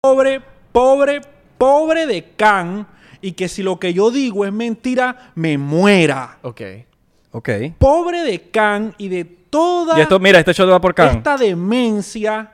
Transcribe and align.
pobre, 0.00 0.40
pobre, 0.70 1.20
pobre 1.58 2.06
de 2.06 2.32
Can 2.36 2.86
y 3.20 3.32
que 3.32 3.48
si 3.48 3.64
lo 3.64 3.80
que 3.80 3.92
yo 3.92 4.12
digo 4.12 4.44
es 4.44 4.52
mentira, 4.52 5.32
me 5.34 5.58
muera. 5.58 6.38
Ok. 6.42 6.62
Ok. 7.32 7.48
Pobre 7.78 8.22
de 8.22 8.48
Can 8.50 8.94
y 8.96 9.08
de 9.08 9.24
toda 9.24 9.98
Y 9.98 10.02
esto, 10.02 10.20
mira, 10.20 10.38
este 10.38 10.52
shot 10.52 10.70
va 10.70 10.80
por 10.80 10.94
Can. 10.94 11.16
esta 11.16 11.36
demencia 11.36 12.52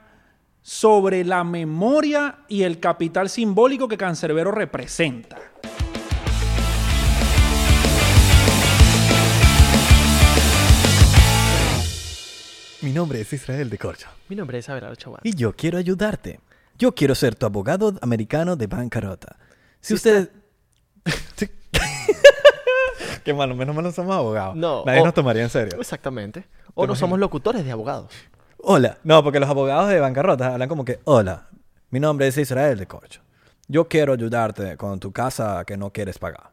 sobre 0.62 1.22
la 1.22 1.44
memoria 1.44 2.38
y 2.48 2.62
el 2.62 2.80
capital 2.80 3.28
simbólico 3.28 3.88
que 3.88 3.98
Cancerbero 3.98 4.50
representa. 4.50 5.36
Mi 12.80 12.92
nombre 12.92 13.20
es 13.20 13.30
Israel 13.32 13.68
de 13.68 13.76
Corcho. 13.76 14.08
Mi 14.30 14.36
nombre 14.36 14.58
es 14.58 14.68
Abelardo 14.70 14.96
Chaguán. 14.96 15.20
Y 15.24 15.34
yo 15.34 15.54
quiero 15.54 15.76
ayudarte. 15.76 16.40
Yo 16.78 16.94
quiero 16.94 17.14
ser 17.14 17.34
tu 17.34 17.46
abogado 17.46 17.94
americano 18.02 18.56
de 18.56 18.66
bancarrota. 18.66 19.36
Si 19.80 19.94
usted... 19.94 20.30
Qué 23.24 23.32
malo, 23.32 23.54
menos 23.54 23.74
mal 23.74 23.84
no 23.84 23.92
somos 23.92 24.14
abogados. 24.14 24.54
No, 24.56 24.84
Nadie 24.84 25.00
o- 25.00 25.04
nos 25.04 25.14
tomaría 25.14 25.42
en 25.42 25.50
serio. 25.50 25.78
Exactamente. 25.80 26.40
O 26.74 26.82
no 26.82 26.84
imaginas? 26.84 26.98
somos 26.98 27.18
locutores 27.18 27.64
de 27.64 27.70
abogados. 27.72 28.12
Hola. 28.58 28.98
No, 29.02 29.22
porque 29.22 29.40
los 29.40 29.48
abogados 29.48 29.88
de 29.88 30.00
bancarrota 30.00 30.52
hablan 30.52 30.68
como 30.68 30.84
que, 30.84 31.00
hola, 31.04 31.48
mi 31.90 32.00
nombre 32.00 32.26
es 32.26 32.36
Israel 32.36 32.78
de 32.78 32.86
Corcho. 32.86 33.20
Yo 33.66 33.88
quiero 33.88 34.12
ayudarte 34.12 34.76
con 34.76 35.00
tu 35.00 35.10
casa 35.12 35.64
que 35.64 35.76
no 35.76 35.90
quieres 35.90 36.18
pagar. 36.18 36.50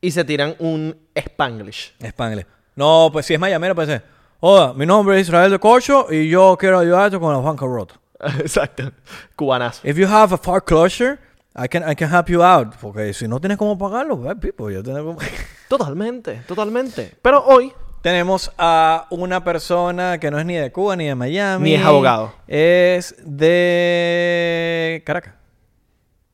Y 0.00 0.12
se 0.12 0.24
tiran 0.24 0.54
un 0.60 0.96
spanglish. 1.14 1.94
Spanglish. 2.00 2.46
No, 2.76 3.08
pues 3.12 3.26
si 3.26 3.34
es 3.34 3.40
mayamero, 3.40 3.74
puede 3.74 3.88
ser, 3.88 4.04
hola, 4.40 4.74
mi 4.74 4.86
nombre 4.86 5.18
es 5.18 5.26
Israel 5.26 5.50
de 5.50 5.58
Corcho 5.58 6.06
y 6.12 6.28
yo 6.28 6.56
quiero 6.58 6.78
ayudarte 6.78 7.18
con 7.18 7.32
la 7.32 7.40
bancarrota. 7.40 7.98
Exacto. 8.40 8.92
Cubanazo. 9.36 9.80
If 9.84 9.96
you 9.96 10.06
have 10.06 10.34
a 10.34 10.38
foreclosure, 10.38 11.18
I 11.54 11.68
can, 11.68 11.88
I 11.88 11.94
can 11.94 12.08
help 12.08 12.28
you 12.28 12.42
out. 12.42 12.74
Porque 12.80 13.12
si 13.12 13.26
no 13.28 13.40
tienes 13.40 13.58
cómo 13.58 13.76
pagarlo, 13.78 14.20
pues, 14.20 14.36
people, 14.38 14.72
yo 14.72 14.82
tengo... 14.82 15.16
Totalmente, 15.68 16.42
totalmente. 16.46 17.16
Pero 17.20 17.44
hoy 17.44 17.72
Tenemos 18.06 18.52
a 18.56 19.08
una 19.10 19.42
persona 19.42 20.18
que 20.20 20.30
no 20.30 20.38
es 20.38 20.46
ni 20.46 20.54
de 20.54 20.70
Cuba 20.70 20.94
ni 20.94 21.06
de 21.06 21.16
Miami. 21.16 21.70
Ni 21.70 21.74
es 21.74 21.84
abogado. 21.84 22.32
Es 22.46 23.16
de 23.18 25.02
Caracas. 25.04 25.34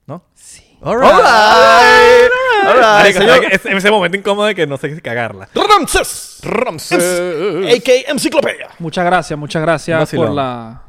¿No? 0.07 0.23
Sí. 0.35 0.77
All 0.83 1.03
All 1.03 1.13
right. 1.13 2.31
All 2.67 2.75
right, 2.75 2.83
Marico, 2.83 3.19
señor. 3.21 3.37
¿sabes 3.37 3.49
qué? 3.49 3.69
es, 3.71 3.77
ese 3.77 3.91
momento 3.91 4.19
incómodo 4.19 4.49
de 4.49 4.55
que 4.55 4.67
no 4.67 4.77
sé 4.77 4.95
si 4.95 5.01
cagarla. 5.01 5.49
Ramses. 5.55 6.41
Ramses. 6.43 7.03
A.K. 7.75 7.93
Enciclopedia. 8.11 8.69
Muchas 8.79 9.07
gracias, 9.07 9.39
muchas 9.39 9.63
gracias 9.63 9.99
Vacilón. 9.99 10.27
por 10.27 10.35
la, 10.35 10.83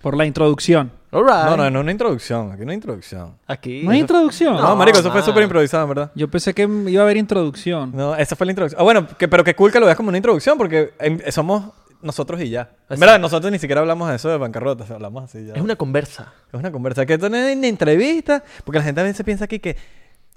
por 0.00 0.16
la 0.16 0.24
introducción. 0.24 0.92
All 1.10 1.24
right. 1.24 1.44
No, 1.44 1.56
no, 1.56 1.70
no 1.70 1.80
una 1.80 1.92
introducción. 1.92 2.52
Aquí 2.52 2.64
no 2.64 2.70
hay 2.70 2.76
introducción. 2.76 3.36
Aquí. 3.46 3.82
¿No 3.82 3.90
hay 3.90 4.00
introducción? 4.00 4.56
No, 4.56 4.76
marico, 4.76 4.98
eso 4.98 5.10
fue 5.10 5.20
man. 5.20 5.26
súper 5.26 5.42
improvisado, 5.42 5.84
en 5.84 5.88
verdad. 5.88 6.12
Yo 6.14 6.28
pensé 6.28 6.52
que 6.54 6.62
iba 6.62 7.02
a 7.02 7.04
haber 7.04 7.16
introducción. 7.16 7.92
No, 7.94 8.14
esa 8.14 8.36
fue 8.36 8.46
la 8.46 8.52
introducción. 8.52 8.80
Ah, 8.80 8.84
bueno, 8.84 9.06
que, 9.06 9.26
pero 9.26 9.42
qué 9.42 9.54
cool 9.54 9.72
que 9.72 9.80
lo 9.80 9.86
veas 9.86 9.96
como 9.96 10.10
una 10.10 10.18
introducción 10.18 10.58
porque 10.58 10.92
em, 10.98 11.18
somos 11.30 11.72
nosotros 12.02 12.40
y 12.42 12.50
ya. 12.50 12.70
En 12.90 13.00
verdad, 13.00 13.18
nosotros 13.18 13.50
ni 13.50 13.58
siquiera 13.58 13.80
hablamos 13.80 14.08
de 14.08 14.16
eso 14.16 14.28
de 14.28 14.36
bancarrota, 14.36 14.84
hablamos 14.92 15.24
así 15.24 15.46
ya. 15.46 15.54
Es 15.54 15.62
una 15.62 15.76
conversa. 15.76 16.32
Es 16.52 16.54
una 16.54 16.70
conversa. 16.70 17.06
Que 17.06 17.14
esto 17.14 17.28
no 17.28 17.36
es 17.36 17.56
una 17.56 17.66
entrevista, 17.66 18.44
porque 18.64 18.78
la 18.78 18.84
gente 18.84 19.00
a 19.00 19.04
veces 19.04 19.24
piensa 19.24 19.46
aquí 19.46 19.58
que, 19.58 19.76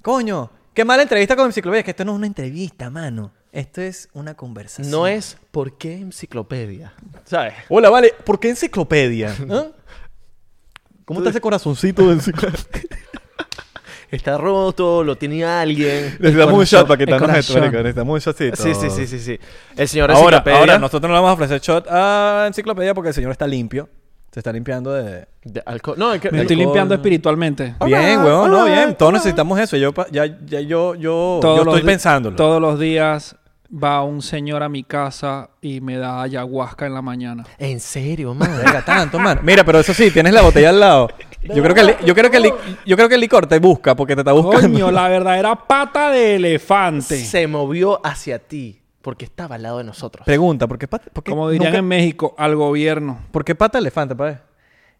coño, 0.02 0.50
qué 0.74 0.86
mala 0.86 1.04
entrevista 1.04 1.36
con 1.36 1.48
enciclopedia. 1.48 1.84
Que 1.84 1.92
esto 1.92 2.06
no 2.06 2.14
es 2.14 2.18
una 2.18 2.28
entrevista, 2.28 2.90
mano. 2.90 3.34
Esto 3.52 3.82
es 3.82 4.08
una 4.14 4.34
conversación. 4.36 4.90
No 4.92 5.08
es 5.08 5.38
¿por 5.52 5.78
qué 5.78 5.98
enciclopedia? 5.98 6.94
¿Sabes? 7.26 7.54
Hola, 7.68 7.90
vale, 7.90 8.14
¿por 8.24 8.40
qué 8.40 8.50
enciclopedia? 8.50 9.36
¿Ah? 9.50 9.66
¿Cómo 11.04 11.20
está 11.20 11.32
ese 11.32 11.42
corazoncito 11.42 12.08
de 12.08 12.14
enciclopedia? 12.14 12.88
Está 14.10 14.38
roto, 14.38 15.06
lo 15.06 15.16
tiene 15.18 15.46
alguien. 15.46 16.18
Necesitamos 16.20 16.54
un 16.56 16.66
shot 16.66 16.86
para 16.86 16.98
quitarnos 16.98 17.30
el 17.30 17.36
esto, 17.38 17.54
corazón. 17.54 17.62
marico. 17.62 17.78
Necesitamos 17.84 18.14
un 18.14 18.20
shotcito. 18.20 18.56
Sí, 18.62 18.74
sí, 18.76 18.90
sí, 18.90 19.08
sí, 19.08 19.20
sí. 19.20 19.40
El 19.78 19.88
señor 19.88 20.12
Ahora, 20.12 20.38
enciclopedia. 20.38 20.60
ahora, 20.60 20.80
nosotros 20.80 21.10
no 21.10 21.16
le 21.16 21.22
vamos 21.22 21.30
a 21.30 21.34
ofrecer 21.34 21.62
shot 21.62 21.88
a 21.90 22.44
enciclopedia 22.48 22.94
porque 22.94 23.08
el 23.08 23.14
señor 23.14 23.32
está 23.32 23.48
limpio. 23.48 23.88
Se 24.34 24.42
está 24.42 24.52
limpiando 24.52 24.92
de... 24.92 25.28
de 25.46 25.64
alcohol. 25.66 25.96
No, 25.98 26.20
que- 26.20 26.30
Me 26.30 26.42
estoy 26.42 26.58
limpiando 26.58 26.94
espiritualmente. 26.94 27.76
Bien, 27.86 28.20
weón, 28.22 28.52
no, 28.52 28.66
bien. 28.66 28.96
Todos 28.98 29.14
necesitamos 29.14 29.58
eso. 29.60 29.78
Yo, 29.78 29.94
ya, 30.12 30.26
ya 30.26 30.60
yo, 30.60 30.96
yo, 30.96 31.40
Todos 31.42 31.64
yo 31.64 31.72
estoy 31.72 31.84
pensándolo. 31.84 32.36
Todos 32.36 32.62
los 32.62 32.78
días 32.80 33.38
va 33.72 34.04
un 34.04 34.22
señor 34.22 34.64
a 34.64 34.70
mi 34.70 34.84
casa 34.84 35.50
y 35.62 35.80
me 35.82 35.98
da 35.98 36.22
ayahuasca 36.22 36.86
en 36.86 36.94
la 36.94 37.02
mañana. 37.02 37.46
En 37.58 37.80
serio, 37.80 38.34
man. 38.34 38.52
Verga, 38.58 38.84
tanto, 38.84 39.18
mano. 39.20 39.42
Mira, 39.44 39.64
pero 39.64 39.80
eso 39.80 39.94
sí, 39.94 40.12
tienes 40.12 40.34
la 40.34 40.42
botella 40.42 40.70
al 40.70 40.80
lado. 40.80 41.10
Yo 41.44 41.64
creo 41.64 41.74
que 41.74 41.82
el, 41.82 41.96
yo 42.06 42.14
creo 42.14 42.30
que 42.30 42.38
el, 42.38 42.54
yo 42.86 42.96
creo 42.96 43.10
que 43.10 43.16
el 43.16 43.22
licor 43.22 43.48
te 43.48 43.60
busca 43.60 43.96
porque 43.96 44.16
te 44.16 44.22
está 44.22 44.32
buscando. 44.34 44.68
Coño, 44.70 44.92
la 44.92 45.08
verdadera 45.08 45.56
pata 45.56 46.12
de 46.12 46.36
elefante. 46.36 47.18
Se 47.24 47.48
movió 47.48 48.00
hacia 48.06 48.40
ti 48.40 48.80
porque 49.02 49.26
estaba 49.26 49.56
al 49.56 49.64
lado 49.64 49.80
de 49.80 49.84
nosotros. 49.86 50.26
Pregunta, 50.26 50.68
¿por 50.68 50.78
qué 50.78 50.88
pata, 50.88 51.10
por 51.12 51.24
qué 51.24 51.32
Como 51.32 51.50
dirían 51.50 51.72
nunca- 51.72 51.80
en 51.80 51.88
México, 51.88 52.36
al 52.38 52.56
gobierno. 52.56 53.20
¿por 53.32 53.44
qué 53.44 53.56
pata 53.56 53.80
elefante, 53.80 54.16
pa' 54.16 54.42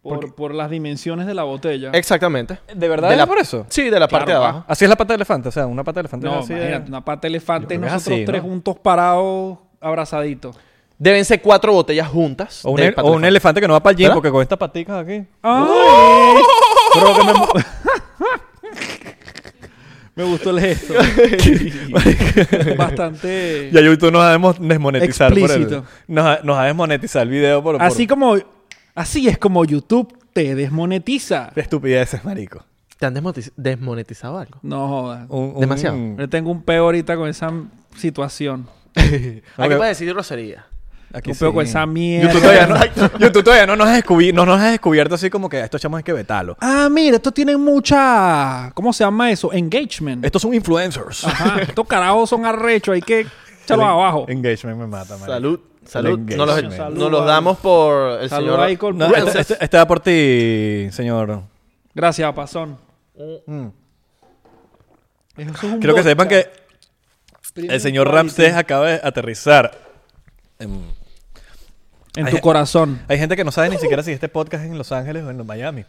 Por, 0.02 0.34
por 0.34 0.54
las 0.56 0.72
dimensiones 0.72 1.28
de 1.28 1.34
la 1.36 1.44
botella. 1.44 1.92
Exactamente. 1.94 2.58
¿De 2.74 2.88
verdad 2.90 3.10
De 3.10 3.14
es 3.14 3.20
la- 3.20 3.28
por 3.28 3.38
eso? 3.38 3.68
Sí, 3.70 3.90
de 3.90 4.00
la 4.00 4.08
parte 4.08 4.32
de 4.32 4.38
abajo. 4.38 4.66
Así 4.68 4.84
es 4.86 4.90
la 4.90 4.96
pata 4.96 5.14
de 5.14 5.16
elefante, 5.18 5.50
o 5.50 5.52
sea, 5.52 5.68
una 5.68 5.84
pata 5.84 6.00
de 6.00 6.02
elefante. 6.02 6.26
no, 6.28 6.44
de- 6.46 6.84
una 6.88 7.06
pata 7.06 7.22
de 7.22 7.28
elefante 7.28 7.76
y 7.76 7.78
nosotros 7.78 8.08
así, 8.08 8.26
tres 8.26 8.42
¿no? 8.42 8.50
juntos 8.50 8.80
parados, 8.80 9.60
abrazaditos. 9.80 10.58
Deben 10.98 11.24
ser 11.26 11.42
cuatro 11.42 11.74
botellas 11.74 12.08
juntas. 12.08 12.66
O 12.66 12.72
un, 12.72 12.78
de 12.78 12.88
el- 12.88 12.94
pato 12.96 13.08
o 13.10 13.12
un 13.14 13.26
elefante 13.26 13.62
que 13.62 13.68
no 13.68 13.74
va 13.74 13.80
para 13.84 13.92
el 13.92 13.98
gym 13.98 14.04
¿Verdad? 14.06 14.16
porque 14.16 14.32
con 14.32 14.42
estas 14.42 14.58
paticas 14.58 15.04
aquí. 15.04 15.24
¡Ay! 15.44 16.42
Pero 16.94 17.16
que 17.16 17.24
me... 20.16 20.24
gustó 20.24 20.50
el 20.50 20.60
gesto. 20.62 20.94
Bastante... 22.78 23.70
Ya 23.72 23.82
YouTube 23.82 24.12
nos 24.12 24.22
a 24.24 24.36
desmo- 24.38 24.58
desmonetizar 24.58 25.34
por 25.34 25.52
el, 25.52 25.84
nos, 26.08 26.26
va- 26.26 26.40
nos 26.44 26.58
a 26.58 26.64
desmonetizar 26.66 27.24
el 27.24 27.30
video 27.30 27.62
por, 27.64 27.78
por 27.78 27.86
Así 27.86 28.08
como... 28.08 28.36
Así 28.96 29.28
es 29.28 29.38
como 29.38 29.64
YouTube 29.66 30.18
te 30.34 30.56
desmonetiza. 30.56 31.52
estupideces, 31.56 32.24
marico. 32.26 32.66
¿Te 33.00 33.06
han 33.08 33.16
desmonetizado 33.58 34.38
algo? 34.38 34.60
No 34.62 34.88
jodas. 34.88 35.26
Un- 35.30 35.54
un- 35.56 35.60
Demasiado. 35.62 35.98
Yo 36.18 36.30
tengo 36.30 36.52
un 36.52 36.62
peo 36.62 36.84
ahorita 36.84 37.16
con 37.16 37.28
esa 37.30 37.52
situación. 37.98 38.68
Aquí 38.96 39.42
Ok. 39.58 39.78
puede 39.78 39.90
decir 39.90 40.10
grosería. 40.10 40.66
Aquí 41.14 41.32
un 41.32 41.38
peo 41.38 41.54
con 41.54 41.66
esa 41.66 41.86
mierda. 41.86 42.32
YouTube 42.32 42.42
todavía 42.42 42.68
no, 42.68 43.20
YouTube 43.20 43.44
todavía 43.44 43.66
no 43.68 43.76
nos, 43.76 43.88
ha 43.88 43.98
descubi- 44.00 44.34
no 44.34 44.46
nos 44.46 44.60
ha 44.62 44.72
descubierto 44.72 45.16
así 45.16 45.30
como 45.30 45.50
que 45.50 45.58
a 45.58 45.66
estos 45.66 45.82
chamos 45.82 45.98
hay 45.98 46.04
que 46.04 46.14
vetarlo. 46.14 46.56
Ah, 46.62 46.88
mira, 46.92 47.18
estos 47.18 47.34
tienen 47.34 47.60
mucha... 47.60 48.72
¿Cómo 48.76 48.94
se 48.94 49.04
llama 49.04 49.30
eso? 49.32 49.52
Engagement. 49.52 50.24
Estos 50.24 50.42
son 50.42 50.54
influencers. 50.54 51.26
Ajá. 51.26 51.62
Estos 51.64 51.86
carajos 51.88 52.30
son 52.30 52.46
arrechos. 52.46 52.94
Hay 52.94 53.02
que 53.02 53.22
echarlos 53.64 53.86
El 53.88 53.92
abajo. 53.92 54.26
Engagement 54.30 54.78
me 54.78 54.88
mata, 54.88 55.16
marico. 55.16 55.32
Salud. 55.34 55.60
Salud. 55.86 56.20
No 56.20 56.46
los, 56.46 56.64
no 56.94 57.10
los 57.10 57.26
damos 57.26 57.58
por 57.58 58.22
el 58.22 58.30
Salud 58.30 58.48
señor. 58.52 58.60
ahí 58.62 58.78
con- 58.78 58.98
No, 58.98 59.08
este, 59.14 59.40
este- 59.42 59.58
este 59.60 59.78
va 59.78 59.88
por 59.88 60.00
ti, 60.00 60.88
señor. 60.92 61.44
Gracias, 61.94 62.34
Pasón. 62.34 62.78
Mm. 63.48 63.68
Eso 65.38 65.52
es 65.52 65.64
un 65.64 65.80
Quiero 65.80 65.96
que 65.96 66.04
sepan 66.04 66.28
que 66.28 66.50
el 67.56 67.82
señor. 67.82 68.10
Ramsés 68.10 68.56
acaba 68.56 68.88
de 68.88 69.02
aterrizar. 69.04 69.72
en- 70.60 70.86
En 72.16 72.28
Hay- 72.28 72.34
tu 72.34 72.40
corazón. 72.42 73.02
Hay 73.08 73.18
gente 73.18 73.36
que 73.38 73.44
no 73.44 73.52
sabe 73.52 73.70
ni 73.70 73.78
siquiera 73.78 74.04
si 74.04 74.12
este 74.12 74.28
podcast 74.30 74.66
es 74.66 74.70
en 74.72 74.78
Los 74.78 74.92
Ángeles 74.92 75.24
o 75.24 75.30
en 75.32 75.46
Miami. 75.46 75.86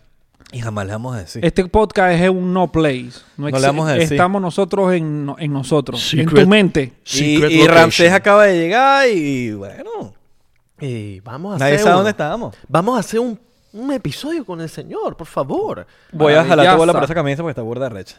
Y 0.50 0.60
jamás 0.60 0.86
le 0.86 0.92
vamos 0.92 1.14
a 1.16 1.18
decir. 1.20 1.44
Este 1.44 1.64
podcast 1.66 2.20
es 2.20 2.28
un 2.28 2.52
no 2.52 2.70
place. 2.70 3.12
No, 3.36 3.48
No 3.48 3.58
le 3.58 3.66
vamos 3.66 3.88
a 3.88 3.92
decir. 3.92 4.14
Estamos 4.14 4.42
nosotros 4.42 4.92
en, 4.92 5.24
no- 5.26 5.36
en 5.38 5.52
nosotros. 5.52 6.12
En 6.14 6.26
tu 6.26 6.46
mente. 6.46 6.92
Y, 7.14 7.44
y. 7.44 7.66
Ramsés 7.66 8.12
acaba 8.12 8.44
de 8.46 8.58
llegar 8.58 9.08
y 9.08 9.52
bueno, 9.52 10.14
Y 10.80 11.20
vamos 11.20 11.56
a 11.56 11.58
nadie 11.58 11.74
hacer 11.74 11.84
sabe 11.84 11.94
un- 11.94 11.98
dónde 11.98 12.10
estábamos. 12.10 12.56
Vamos 12.68 12.96
a 12.96 13.00
hacer 13.00 13.20
un, 13.20 13.38
un 13.72 13.92
episodio 13.92 14.44
con 14.44 14.60
el 14.60 14.68
señor, 14.68 15.16
por 15.16 15.26
favor. 15.26 15.86
Voy 16.12 16.34
a 16.34 16.44
jalar 16.44 16.72
tu 16.72 16.76
bola 16.78 16.92
por 16.92 17.04
esa 17.04 17.14
camisa 17.14 17.42
porque 17.42 17.52
está 17.52 17.62
burda 17.62 17.88
recha. 17.88 18.16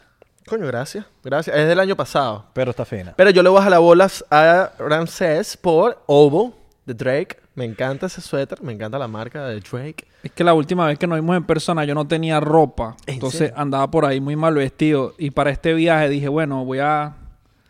Coño, 0.48 0.66
gracias. 0.68 1.06
Gracias. 1.24 1.56
Es 1.56 1.68
del 1.68 1.80
año 1.80 1.96
pasado. 1.96 2.46
Pero 2.54 2.72
está 2.72 2.84
fina. 2.84 3.14
Pero 3.16 3.30
yo 3.30 3.42
le 3.44 3.50
voy 3.50 3.60
a 3.60 3.64
jalar 3.64 3.80
bolas 3.80 4.26
a 4.30 4.72
Ramsés 4.78 5.56
por 5.56 6.02
Ovo 6.06 6.54
de 6.86 6.94
Drake. 6.94 7.38
Me 7.56 7.66
encanta 7.66 8.08
ese 8.08 8.22
suéter. 8.22 8.62
Me 8.64 8.74
encanta 8.74 8.98
la 8.98 9.08
marca 9.08 9.46
de 9.48 9.60
Drake. 9.60 10.06
Es 10.24 10.32
que 10.32 10.44
la 10.44 10.54
última 10.54 10.88
vez 10.88 10.98
que 10.98 11.06
nos 11.06 11.18
vimos 11.20 11.38
en 11.38 11.44
persona 11.44 11.86
yo 11.86 11.94
no 11.94 12.08
tenía 12.08 12.40
ropa. 12.40 12.96
¿En 13.06 13.16
Entonces 13.16 13.40
serio? 13.40 13.54
andaba 13.58 13.90
por 13.92 14.06
ahí 14.06 14.20
muy 14.20 14.36
mal 14.36 14.56
vestido. 14.56 15.14
Y 15.18 15.32
para 15.32 15.52
este 15.52 15.74
viaje 15.74 16.10
dije, 16.10 16.28
bueno, 16.30 16.66
voy 16.66 16.80
a, 16.80 17.16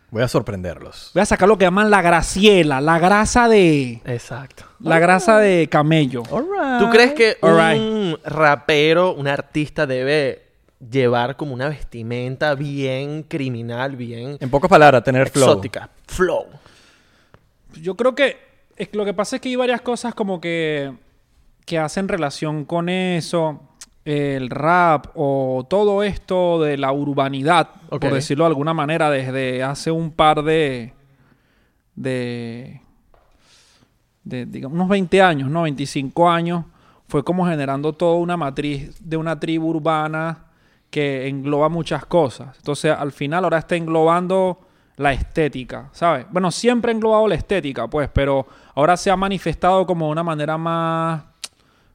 Voy 0.10 0.22
a 0.22 0.28
sorprenderlos. 0.28 1.10
voy 1.14 1.22
a 1.22 1.26
sacar 1.26 1.48
lo 1.50 1.58
que 1.58 1.66
llaman 1.66 1.90
la 1.90 2.02
graciela. 2.04 2.80
La 2.80 3.00
grasa 3.00 3.50
de... 3.50 4.00
Exacto. 4.06 4.64
La 4.80 5.00
grasa 5.00 5.40
de 5.40 5.68
camello. 5.70 6.22
¿Tú 6.24 6.90
crees 6.92 7.14
que 7.14 7.38
Alright. 7.42 7.82
un 7.82 8.20
rapero, 8.24 9.14
un 9.16 9.28
artista 9.28 9.86
debe 9.88 10.44
llevar 10.92 11.36
como 11.36 11.54
una 11.54 11.68
vestimenta 11.70 12.54
bien 12.56 13.24
criminal, 13.24 13.96
bien 13.96 14.38
En 14.40 14.50
pocas 14.50 14.70
palabras, 14.70 15.04
tener 15.04 15.30
flow. 15.30 15.46
exótica? 15.50 15.90
Flow. 16.08 16.46
Yo 17.82 17.96
creo 17.96 18.14
que 18.14 18.38
es 18.76 18.90
lo 18.94 19.06
que 19.06 19.14
pasa 19.14 19.36
es 19.36 19.42
que 19.42 19.50
hay 19.50 19.56
varias 19.56 19.82
cosas 19.82 20.16
como 20.16 20.42
que, 20.42 20.94
que 21.66 21.78
hacen 21.78 22.08
relación 22.08 22.66
con 22.66 22.90
eso. 22.90 23.62
el 24.06 24.50
rap 24.50 25.08
o 25.16 25.66
todo 25.70 26.04
esto 26.04 26.62
de 26.62 26.78
la 26.78 26.92
urbanidad, 26.92 27.70
por 27.90 28.14
decirlo 28.14 28.44
de 28.44 28.50
alguna 28.50 28.74
manera, 28.74 29.10
desde 29.10 29.64
hace 29.64 29.92
un 29.92 30.12
par 30.12 30.44
de. 30.44 30.94
de. 31.96 32.82
de 34.24 34.46
digamos, 34.46 34.76
unos 34.76 34.90
20 34.90 35.22
años, 35.22 35.50
¿no? 35.50 35.64
25 35.64 36.30
años, 36.30 36.66
fue 37.08 37.24
como 37.24 37.46
generando 37.48 37.94
toda 37.94 38.16
una 38.16 38.38
matriz 38.38 38.98
de 39.00 39.18
una 39.18 39.40
tribu 39.40 39.68
urbana 39.70 40.46
que 40.90 41.28
engloba 41.28 41.70
muchas 41.70 42.06
cosas. 42.06 42.56
Entonces, 42.58 42.92
al 42.92 43.12
final, 43.12 43.46
ahora 43.46 43.60
está 43.60 43.76
englobando 43.76 44.60
la 44.98 45.14
estética, 45.14 45.90
¿sabes? 45.92 46.26
Bueno, 46.32 46.52
siempre 46.52 46.92
ha 46.92 46.96
englobado 46.96 47.28
la 47.28 47.36
estética, 47.36 47.88
pues, 47.88 48.10
pero 48.14 48.46
ahora 48.76 48.96
se 48.98 49.10
ha 49.12 49.16
manifestado 49.16 49.86
como 49.86 50.06
de 50.06 50.12
una 50.12 50.24
manera 50.24 50.58
más 50.58 51.24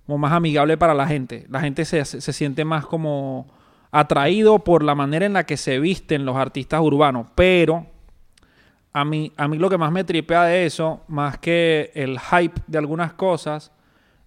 como 0.07 0.19
más 0.19 0.33
amigable 0.33 0.79
para 0.79 0.95
la 0.95 1.07
gente. 1.07 1.45
La 1.51 1.61
gente 1.61 1.85
se, 1.85 2.03
se- 2.05 2.33
siente 2.33 2.65
más 2.65 2.87
como 2.87 3.47
atraído 3.91 4.59
por 4.61 4.83
la 4.83 4.95
manera 4.95 5.27
en 5.27 5.35
la 5.35 5.45
que 5.45 5.59
se 5.59 5.79
visten 5.79 6.25
los 6.25 6.35
artistas 6.37 6.81
urbanos. 6.81 7.27
Pero 7.35 7.87
a 8.95 9.05
mí, 9.05 9.33
a 9.37 9.47
mí 9.49 9.59
lo 9.59 9.69
que 9.69 9.77
más 9.79 9.93
me 9.93 10.05
tripea 10.05 10.45
de 10.45 10.65
eso, 10.65 11.03
más 11.09 11.37
que 11.39 11.93
el 11.95 12.19
hype 12.19 12.59
de 12.67 12.79
algunas 12.79 13.13
cosas, 13.13 13.71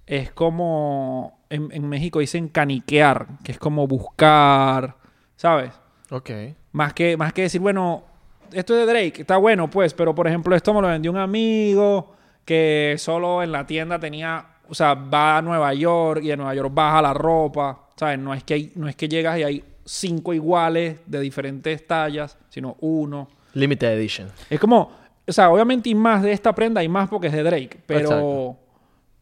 es 0.06 0.32
como 0.32 1.40
en, 1.50 1.70
en 1.72 1.90
México 1.90 2.20
dicen 2.20 2.48
caniquear, 2.48 3.26
que 3.44 3.52
es 3.54 3.58
como 3.58 3.88
buscar, 3.88 4.96
¿sabes? 5.36 5.72
Ok. 6.12 6.30
Más 6.74 6.94
que, 6.94 7.18
más 7.18 7.34
que 7.34 7.42
decir, 7.44 7.60
bueno, 7.60 8.04
esto 8.54 8.74
es 8.74 8.86
de 8.86 8.92
Drake, 8.92 9.22
está 9.22 9.38
bueno, 9.38 9.70
pues, 9.70 9.94
pero 9.94 10.14
por 10.14 10.28
ejemplo, 10.28 10.56
esto 10.56 10.74
me 10.74 10.82
lo 10.82 10.88
vendió 10.88 11.12
un 11.12 11.18
amigo 11.18 12.14
que 12.46 12.96
solo 12.98 13.44
en 13.44 13.52
la 13.52 13.66
tienda 13.66 14.00
tenía, 14.00 14.46
o 14.68 14.74
sea, 14.74 14.94
va 14.94 15.38
a 15.38 15.42
Nueva 15.42 15.74
York 15.74 16.22
y 16.24 16.28
de 16.28 16.38
Nueva 16.38 16.56
York 16.56 16.72
baja 16.74 17.02
la 17.02 17.14
ropa, 17.14 17.88
¿sabes? 17.96 18.20
No 18.20 18.34
es 18.34 18.44
que, 18.44 18.54
hay, 18.56 18.72
no 18.76 18.88
es 18.88 18.96
que 18.96 19.08
llegas 19.08 19.38
y 19.40 19.44
hay 19.44 19.64
cinco 19.86 20.34
iguales 20.34 21.00
de 21.06 21.20
diferentes 21.20 21.86
tallas, 21.86 22.38
sino 22.50 22.78
uno. 22.82 23.28
Limited 23.54 23.94
Edition. 23.94 24.30
Es 24.50 24.60
como, 24.60 24.92
o 25.28 25.32
sea, 25.32 25.50
obviamente 25.50 25.90
hay 25.90 25.96
más 25.96 26.24
de 26.24 26.32
esta 26.32 26.54
prenda, 26.54 26.82
hay 26.82 26.90
más 26.90 27.10
porque 27.10 27.28
es 27.28 27.34
de 27.34 27.44
Drake, 27.44 27.80
pero, 27.86 28.00
Exacto. 28.02 28.58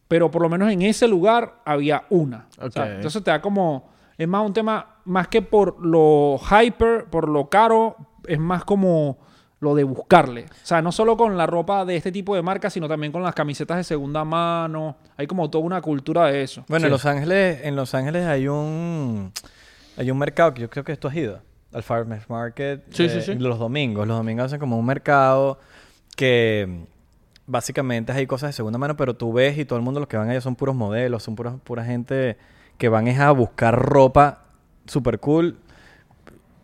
pero 0.07 0.31
por 0.31 0.41
lo 0.41 0.49
menos 0.49 0.71
en 0.71 0.81
ese 0.81 1.07
lugar 1.07 1.55
había 1.65 2.03
una. 2.09 2.47
Ok. 2.59 2.71
¿sabes? 2.73 2.95
Entonces 2.95 3.23
te 3.23 3.31
da 3.31 3.41
como, 3.41 3.89
es 4.17 4.27
más 4.27 4.45
un 4.45 4.53
tema, 4.53 4.97
más 5.05 5.27
que 5.27 5.41
por 5.41 5.83
lo 5.83 6.39
hyper, 6.39 7.05
por 7.05 7.27
lo 7.27 7.49
caro, 7.49 7.95
es 8.29 8.39
más 8.39 8.63
como 8.63 9.17
lo 9.59 9.75
de 9.75 9.83
buscarle. 9.83 10.45
O 10.45 10.65
sea, 10.65 10.81
no 10.81 10.91
solo 10.93 11.17
con 11.17 11.37
la 11.37 11.45
ropa 11.45 11.83
de 11.83 11.97
este 11.97 12.11
tipo 12.13 12.33
de 12.33 12.41
marcas, 12.41 12.71
sino 12.71 12.87
también 12.87 13.11
con 13.11 13.21
las 13.23 13.35
camisetas 13.35 13.75
de 13.77 13.83
segunda 13.83 14.23
mano. 14.23 14.95
Hay 15.17 15.27
como 15.27 15.49
toda 15.49 15.65
una 15.65 15.81
cultura 15.81 16.27
de 16.27 16.43
eso. 16.43 16.63
Bueno, 16.69 16.83
Sí. 16.83 16.85
en 16.85 16.91
Los 16.91 17.05
Ángeles, 17.05 17.59
en 17.63 17.75
Los 17.75 17.93
Ángeles 17.93 18.25
hay 18.25 18.47
un 18.47 19.33
hay 19.97 20.11
un 20.11 20.17
mercado 20.17 20.53
que 20.53 20.61
yo 20.61 20.69
creo 20.69 20.85
que 20.85 20.93
esto 20.93 21.09
has 21.09 21.15
ido, 21.15 21.41
al 21.73 21.83
Farmers 21.83 22.29
Market. 22.29 22.83
Sí, 22.91 23.03
eh, 23.03 23.09
sí, 23.09 23.21
sí. 23.21 23.35
Los 23.35 23.59
domingos, 23.59 24.07
los 24.07 24.15
domingos 24.17 24.45
hacen 24.45 24.59
como 24.61 24.77
un 24.79 24.85
mercado 24.85 25.59
que 26.15 26.85
básicamente 27.45 28.11
hay 28.13 28.27
cosas 28.27 28.49
de 28.49 28.53
segunda 28.53 28.77
mano, 28.79 28.95
pero 28.95 29.15
tú 29.15 29.33
ves 29.33 29.57
y 29.57 29.65
todo 29.65 29.77
el 29.77 29.83
mundo 29.83 29.99
los 29.99 30.07
que 30.07 30.15
van 30.17 30.29
allá 30.29 30.39
son 30.39 30.55
puros 30.55 30.75
modelos, 30.75 31.23
son 31.23 31.35
puros, 31.35 31.55
pura 31.63 31.83
gente 31.83 32.37
que 32.77 32.87
van 32.87 33.07
es 33.09 33.19
a 33.19 33.31
buscar 33.31 33.77
ropa 33.77 34.43
super 34.85 35.19
cool. 35.19 35.57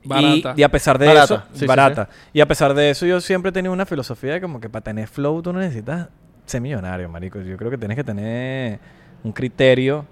Barata. 0.05 0.53
Y, 0.57 0.63
a 0.63 0.69
pesar 0.69 0.97
de 0.97 1.07
Barata, 1.07 1.23
eso, 1.35 1.43
sí, 1.53 1.59
sí, 1.59 1.65
barata. 1.65 2.09
Y 2.33 2.41
a 2.41 2.47
pesar 2.47 2.73
de 2.73 2.89
eso, 2.89 3.05
yo 3.05 3.19
siempre 3.21 3.49
he 3.49 3.51
tenido 3.51 3.73
una 3.73 3.85
filosofía 3.85 4.33
de 4.33 4.41
como 4.41 4.59
que 4.59 4.69
para 4.69 4.83
tener 4.83 5.07
flow 5.07 5.41
tú 5.41 5.51
no 5.53 5.59
necesitas 5.59 6.09
ser 6.45 6.61
millonario, 6.61 7.09
marico. 7.09 7.39
Yo 7.41 7.57
creo 7.57 7.71
que 7.71 7.77
tienes 7.77 7.95
que 7.95 8.03
tener 8.03 8.79
un 9.23 9.31
criterio 9.31 10.05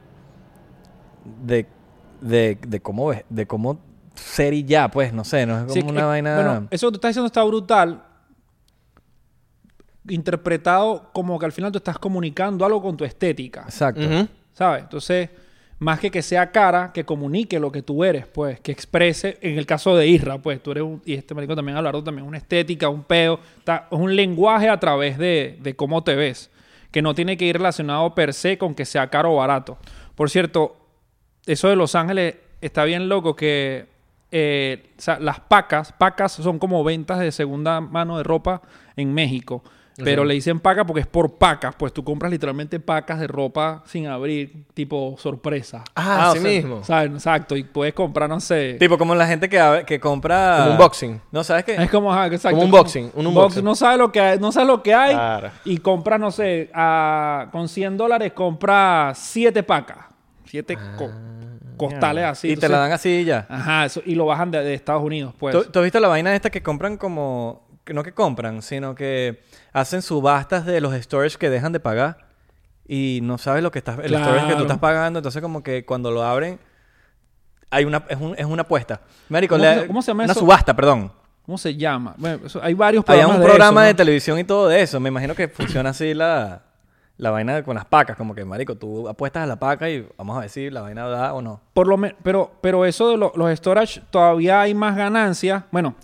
de, 1.43 1.65
de, 2.21 2.57
de 2.67 2.79
cómo 2.81 3.07
ves- 3.07 3.23
de 3.29 3.45
cómo 3.45 3.79
ser 4.15 4.53
y 4.53 4.63
ya, 4.63 4.89
pues, 4.89 5.13
no 5.13 5.23
sé, 5.23 5.45
no 5.45 5.59
es 5.59 5.65
como 5.73 5.89
una 5.91 6.05
vaina. 6.05 6.35
Bueno, 6.35 6.67
eso 6.71 6.87
que 6.87 6.91
tú 6.91 6.95
estás 6.97 7.09
diciendo 7.09 7.27
está 7.27 7.43
brutal. 7.43 8.03
Interpretado 10.09 11.09
como 11.13 11.39
que 11.39 11.45
al 11.45 11.53
final 11.53 11.71
tú 11.71 11.77
estás 11.77 11.97
comunicando 11.97 12.65
algo 12.65 12.81
con 12.81 12.97
tu 12.97 13.05
estética. 13.05 13.61
Exacto. 13.61 14.01
Ujú. 14.01 14.27
¿Sabes? 14.53 14.83
Entonces, 14.83 15.29
más 15.83 15.99
que 15.99 16.09
que 16.09 16.21
sea 16.21 16.51
cara, 16.51 16.91
que 16.93 17.03
comunique 17.03 17.59
lo 17.59 17.71
que 17.71 17.81
tú 17.81 18.03
eres, 18.03 18.25
pues, 18.25 18.59
que 18.61 18.71
exprese, 18.71 19.37
en 19.41 19.57
el 19.57 19.65
caso 19.65 19.95
de 19.95 20.07
Isra, 20.07 20.37
pues, 20.37 20.61
tú 20.63 20.71
eres 20.71 20.83
un, 20.83 21.01
y 21.05 21.13
este 21.13 21.33
marico 21.35 21.55
también 21.55 21.77
Abelardo 21.77 22.03
también, 22.03 22.25
una 22.27 22.37
estética, 22.37 22.89
un 22.89 23.03
peo, 23.03 23.39
está- 23.57 23.87
es 23.91 23.99
un 23.99 24.15
lenguaje 24.15 24.69
a 24.69 24.79
través 24.79 25.17
de, 25.17 25.57
de 25.61 25.75
cómo 25.75 26.03
te 26.03 26.15
ves, 26.15 26.49
que 26.91 27.01
no 27.01 27.13
tiene 27.13 27.37
que 27.37 27.45
ir 27.45 27.57
relacionado 27.57 28.15
per 28.15 28.33
se 28.33 28.57
con 28.57 28.73
que 28.75 28.85
sea 28.85 29.09
caro 29.09 29.33
o 29.33 29.37
barato. 29.37 29.77
Por 30.15 30.29
cierto, 30.29 30.77
eso 31.45 31.67
de 31.67 31.75
Los 31.75 31.95
Ángeles 31.95 32.35
está 32.61 32.85
bien 32.85 33.09
loco 33.09 33.35
que 33.35 33.87
eh, 34.31 34.91
las 35.19 35.39
pacas, 35.41 35.91
pacas 35.91 36.31
son 36.31 36.57
como 36.59 36.83
ventas 36.83 37.19
de 37.19 37.31
segunda 37.31 37.81
mano 37.81 38.17
de 38.17 38.23
ropa 38.23 38.61
en 38.95 39.13
México. 39.13 39.63
Pero 39.97 40.23
le 40.25 40.33
dicen 40.33 40.59
paca 40.59 40.85
porque 40.85 41.01
es 41.01 41.07
por 41.07 41.35
pacas, 41.37 41.75
pues 41.77 41.93
tú 41.93 42.03
compras 42.03 42.31
literalmente 42.31 42.79
pacas 42.79 43.19
de 43.19 43.27
ropa 43.27 43.83
sin 43.85 44.07
abrir, 44.07 44.65
tipo 44.73 45.15
sorpresa. 45.19 45.83
Ah, 45.95 46.25
Ah, 46.25 46.27
o 46.29 46.31
así 46.31 46.39
sea, 46.39 46.49
mismo. 46.51 46.83
¿Sabes? 46.83 47.11
Exacto. 47.11 47.55
Y 47.55 47.63
puedes 47.63 47.93
comprar, 47.93 48.27
no 48.29 48.39
sé. 48.39 48.77
Tipo 48.79 48.97
como 48.97 49.13
la 49.13 49.27
gente 49.27 49.47
que, 49.49 49.59
a- 49.59 49.83
que 49.85 49.99
compra. 49.99 50.57
Como 50.59 50.71
un 50.71 50.77
boxing. 50.77 51.21
No, 51.31 51.43
¿sabes 51.43 51.63
qué? 51.65 51.75
Es 51.75 51.91
como, 51.91 52.11
ajá, 52.11 52.25
exacto. 52.27 52.55
Como 52.55 52.65
un 52.65 52.71
boxing, 52.71 53.05
un 53.13 53.25
box- 53.25 53.27
unboxing. 53.35 53.63
No 53.63 53.75
sabe 53.75 53.97
lo 53.97 54.11
que 54.11 54.19
hay, 54.19 54.39
no 54.39 54.51
sabe 54.51 54.67
lo 54.67 54.81
que 54.81 54.93
hay. 54.93 55.13
Claro. 55.13 55.51
Y 55.65 55.77
compra, 55.77 56.17
no 56.17 56.31
sé, 56.31 56.69
a- 56.73 57.49
con 57.51 57.67
100 57.69 57.95
dólares 57.97 58.33
compra 58.33 59.11
7 59.15 59.61
pacas. 59.63 59.97
7 60.45 60.77
costales 61.77 62.25
así. 62.25 62.49
Ah. 62.49 62.53
Y 62.53 62.55
te 62.55 62.61
la 62.69 62.75
Entonces, 62.77 62.79
dan 62.83 62.91
así 62.91 63.09
y 63.09 63.25
ya. 63.25 63.45
Ajá, 63.49 63.85
eso, 63.85 64.01
y 64.05 64.15
lo 64.15 64.25
bajan 64.25 64.51
de, 64.51 64.63
de 64.63 64.73
Estados 64.73 65.03
Unidos, 65.03 65.33
pues. 65.37 65.55
¿Tú, 65.55 65.63
tú 65.71 65.79
has 65.79 65.83
visto 65.83 65.99
la 65.99 66.07
vaina 66.07 66.35
esta 66.35 66.49
que 66.49 66.61
compran 66.61 66.97
como... 66.97 67.63
no 67.87 68.03
que 68.03 68.13
compran, 68.13 68.61
sino 68.61 68.95
que 68.95 69.41
hacen 69.73 70.01
subastas 70.01 70.65
de 70.65 70.79
los 70.79 70.93
storage 70.93 71.37
que 71.37 71.49
dejan 71.49 71.71
de 71.73 71.79
pagar 71.79 72.17
y 72.87 73.19
no 73.23 73.37
sabes 73.37 73.63
lo 73.63 73.71
que 73.71 73.79
estás... 73.79 73.97
El 73.99 74.15
storage 74.15 74.47
que 74.47 74.55
tú 74.55 74.61
estás 74.61 74.77
pagando, 74.77 75.19
entonces 75.19 75.41
como 75.41 75.63
que 75.63 75.85
cuando 75.85 76.11
lo 76.11 76.23
abren 76.23 76.59
hay 77.69 77.85
una... 77.85 78.03
es, 78.07 78.17
un- 78.19 78.35
es 78.37 78.45
una 78.45 78.61
apuesta. 78.61 79.01
Marico, 79.29 79.55
¿Cómo 79.55 79.65
le- 79.67 79.79
se- 79.81 79.87
cómo 79.87 80.01
se 80.01 80.11
llama 80.11 80.23
Una 80.23 80.31
eso? 80.33 80.39
subasta, 80.41 80.75
perdón. 80.75 81.11
¿Cómo 81.45 81.57
se 81.57 81.75
llama? 81.75 82.13
Bueno, 82.17 82.45
eso- 82.45 82.61
hay 82.63 82.73
varios 82.73 83.03
programas 83.03 83.35
un 83.35 83.41
de 83.41 83.47
programa 83.47 83.81
eso, 83.81 83.87
de 83.87 83.93
televisión 83.95 84.39
y 84.39 84.43
todo 84.43 84.67
de 84.69 84.81
eso. 84.81 84.99
Me 84.99 85.09
imagino 85.09 85.35
que 85.35 85.47
funciona 85.49 85.89
así 85.89 86.13
la, 86.13 86.61
la 87.17 87.31
vaina 87.31 87.63
con 87.63 87.75
las 87.75 87.85
pacas. 87.85 88.15
Como 88.15 88.33
que, 88.35 88.45
marico, 88.45 88.75
tú 88.75 89.09
apuestas 89.09 89.43
a 89.43 89.47
la 89.47 89.57
paca 89.57 89.89
y 89.89 90.07
vamos 90.17 90.37
a 90.37 90.41
ver 90.41 90.49
si 90.49 90.69
la 90.69 90.81
vaina 90.81 91.05
da 91.07 91.33
o 91.33 91.41
no. 91.41 91.59
Por 91.73 91.87
lo 91.87 91.97
pero, 92.23 92.51
pero 92.61 92.85
eso 92.85 93.09
de 93.09 93.17
lo- 93.17 93.33
los 93.35 93.49
storage 93.57 94.01
todavía 94.11 94.61
hay 94.61 94.73
más 94.73 94.95
ganancias. 94.95 95.63
Bueno, 95.71 95.95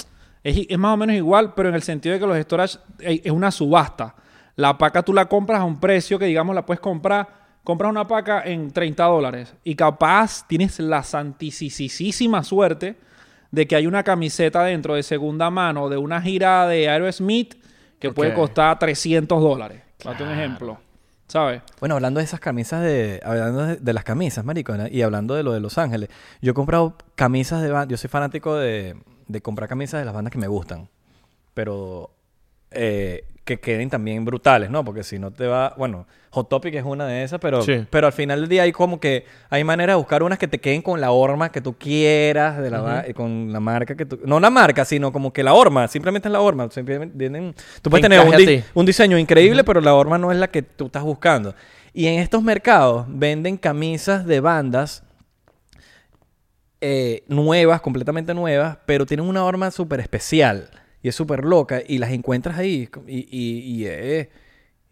es, 0.43 0.65
es 0.69 0.77
más 0.77 0.93
o 0.93 0.97
menos 0.97 1.15
igual, 1.15 1.53
pero 1.53 1.69
en 1.69 1.75
el 1.75 1.83
sentido 1.83 2.13
de 2.13 2.19
que 2.19 2.27
los 2.27 2.37
storage 2.37 2.77
es 2.99 3.31
una 3.31 3.51
subasta. 3.51 4.15
La 4.55 4.77
paca 4.77 5.03
tú 5.03 5.13
la 5.13 5.25
compras 5.25 5.61
a 5.61 5.63
un 5.63 5.79
precio 5.79 6.19
que, 6.19 6.25
digamos, 6.25 6.53
la 6.53 6.65
puedes 6.65 6.81
comprar. 6.81 7.39
Compras 7.63 7.91
una 7.91 8.07
paca 8.07 8.41
en 8.43 8.71
30 8.71 9.03
dólares 9.05 9.53
y 9.63 9.75
capaz 9.75 10.47
tienes 10.47 10.79
la 10.79 11.03
santisísima 11.03 12.43
suerte 12.43 12.95
de 13.51 13.67
que 13.67 13.75
hay 13.75 13.85
una 13.85 14.03
camiseta 14.03 14.63
dentro 14.63 14.95
de 14.95 15.03
segunda 15.03 15.49
mano 15.49 15.89
de 15.89 15.97
una 15.97 16.21
gira 16.21 16.67
de 16.67 16.89
Aerosmith 16.89 17.55
que 17.99 18.11
puede 18.11 18.33
costar 18.33 18.79
300 18.79 19.41
dólares. 19.41 19.81
Darte 20.03 20.23
un 20.23 20.31
ejemplo. 20.31 20.79
¿Sabes? 21.27 21.61
Bueno, 21.79 21.95
hablando 21.95 22.19
de 22.19 22.23
esas 22.23 22.39
camisas 22.39 22.81
de... 22.81 23.19
Hablando 23.23 23.67
de, 23.67 23.75
de 23.75 23.93
las 23.93 24.03
camisas, 24.03 24.43
marico, 24.43 24.75
¿no? 24.75 24.87
y 24.87 25.03
hablando 25.03 25.35
de 25.35 25.43
lo 25.43 25.53
de 25.53 25.59
Los 25.59 25.77
Ángeles. 25.77 26.09
Yo 26.41 26.51
he 26.51 26.53
comprado 26.55 26.97
camisas 27.13 27.61
de. 27.61 27.69
Yo 27.87 27.97
soy 27.97 28.09
fanático 28.09 28.55
de, 28.55 28.95
de 29.29 29.41
comprar 29.41 29.69
camisas 29.69 30.01
de 30.01 30.05
las 30.05 30.13
bandas 30.13 30.33
que 30.33 30.37
me 30.39 30.47
gustan. 30.47 30.89
Pero... 31.53 32.11
eh, 32.71 33.23
que 33.45 33.59
queden 33.59 33.89
también 33.89 34.25
brutales, 34.25 34.69
¿no? 34.69 34.85
Porque 34.85 35.03
si 35.03 35.17
no 35.17 35.31
te 35.31 35.47
va... 35.47 35.73
Bueno, 35.75 36.05
Hot 36.29 36.49
Topic 36.49 36.75
es 36.75 36.83
una 36.83 37.07
de 37.07 37.23
esas, 37.23 37.39
pero... 37.39 37.63
Sí. 37.63 37.83
Pero 37.89 38.05
al 38.05 38.13
final 38.13 38.41
del 38.41 38.47
día 38.49 38.61
hay 38.61 38.71
como 38.71 38.99
que... 38.99 39.25
Hay 39.49 39.63
manera 39.63 39.93
de 39.93 39.97
buscar 39.97 40.21
unas 40.21 40.37
que 40.37 40.47
te 40.47 40.59
queden 40.59 40.83
con 40.83 41.01
la 41.01 41.09
horma 41.09 41.51
que 41.51 41.59
tú 41.59 41.73
quieras, 41.75 42.59
de 42.59 42.69
la 42.69 42.83
ma- 42.83 43.03
con 43.15 43.51
la 43.51 43.59
marca 43.59 43.95
que 43.95 44.05
tú... 44.05 44.19
No 44.23 44.35
una 44.35 44.51
marca, 44.51 44.85
sino 44.85 45.11
como 45.11 45.33
que 45.33 45.41
la 45.41 45.55
horma. 45.55 45.87
Simplemente 45.87 46.27
es 46.27 46.31
la 46.31 46.41
horma. 46.41 46.69
Simplemente 46.69 47.17
vienen... 47.17 47.55
Tú 47.81 47.89
puedes 47.89 48.03
tener 48.03 48.23
di- 48.37 48.63
un 48.75 48.85
diseño 48.85 49.17
increíble, 49.17 49.63
pero 49.63 49.81
la 49.81 49.95
horma 49.95 50.19
no 50.19 50.31
es 50.31 50.37
la 50.37 50.49
que 50.49 50.61
tú 50.61 50.85
estás 50.85 51.01
buscando. 51.01 51.55
Y 51.91 52.05
en 52.05 52.19
estos 52.19 52.43
mercados 52.43 53.07
venden 53.09 53.57
camisas 53.57 54.27
de 54.27 54.41
bandas 54.41 55.01
eh, 56.81 57.23
nuevas, 57.27 57.81
completamente 57.81 58.33
nuevas, 58.33 58.77
pero 58.85 59.05
tienen 59.05 59.27
una 59.27 59.43
horma 59.43 59.69
súper 59.71 59.99
especial 59.99 60.69
y 61.01 61.09
es 61.09 61.15
súper 61.15 61.43
loca 61.43 61.81
y 61.85 61.97
las 61.97 62.11
encuentras 62.11 62.57
ahí 62.57 62.89
y, 63.07 63.17
y, 63.17 63.59
y, 63.81 63.85
eh, 63.85 64.29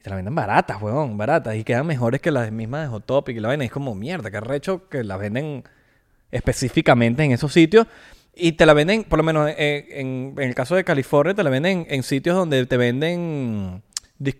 te 0.01 0.09
las 0.09 0.17
venden 0.17 0.35
baratas, 0.35 0.81
weón, 0.81 1.17
baratas 1.17 1.55
y 1.55 1.63
quedan 1.63 1.87
mejores 1.87 2.21
que 2.21 2.31
las 2.31 2.51
mismas 2.51 2.83
de 2.83 2.87
Hot 2.89 3.05
Topic 3.05 3.35
y 3.35 3.39
la 3.39 3.49
vaina. 3.49 3.65
Es 3.65 3.71
como 3.71 3.95
mierda, 3.95 4.31
que 4.31 4.37
arrecho 4.37 4.87
que 4.89 5.03
las 5.03 5.19
venden 5.19 5.63
específicamente 6.31 7.23
en 7.23 7.31
esos 7.31 7.51
sitios. 7.53 7.87
Y 8.35 8.53
te 8.53 8.65
la 8.65 8.73
venden, 8.73 9.03
por 9.03 9.17
lo 9.17 9.23
menos 9.23 9.49
eh, 9.49 9.87
en, 9.91 10.35
en 10.37 10.43
el 10.47 10.55
caso 10.55 10.75
de 10.75 10.83
California, 10.83 11.33
te 11.33 11.43
la 11.43 11.49
venden 11.49 11.87
en 11.89 12.03
sitios 12.03 12.35
donde 12.35 12.65
te 12.65 12.77
venden 12.77 13.81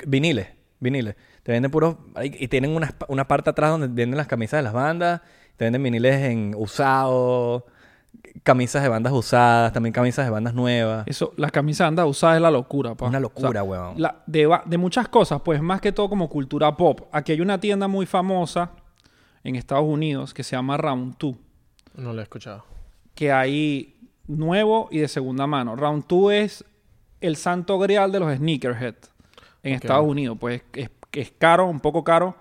viniles, 0.06 0.48
viniles. 0.80 1.16
Te 1.44 1.52
venden 1.52 1.72
puros... 1.72 1.96
Y 2.22 2.48
tienen 2.50 2.72
una, 2.72 2.94
una 3.08 3.28
parte 3.28 3.50
atrás 3.50 3.72
donde 3.72 3.88
venden 3.88 4.18
las 4.18 4.28
camisas 4.28 4.60
de 4.60 4.64
las 4.64 4.74
bandas 4.74 5.22
Te 5.58 5.66
venden 5.66 5.84
viniles 5.84 6.16
en 6.24 6.54
usado, 6.56 7.66
camisas 8.44 8.84
de 8.84 8.90
bandas 8.90 9.12
usadas, 9.14 9.74
también 9.74 9.92
camisas 9.94 10.26
de 10.26 10.32
bandas 10.32 10.54
nuevas. 10.54 11.06
Eso, 11.08 11.34
las 11.38 11.52
camisas 11.52 11.88
andas 11.88 12.06
usadas 12.08 12.36
es 12.38 12.42
la 12.42 12.52
locura, 12.52 12.96
pa. 12.96 13.08
Una 13.08 13.20
locura, 13.20 13.50
O 13.50 13.52
sea, 13.52 13.64
weón. 13.64 14.00
la- 14.02 14.24
de, 14.28 14.50
de 14.66 14.78
muchas 14.78 15.08
cosas, 15.10 15.42
pues 15.44 15.62
más 15.62 15.82
que 15.82 15.92
todo 15.92 16.10
como 16.10 16.30
cultura 16.30 16.76
pop. 16.78 17.02
Aquí 17.12 17.32
hay 17.32 17.42
una 17.42 17.60
tienda 17.60 17.88
muy 17.88 18.06
famosa 18.06 18.72
en 19.44 19.56
Estados 19.56 19.86
Unidos 19.86 20.34
que 20.34 20.44
se 20.44 20.56
llama 20.56 20.78
Round 20.78 21.16
2, 21.18 21.36
No 21.96 22.14
lo 22.14 22.20
he 22.20 22.24
escuchado. 22.24 22.64
que 23.16 23.32
hay 23.32 23.96
nuevo 24.28 24.90
y 24.92 25.00
de 25.00 25.08
segunda 25.08 25.48
mano. 25.48 25.76
Round 25.76 26.06
2 26.08 26.32
es 26.34 26.66
el 27.22 27.36
santo 27.36 27.80
grial 27.80 28.12
de 28.12 28.20
los 28.20 28.36
sneakerhead 28.38 28.96
en. 29.64 29.74
Estados 29.74 30.06
Unidos. 30.06 30.38
Pues 30.40 30.62
es, 30.74 30.90
es 31.14 31.32
caro, 31.38 31.66
un 31.66 31.80
poco 31.80 32.04
caro, 32.04 32.36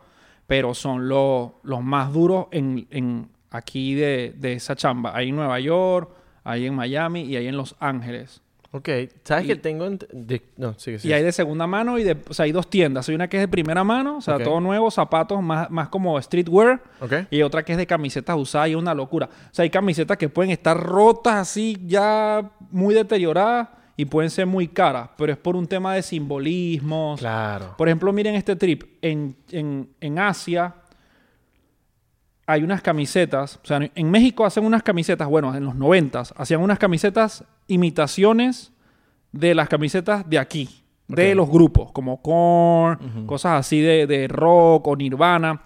pero 0.46 0.74
son 0.74 1.08
los, 1.08 1.50
los 1.62 1.82
más 1.82 2.12
duros 2.12 2.46
en, 2.50 2.86
en 2.90 3.28
aquí 3.50 3.94
de, 3.94 4.34
de 4.36 4.52
esa 4.54 4.76
chamba. 4.76 5.16
Hay 5.16 5.28
en 5.30 5.36
Nueva 5.36 5.58
York, 5.60 6.10
hay 6.44 6.66
en 6.66 6.74
Miami 6.74 7.22
y 7.22 7.36
hay 7.36 7.46
en 7.48 7.56
Los 7.56 7.74
Ángeles. 7.80 8.42
Ok. 8.72 8.88
¿Sabes 9.24 9.44
Y- 9.44 9.48
que 9.48 9.56
tengo... 9.56 9.88
de- 9.88 10.42
No, 10.58 10.74
sigue, 10.74 10.98
sigue. 10.98 11.12
Y 11.14 11.16
hay 11.16 11.22
de 11.22 11.32
segunda 11.32 11.66
mano 11.66 11.98
y 11.98 12.02
de... 12.04 12.16
O 12.28 12.34
sea, 12.34 12.44
hay 12.44 12.52
dos 12.52 12.68
tiendas. 12.68 13.08
Hay 13.08 13.14
una 13.14 13.26
que 13.28 13.38
es 13.38 13.42
de 13.44 13.48
primera 13.48 13.82
mano, 13.84 14.18
o 14.18 14.20
sea, 14.20 14.38
todo 14.38 14.60
nuevo, 14.60 14.90
zapatos 14.90 15.42
más, 15.42 15.70
más 15.70 15.88
como 15.88 16.20
streetwear. 16.20 16.82
Ok. 17.00 17.12
Y 17.30 17.40
otra 17.42 17.64
que 17.64 17.72
es 17.72 17.78
de 17.78 17.86
camisetas 17.86 18.36
usadas 18.36 18.68
y 18.68 18.72
es 18.72 18.76
una 18.76 18.92
locura. 18.92 19.26
O 19.50 19.54
sea, 19.54 19.62
hay 19.62 19.70
camisetas 19.70 20.18
que 20.18 20.28
pueden 20.28 20.50
estar 20.50 20.76
rotas 20.78 21.36
así, 21.36 21.78
ya 21.86 22.50
muy 22.70 22.94
deterioradas 22.94 23.68
y 23.96 24.04
pueden 24.04 24.30
ser 24.30 24.46
muy 24.46 24.68
caras. 24.68 25.10
Pero 25.16 25.32
es 25.32 25.38
por 25.38 25.56
un 25.56 25.66
tema 25.66 25.94
de 25.94 26.02
simbolismos. 26.02 27.20
Claro. 27.20 27.74
Por 27.78 27.88
ejemplo, 27.88 28.12
miren 28.12 28.34
este 28.34 28.56
trip. 28.56 28.84
En, 29.02 29.36
en, 29.50 29.88
en 30.00 30.18
Asia 30.18 30.74
hay 32.46 32.62
unas 32.62 32.82
camisetas. 32.82 33.58
O 33.62 33.66
sea, 33.66 33.80
en 33.94 34.10
México 34.10 34.44
hacen 34.44 34.64
unas 34.64 34.82
camisetas, 34.82 35.28
bueno, 35.28 35.54
en 35.54 35.64
los 35.64 35.74
noventas, 35.74 36.32
hacían 36.36 36.60
unas 36.60 36.78
camisetas 36.78 37.44
imitaciones 37.66 38.72
de 39.32 39.54
las 39.54 39.68
camisetas 39.68 40.28
de 40.28 40.38
aquí. 40.38 40.82
De 41.08 41.36
los 41.36 41.48
grupos, 41.48 41.92
como 41.92 42.20
Korn, 42.20 43.26
cosas 43.26 43.60
así 43.60 43.80
de, 43.80 44.08
de 44.08 44.26
rock 44.26 44.88
o 44.88 44.96
Nirvana. 44.96 45.62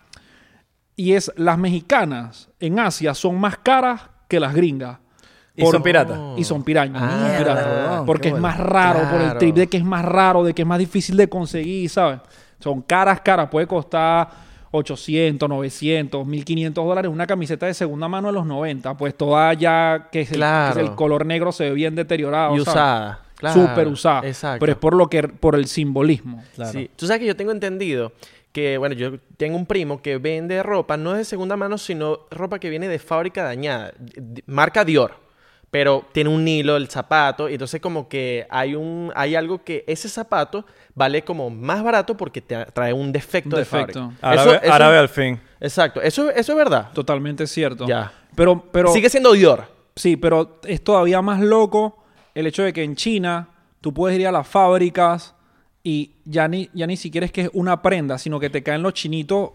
Y 0.97 1.15
es, 1.15 1.33
las 1.37 1.57
mexicanas 1.57 2.51
en 2.61 2.79
Asia 2.79 3.15
son 3.15 3.41
más 3.41 3.57
caras 3.57 4.03
que 4.29 4.39
las 4.39 4.55
gringas. 4.55 4.99
¿Y 5.61 5.71
son 5.71 5.83
piratas? 5.83 6.19
Y 6.37 6.45
son 6.45 6.63
pirañas. 6.63 7.03
Ah, 7.03 7.21
son 7.29 7.39
piratas. 7.39 7.67
weón, 7.67 8.07
porque 8.07 8.29
es 8.29 8.39
más 8.39 8.59
raro, 8.59 9.01
por 9.11 9.21
el 9.21 9.39
trip 9.39 9.55
de 9.55 9.67
que 9.69 9.77
es 9.77 9.85
más 9.85 10.05
raro, 10.05 10.45
de 10.45 10.55
que 10.55 10.63
es 10.63 10.69
más 10.69 10.79
difícil 10.79 11.17
de 11.17 11.29
conseguir, 11.29 11.89
¿sabes? 11.91 12.21
Son 12.59 12.83
caras, 12.83 13.21
caras. 13.21 13.49
Puede 13.49 13.67
costar 13.67 14.29
800, 14.73 15.49
900, 15.49 16.27
1500 16.27 16.85
dólares 16.85 17.11
una 17.11 17.27
camiseta 17.27 17.67
de 17.67 17.75
segunda 17.75 18.09
mano 18.09 18.29
de 18.29 18.35
los 18.35 18.47
90. 18.47 18.97
Pues 18.97 19.17
toda 19.17 19.53
ya 19.55 20.09
que, 20.13 20.21
es 20.23 20.31
el, 20.31 20.37
Claro. 20.37 20.75
que 20.75 20.83
es 20.83 20.89
el 20.89 20.95
color 20.95 21.27
negro 21.27 21.53
se 21.53 21.65
ve 21.65 21.73
bien 21.73 21.95
deteriorado. 21.95 22.55
Y 22.55 22.59
¿sabes? 22.61 22.69
usada. 22.69 23.21
Claro. 23.37 23.61
Súper 23.69 23.89
usada. 23.89 24.27
Exacto. 24.27 24.61
Pero 24.61 24.73
es 24.73 24.79
por 24.79 24.95
lo 24.95 25.09
que 25.09 25.23
por 25.23 25.55
el 25.55 25.67
simbolismo. 25.67 26.43
Claro. 26.55 26.73
Sí. 26.73 26.91
Tú 26.95 27.07
sabes 27.07 27.21
que 27.21 27.27
yo 27.27 27.35
tengo 27.37 27.53
entendido 27.53 28.13
que, 28.53 28.77
bueno, 28.79 28.95
yo 28.95 29.13
tengo 29.37 29.57
un 29.57 29.65
primo 29.65 30.03
que 30.03 30.19
vende 30.19 30.63
ropa, 30.63 30.97
no 30.97 31.13
es 31.13 31.19
de 31.19 31.25
segunda 31.25 31.57
mano, 31.57 31.79
sino 31.79 32.21
ropa 32.31 32.59
que 32.59 32.69
viene 32.69 32.89
de 32.89 32.99
fábrica 32.99 33.45
dañada, 33.45 33.93
marca 34.47 34.85
Dior. 34.85 35.15
Pero 35.71 36.05
tiene 36.13 36.31
un 36.31 36.47
hilo, 36.49 36.77
el 36.77 36.89
zapato, 36.89 37.49
y 37.49 37.53
entonces 37.53 37.81
como 37.81 38.09
que 38.09 38.45
hay 38.51 38.75
un 38.75 39.13
hay 39.15 39.37
algo 39.37 39.63
que 39.63 39.85
ese 39.87 40.09
zapato 40.09 40.67
vale 40.97 41.23
como 41.23 41.49
más 41.49 41.83
barato 41.85 42.17
porque 42.17 42.41
te 42.41 42.65
trae 42.67 42.93
un 42.93 43.13
defecto 43.13 43.51
Un 43.51 43.55
de 43.55 43.59
defecto. 43.61 44.01
fábrica. 44.01 44.19
Árabe, 44.21 44.51
Eso- 44.57 44.63
eso- 44.65 44.73
árabe 44.73 44.99
al 44.99 45.09
fin. 45.09 45.41
Exacto, 45.61 46.03
eso, 46.03 46.29
eso 46.31 46.53
es 46.53 46.59
verdad. 46.59 46.91
Totalmente 46.93 47.47
cierto. 47.47 47.87
Ya. 47.87 48.13
Pero, 48.35 48.65
pero 48.73 48.93
Sigue 48.93 49.09
siendo 49.09 49.33
Dior. 49.33 49.65
Sí, 49.95 50.17
pero 50.17 50.59
es 50.65 50.83
todavía 50.83 51.23
más 51.23 51.41
loco 51.41 52.03
el 52.35 52.47
hecho 52.49 52.63
de 52.65 52.73
que 52.73 52.83
en 52.83 52.97
China 52.97 53.49
tú 53.81 53.95
puedes 53.95 54.19
ir 54.19 54.27
a 54.27 54.33
las 54.33 54.49
fábricas 54.49 55.35
y 55.85 56.13
ya 56.25 56.49
ni, 56.49 56.69
ya 56.75 56.87
ni 56.89 56.97
siquiera 56.97 57.25
es 57.27 57.33
que 57.33 57.43
es 57.43 57.51
una 57.53 57.81
prenda, 57.81 58.19
sino 58.19 58.41
que 58.41 58.51
te 58.51 58.63
caen 58.65 58.83
los 58.83 58.95
chinitos 58.95 59.51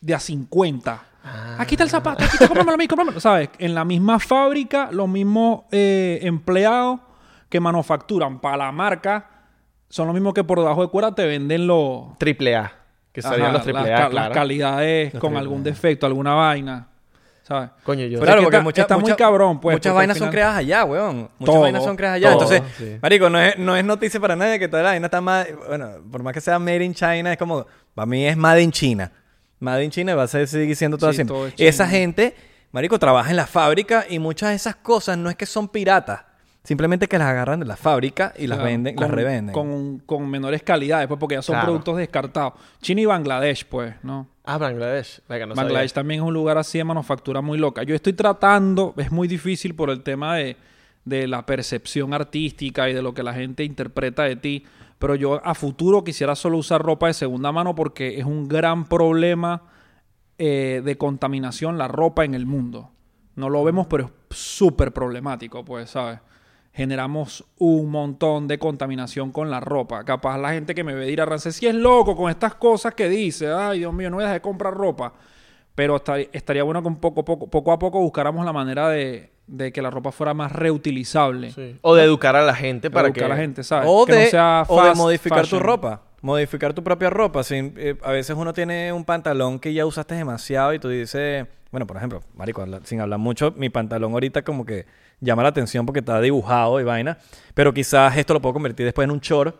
de 0.00 0.14
a 0.14 0.20
50. 0.20 1.04
Aquí 1.58 1.74
está 1.74 1.84
el 1.84 1.90
zapato, 1.90 2.24
aquí 2.24 2.34
está, 2.34 2.46
cómpramelo 2.46 2.74
a 2.74 2.78
mí, 2.78 2.86
cómpramelo. 2.88 3.20
¿Sabes? 3.20 3.50
En 3.58 3.74
la 3.74 3.84
misma 3.84 4.18
fábrica, 4.18 4.88
los 4.92 5.08
mismos 5.08 5.62
eh, 5.72 6.20
empleados 6.22 7.00
que 7.48 7.60
manufacturan 7.60 8.38
para 8.40 8.56
la 8.56 8.72
marca 8.72 9.28
son 9.88 10.06
los 10.06 10.14
mismos 10.14 10.34
que 10.34 10.44
por 10.44 10.58
debajo 10.58 10.82
de 10.82 10.88
cuerda 10.88 11.14
te 11.14 11.26
venden 11.26 11.66
los... 11.66 12.16
Triple 12.18 12.56
A. 12.56 12.72
Que 13.12 13.20
Ajá, 13.20 13.30
salían 13.30 13.52
los 13.52 13.62
triple 13.62 13.90
las, 14.12 14.30
calidades 14.30 15.14
Los 15.14 15.20
con 15.20 15.36
algún 15.36 15.62
defecto, 15.64 16.06
alguna 16.06 16.34
vaina. 16.34 16.86
¿Sabes? 17.42 17.70
Coño, 17.82 18.04
yo... 18.04 18.20
Pero 18.20 18.24
claro, 18.26 18.42
porque 18.42 18.56
está- 18.56 18.62
muchas 18.64 18.82
está 18.82 18.94
muy 18.96 19.02
muchas- 19.04 19.16
cabrón, 19.16 19.58
pues, 19.60 19.76
Muchas 19.76 19.94
vainas 19.94 20.18
son 20.18 20.28
creadas 20.30 20.56
allá, 20.58 20.84
weón. 20.84 21.30
Muchas 21.38 21.54
Todo, 21.54 21.60
vainas 21.62 21.82
son 21.82 21.96
creadas 21.96 22.16
allá. 22.16 22.32
todo, 22.32 22.42
Entonces, 22.52 22.62
sí. 22.76 22.98
marico, 23.00 23.30
no 23.30 23.40
es, 23.40 23.58
no 23.58 23.74
es 23.74 23.84
noticia 23.84 24.20
para 24.20 24.36
nadie 24.36 24.58
que 24.58 24.68
toda 24.68 24.82
la 24.82 24.90
vaina 24.90 25.06
está 25.06 25.22
más... 25.22 25.46
Bueno, 25.66 25.88
por 26.12 26.22
más 26.22 26.34
que 26.34 26.42
sea 26.42 26.58
made 26.58 26.84
in 26.84 26.92
China, 26.94 27.32
es 27.32 27.38
como... 27.38 27.66
Para 27.94 28.04
mí 28.06 28.26
es 28.26 28.36
made 28.36 28.60
in 28.62 28.70
China. 28.70 29.10
Made 29.60 29.84
in 29.84 29.90
China 29.90 30.14
va 30.14 30.24
a 30.24 30.28
ser, 30.28 30.46
seguir 30.46 30.76
siendo 30.76 30.98
todo 30.98 31.10
Sí, 31.10 31.16
siempre. 31.16 31.34
todo 31.36 31.46
es 31.48 31.54
Esa 31.58 31.88
gente, 31.88 32.34
marico, 32.72 32.98
trabaja 32.98 33.30
en 33.30 33.36
la 33.36 33.46
fábrica 33.46 34.04
y 34.08 34.18
muchas 34.18 34.50
de 34.50 34.56
esas 34.56 34.76
cosas 34.76 35.18
no 35.18 35.28
es 35.30 35.36
que 35.36 35.46
son 35.46 35.68
piratas. 35.68 36.22
Simplemente 36.64 37.06
que 37.08 37.16
las 37.16 37.28
agarran 37.28 37.60
de 37.60 37.66
la 37.66 37.76
fábrica 37.76 38.34
y 38.36 38.46
las 38.46 38.58
Claro, 38.58 38.70
venden, 38.70 38.94
con- 38.94 39.02
las 39.06 39.10
revenden. 39.10 39.52
Con, 39.54 40.00
con 40.00 40.28
menores 40.28 40.62
calidades, 40.62 41.08
pues, 41.08 41.18
porque 41.18 41.36
ya 41.36 41.42
son 41.42 41.54
Claro. 41.54 41.66
productos 41.68 41.96
descartados. 41.96 42.54
China 42.82 43.00
y 43.00 43.04
Bangladesh, 43.06 43.64
pues, 43.64 43.94
¿no? 44.02 44.28
Ah, 44.44 44.58
Bangladesh. 44.58 45.20
Venga, 45.28 45.46
no 45.46 45.54
Bangladesh 45.54 45.90
sabía. 45.90 45.94
también 46.02 46.20
es 46.20 46.26
un 46.26 46.34
lugar 46.34 46.58
así 46.58 46.76
de 46.76 46.84
manufactura 46.84 47.40
muy 47.40 47.56
loca. 47.58 47.84
Yo 47.84 47.94
estoy 47.94 48.12
tratando, 48.12 48.92
es 48.98 49.10
muy 49.10 49.28
difícil 49.28 49.74
por 49.74 49.88
el 49.88 50.02
tema 50.02 50.36
de, 50.36 50.56
de 51.06 51.26
la 51.26 51.46
percepción 51.46 52.12
artística 52.12 52.90
y 52.90 52.92
de 52.92 53.00
lo 53.00 53.14
que 53.14 53.22
la 53.22 53.32
gente 53.32 53.64
interpreta 53.64 54.24
de 54.24 54.36
ti, 54.36 54.64
pero 54.98 55.14
yo 55.14 55.40
a 55.44 55.54
futuro 55.54 56.02
quisiera 56.04 56.34
solo 56.34 56.58
usar 56.58 56.82
ropa 56.82 57.06
de 57.06 57.14
segunda 57.14 57.52
mano 57.52 57.74
porque 57.74 58.18
es 58.18 58.24
un 58.24 58.48
gran 58.48 58.84
problema 58.86 59.62
eh, 60.38 60.82
de 60.84 60.98
contaminación 60.98 61.78
la 61.78 61.88
ropa 61.88 62.24
en 62.24 62.34
el 62.34 62.46
mundo. 62.46 62.90
No 63.36 63.48
lo 63.48 63.62
vemos, 63.64 63.86
pero 63.86 64.10
es 64.30 64.36
súper 64.36 64.92
problemático, 64.92 65.64
pues, 65.64 65.90
¿sabes? 65.90 66.20
Generamos 66.72 67.44
un 67.58 67.90
montón 67.90 68.46
de 68.46 68.58
contaminación 68.58 69.32
con 69.32 69.50
la 69.50 69.58
ropa. 69.60 70.04
Capaz 70.04 70.38
la 70.38 70.50
gente 70.52 70.74
que 70.74 70.84
me 70.84 70.94
ve 70.94 71.06
dirá, 71.06 71.24
Rance, 71.24 71.50
si 71.52 71.66
es 71.66 71.74
loco 71.74 72.14
con 72.16 72.30
estas 72.30 72.54
cosas 72.54 72.94
que 72.94 73.08
dice, 73.08 73.52
ay, 73.52 73.80
Dios 73.80 73.92
mío, 73.92 74.10
no 74.10 74.16
voy 74.16 74.24
a 74.24 74.26
dejar 74.26 74.40
de 74.40 74.42
comprar 74.42 74.74
ropa. 74.74 75.12
Pero 75.74 75.96
esta- 75.96 76.18
estaría 76.20 76.62
bueno 76.64 76.82
que 76.82 76.90
poco, 76.90 77.24
poco, 77.24 77.48
poco 77.48 77.72
a 77.72 77.78
poco 77.78 78.00
buscáramos 78.00 78.44
la 78.44 78.52
manera 78.52 78.88
de, 78.88 79.30
de 79.48 79.72
que 79.72 79.82
la 79.82 79.90
ropa 79.90 80.12
fuera 80.12 80.34
más 80.34 80.52
reutilizable. 80.52 81.50
Sí. 81.50 81.76
O 81.82 81.94
de 81.94 82.04
educar 82.04 82.36
a 82.36 82.42
la 82.42 82.54
gente 82.54 82.90
para 82.90 83.08
Educar 83.08 83.20
que... 83.20 83.24
a 83.24 83.28
la 83.28 83.36
gente, 83.36 83.64
¿sabes? 83.64 83.88
O 83.90 84.06
que 84.06 84.12
de, 84.12 84.24
no 84.26 84.30
sea 84.30 84.64
o 84.68 84.84
de 84.84 84.94
modificar 84.94 85.40
fashion. 85.40 85.60
tu 85.60 85.66
ropa. 85.66 86.02
Modificar 86.20 86.72
tu 86.74 86.84
propia 86.84 87.10
ropa. 87.10 87.42
Sin- 87.42 87.74
eh, 87.76 87.96
a 88.02 88.12
veces 88.12 88.36
uno 88.36 88.52
tiene 88.52 88.92
un 88.92 89.04
pantalón 89.04 89.58
que 89.58 89.72
ya 89.72 89.84
usaste 89.86 90.14
demasiado 90.14 90.72
y 90.74 90.78
tú 90.78 90.88
dices... 90.88 91.46
Bueno, 91.70 91.86
por 91.86 91.96
ejemplo, 91.98 92.22
marico, 92.34 92.64
sin 92.84 93.00
hablar 93.00 93.18
mucho, 93.18 93.52
mi 93.56 93.68
pantalón 93.68 94.12
ahorita 94.12 94.42
como 94.42 94.64
que 94.64 94.86
llama 95.20 95.42
la 95.42 95.50
atención 95.50 95.84
porque 95.84 95.98
está 96.00 96.18
dibujado 96.20 96.80
y 96.80 96.84
vaina. 96.84 97.18
Pero 97.54 97.74
quizás 97.74 98.16
esto 98.16 98.32
lo 98.34 98.40
puedo 98.40 98.54
convertir 98.54 98.86
después 98.86 99.04
en 99.04 99.10
un 99.10 99.20
short. 99.20 99.54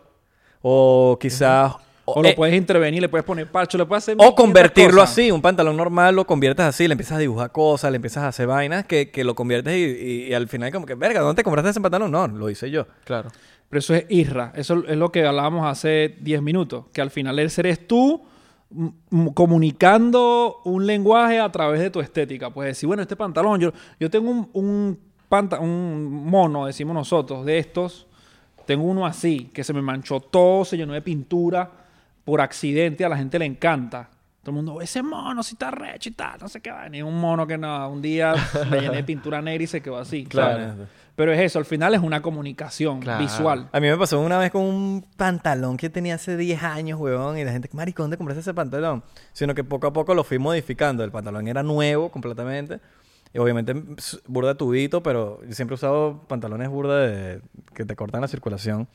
O 0.61 1.17
quizás... 1.19 1.73
O 2.15 2.21
lo 2.23 2.29
eh, 2.29 2.33
puedes 2.35 2.55
intervenir, 2.55 3.01
le 3.01 3.09
puedes 3.09 3.25
poner 3.25 3.47
parcho, 3.51 3.77
le 3.77 3.85
puedes 3.85 4.03
hacer... 4.03 4.13
o 4.15 4.17
1500 4.23 4.35
convertirlo 4.45 5.01
así, 5.01 5.31
un 5.31 5.41
pantalón 5.41 5.75
normal 5.77 6.15
lo 6.15 6.25
conviertes 6.25 6.65
así, 6.65 6.87
le 6.87 6.93
empiezas 6.93 7.17
a 7.17 7.19
dibujar 7.19 7.51
cosas, 7.51 7.91
le 7.91 7.95
empiezas 7.97 8.23
a 8.23 8.27
hacer 8.29 8.47
vainas 8.47 8.85
que, 8.85 9.09
que 9.11 9.23
lo 9.23 9.35
conviertes 9.35 9.73
y, 9.75 10.05
y- 10.05 10.27
y 10.29 10.33
al 10.33 10.47
final 10.47 10.71
como 10.71 10.85
que, 10.85 10.95
verga, 10.95 11.21
¿dónde 11.21 11.35
te 11.39 11.43
compraste 11.43 11.69
ese 11.71 11.81
pantalón? 11.81 12.11
No, 12.11 12.27
lo 12.27 12.49
hice 12.49 12.69
yo. 12.71 12.85
Claro. 13.05 13.29
Pero 13.69 13.79
eso 13.79 13.93
es 13.93 14.05
irra. 14.09 14.51
Eso 14.55 14.83
es 14.87 14.97
lo 14.97 15.11
que 15.11 15.25
hablábamos 15.25 15.65
hace 15.67 16.15
10 16.21 16.41
minutos. 16.41 16.85
Que 16.91 17.01
al 17.01 17.11
final 17.11 17.37
eres 17.37 17.87
tú 17.87 18.23
comunicando 19.33 20.57
un 20.65 20.85
lenguaje 20.85 21.39
a 21.39 21.51
través 21.51 21.79
de 21.79 21.89
tu 21.89 21.99
estética. 22.01 22.49
Puedes 22.49 22.71
decir, 22.75 22.87
bueno, 22.87 23.01
este 23.01 23.15
pantalón, 23.15 23.59
yo, 23.59 23.71
yo 23.99 24.09
tengo 24.09 24.29
un, 24.29 24.49
un, 24.53 24.99
panta- 25.29 25.59
un 25.59 26.25
mono, 26.25 26.65
decimos 26.65 26.93
nosotros, 26.93 27.45
de 27.45 27.57
estos. 27.59 28.05
Tengo 28.65 28.83
uno 28.83 29.05
así, 29.05 29.49
que 29.53 29.63
se 29.63 29.73
me 29.73 29.81
manchó 29.81 30.19
todo, 30.19 30.65
se 30.65 30.77
llenó 30.77 30.93
de 30.93 31.01
pintura 31.01 31.71
por 32.29 32.41
accidente. 32.41 33.03
A 33.03 33.09
la 33.09 33.17
gente 33.17 33.39
le 33.39 33.45
encanta. 33.45 34.07
Todo 34.43 34.51
el 34.51 34.55
mundo, 34.63 34.81
ese 34.81 35.01
mono 35.01 35.41
si 35.43 35.55
está 35.55 35.69
recho 35.71 36.09
y 36.09 36.11
tal, 36.13 36.39
no 36.39 36.47
sé 36.47 36.61
qué 36.61 36.71
va. 36.71 36.87
Ni 36.87 37.01
un 37.01 37.19
mono 37.19 37.45
que 37.47 37.57
no, 37.57 37.89
un 37.89 38.01
día 38.01 38.33
le 38.69 38.81
llené 38.81 38.97
de 38.97 39.03
pintura 39.03 39.41
negra 39.41 39.63
y 39.63 39.67
se 39.67 39.81
quedó 39.81 39.97
así. 39.97 40.25
Claro. 40.25 40.69
¿sabes? 40.69 40.87
Pero 41.15 41.33
es 41.33 41.39
eso, 41.41 41.59
al 41.59 41.65
final 41.65 41.93
es 41.95 42.01
una 42.01 42.21
comunicación 42.21 43.01
Claro. 43.01 43.19
visual. 43.19 43.67
A 43.73 43.79
mí 43.81 43.87
me 43.89 43.97
pasó 43.97 44.21
una 44.21 44.37
vez 44.37 44.51
con 44.51 44.61
un 44.61 45.05
pantalón 45.17 45.75
que 45.75 45.89
tenía 45.89 46.15
hace 46.15 46.37
10 46.37 46.63
años, 46.63 46.99
huevón, 46.99 47.37
y 47.37 47.43
la 47.43 47.51
gente, 47.51 47.67
marico, 47.73 48.03
¿dónde 48.03 48.15
compraste 48.15 48.39
ese 48.41 48.53
pantalón? 48.53 49.03
Sino 49.33 49.53
que 49.53 49.63
poco 49.65 49.87
a 49.87 49.91
poco 49.91 50.13
lo 50.13 50.23
fui 50.23 50.37
modificando. 50.39 51.03
El 51.03 51.11
pantalón 51.11 51.47
era 51.47 51.61
nuevo 51.63 52.09
completamente. 52.09 52.79
Y 53.33 53.37
obviamente 53.39 53.73
burda 54.27 54.55
tubito, 54.55 55.03
pero 55.03 55.41
yo 55.45 55.53
siempre 55.53 55.73
he 55.73 55.75
usado 55.75 56.23
pantalones 56.27 56.69
burda 56.69 56.99
de, 56.99 57.41
que 57.73 57.83
te 57.85 57.95
cortan 57.95 58.21
la 58.21 58.27
circulación. 58.29 58.87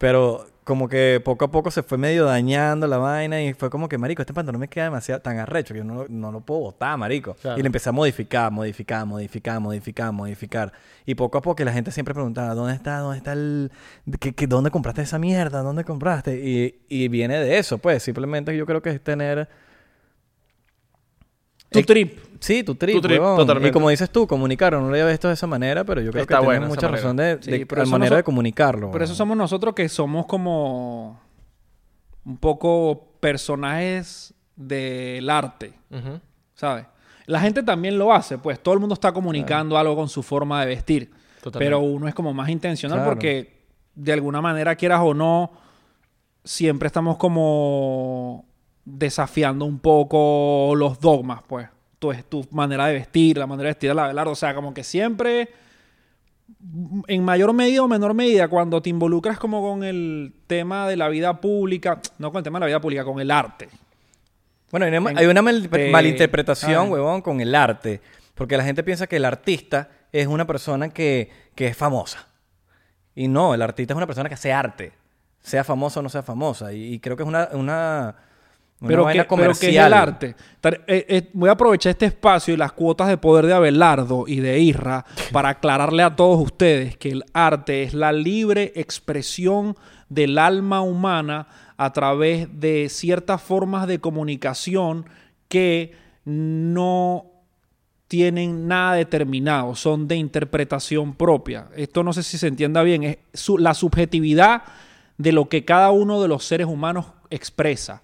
Pero 0.00 0.46
como 0.64 0.88
que 0.88 1.20
poco 1.22 1.44
a 1.44 1.50
poco 1.50 1.70
se 1.70 1.82
fue 1.82 1.98
medio 1.98 2.24
dañando 2.24 2.86
la 2.86 2.96
vaina 2.96 3.42
y 3.42 3.52
fue 3.52 3.68
como 3.68 3.86
que, 3.86 3.98
marico, 3.98 4.22
este 4.22 4.32
pantalón 4.32 4.58
me 4.60 4.68
queda 4.68 4.84
demasiado 4.84 5.20
tan 5.20 5.38
arrecho 5.38 5.74
que 5.74 5.78
yo 5.80 5.84
no, 5.84 6.06
no 6.08 6.32
lo 6.32 6.40
puedo 6.40 6.60
botar, 6.60 6.96
marico. 6.96 7.34
Claro. 7.34 7.58
Y 7.58 7.62
le 7.62 7.66
empecé 7.66 7.90
a 7.90 7.92
modificar, 7.92 8.50
modificar, 8.50 9.04
modificar, 9.04 9.60
modificar, 9.60 10.10
modificar. 10.10 10.72
Y 11.04 11.16
poco 11.16 11.36
a 11.36 11.42
poco 11.42 11.62
la 11.64 11.72
gente 11.74 11.90
siempre 11.90 12.14
preguntaba, 12.14 12.54
¿dónde 12.54 12.72
está, 12.74 12.96
dónde 13.00 13.18
está 13.18 13.34
el... 13.34 13.70
¿qué, 14.20 14.32
qué- 14.32 14.46
dónde 14.46 14.70
compraste 14.70 15.02
esa 15.02 15.18
mierda? 15.18 15.60
¿Dónde 15.62 15.84
compraste? 15.84 16.34
Y, 16.42 16.80
y 16.88 17.08
viene 17.08 17.38
de 17.38 17.58
eso, 17.58 17.76
pues. 17.76 18.02
Simplemente 18.02 18.56
yo 18.56 18.64
creo 18.64 18.80
que 18.80 18.88
es 18.88 19.04
tener... 19.04 19.48
Tu 21.70 21.78
Eh, 21.78 21.84
trip. 21.84 22.18
Sí, 22.40 22.62
tu 22.64 22.74
trip, 22.74 22.96
Tu 22.96 23.02
trip, 23.02 23.20
huevón. 23.20 23.36
totalmente. 23.36 23.68
Y 23.68 23.72
como 23.72 23.90
dices 23.90 24.10
tú, 24.10 24.26
comunicarlo. 24.26 24.80
No 24.80 24.86
lo 24.88 24.92
había 24.94 25.06
visto 25.06 25.28
de 25.28 25.34
esa 25.34 25.46
manera, 25.46 25.84
pero 25.84 26.00
yo 26.00 26.10
creo 26.10 26.22
Está 26.22 26.38
que 26.38 26.42
tienes 26.46 26.60
esa 26.60 26.68
mucha 26.68 26.88
razón 26.88 27.16
de, 27.16 27.38
Sí, 27.40 27.50
de 27.50 27.66
pero 27.66 27.82
la 27.84 27.88
manera 27.90 28.10
no 28.10 28.16
de 28.16 28.22
comunicarlo. 28.24 28.90
Por 28.90 29.02
eso 29.02 29.14
somos 29.14 29.36
nosotros 29.36 29.74
que 29.74 29.88
somos 29.88 30.26
como 30.26 31.20
un 32.24 32.36
poco 32.38 33.12
personajes 33.20 34.34
del 34.56 35.28
arte. 35.30 35.74
¿sabes? 36.54 36.86
La 37.26 37.40
gente 37.40 37.62
también 37.62 37.98
lo 37.98 38.12
hace, 38.12 38.36
pues 38.38 38.58
todo 38.60 38.74
el 38.74 38.80
mundo 38.80 38.94
está 38.94 39.12
comunicando 39.12 39.78
algo 39.78 39.94
con 39.96 40.08
su 40.08 40.22
forma 40.22 40.60
de 40.62 40.66
vestir. 40.66 41.10
Totalmente. 41.42 41.58
Pero 41.58 41.78
uno 41.80 42.08
es 42.08 42.14
como 42.14 42.34
más 42.34 42.48
intencional 42.48 42.98
Claro. 42.98 43.10
porque 43.12 43.60
de 43.94 44.12
alguna 44.12 44.40
manera, 44.40 44.74
quieras 44.76 45.00
o 45.02 45.14
no, 45.14 45.52
siempre 46.44 46.86
estamos 46.86 47.16
como 47.18 48.46
desafiando 48.98 49.64
un 49.64 49.78
poco 49.78 50.72
los 50.76 51.00
dogmas, 51.00 51.42
pues. 51.46 51.68
Tu, 51.98 52.12
tu 52.28 52.46
manera 52.50 52.86
de 52.86 52.94
vestir, 52.94 53.36
la 53.36 53.46
manera 53.46 53.68
de 53.68 53.70
vestir 53.74 53.90
de 53.90 53.94
la 53.94 54.04
Abelardo. 54.06 54.32
O 54.32 54.36
sea, 54.36 54.54
como 54.54 54.72
que 54.72 54.82
siempre, 54.84 55.50
en 57.06 57.24
mayor 57.24 57.52
medida 57.52 57.82
o 57.82 57.88
menor 57.88 58.14
medida, 58.14 58.48
cuando 58.48 58.80
te 58.82 58.90
involucras 58.90 59.38
como 59.38 59.62
con 59.62 59.84
el 59.84 60.32
tema 60.46 60.88
de 60.88 60.96
la 60.96 61.08
vida 61.08 61.40
pública, 61.40 62.00
no 62.18 62.30
con 62.32 62.38
el 62.38 62.44
tema 62.44 62.58
de 62.58 62.60
la 62.60 62.66
vida 62.66 62.80
pública, 62.80 63.04
con 63.04 63.20
el 63.20 63.30
arte. 63.30 63.68
Bueno, 64.70 64.86
hay 64.86 64.96
una, 64.96 65.10
En- 65.10 65.18
hay 65.18 65.26
una 65.26 65.42
mal- 65.42 65.68
te- 65.68 65.90
malinterpretación, 65.90 66.86
ah. 66.88 66.90
huevón, 66.90 67.22
con 67.22 67.40
el 67.40 67.54
arte. 67.54 68.00
Porque 68.34 68.56
la 68.56 68.64
gente 68.64 68.82
piensa 68.82 69.06
que 69.06 69.16
el 69.16 69.24
artista 69.24 69.90
es 70.12 70.26
una 70.26 70.46
persona 70.46 70.88
que, 70.88 71.30
que 71.54 71.66
es 71.66 71.76
famosa. 71.76 72.26
Y 73.14 73.28
no, 73.28 73.52
el 73.54 73.60
artista 73.62 73.92
es 73.92 73.96
una 73.96 74.06
persona 74.06 74.28
que 74.28 74.34
hace 74.34 74.52
arte. 74.52 74.92
Sea 75.42 75.64
famosa 75.64 76.00
o 76.00 76.02
no 76.02 76.08
sea 76.08 76.22
famosa. 76.22 76.72
Y, 76.72 76.94
y 76.94 76.98
creo 77.00 77.16
que 77.16 77.22
es 77.24 77.28
una, 77.28 77.48
una 77.52 78.16
pero, 78.88 79.02
que, 79.12 79.18
pero 79.42 79.52
que 79.60 79.66
es 79.68 79.72
el 79.86 79.92
arte. 79.92 80.36
Eh, 80.62 81.06
eh, 81.08 81.30
voy 81.34 81.48
a 81.48 81.52
aprovechar 81.52 81.90
este 81.90 82.06
espacio 82.06 82.54
y 82.54 82.56
las 82.56 82.72
cuotas 82.72 83.08
de 83.08 83.16
poder 83.18 83.46
de 83.46 83.52
Abelardo 83.52 84.24
y 84.26 84.40
de 84.40 84.58
Isra 84.60 85.04
para 85.32 85.50
aclararle 85.50 86.02
a 86.02 86.16
todos 86.16 86.40
ustedes 86.40 86.96
que 86.96 87.10
el 87.10 87.24
arte 87.34 87.82
es 87.82 87.92
la 87.94 88.12
libre 88.12 88.72
expresión 88.76 89.76
del 90.08 90.38
alma 90.38 90.80
humana 90.80 91.46
a 91.76 91.92
través 91.92 92.48
de 92.60 92.88
ciertas 92.88 93.40
formas 93.42 93.86
de 93.86 93.98
comunicación 94.00 95.04
que 95.48 95.94
no 96.24 97.26
tienen 98.08 98.66
nada 98.66 98.94
determinado, 98.94 99.74
son 99.76 100.08
de 100.08 100.16
interpretación 100.16 101.14
propia. 101.14 101.68
Esto 101.76 102.02
no 102.02 102.12
sé 102.12 102.22
si 102.22 102.38
se 102.38 102.48
entienda 102.48 102.82
bien, 102.82 103.04
es 103.04 103.18
su- 103.34 103.56
la 103.58 103.72
subjetividad 103.72 104.62
de 105.16 105.32
lo 105.32 105.48
que 105.48 105.64
cada 105.64 105.90
uno 105.92 106.20
de 106.20 106.26
los 106.28 106.44
seres 106.44 106.66
humanos 106.66 107.06
expresa. 107.30 108.02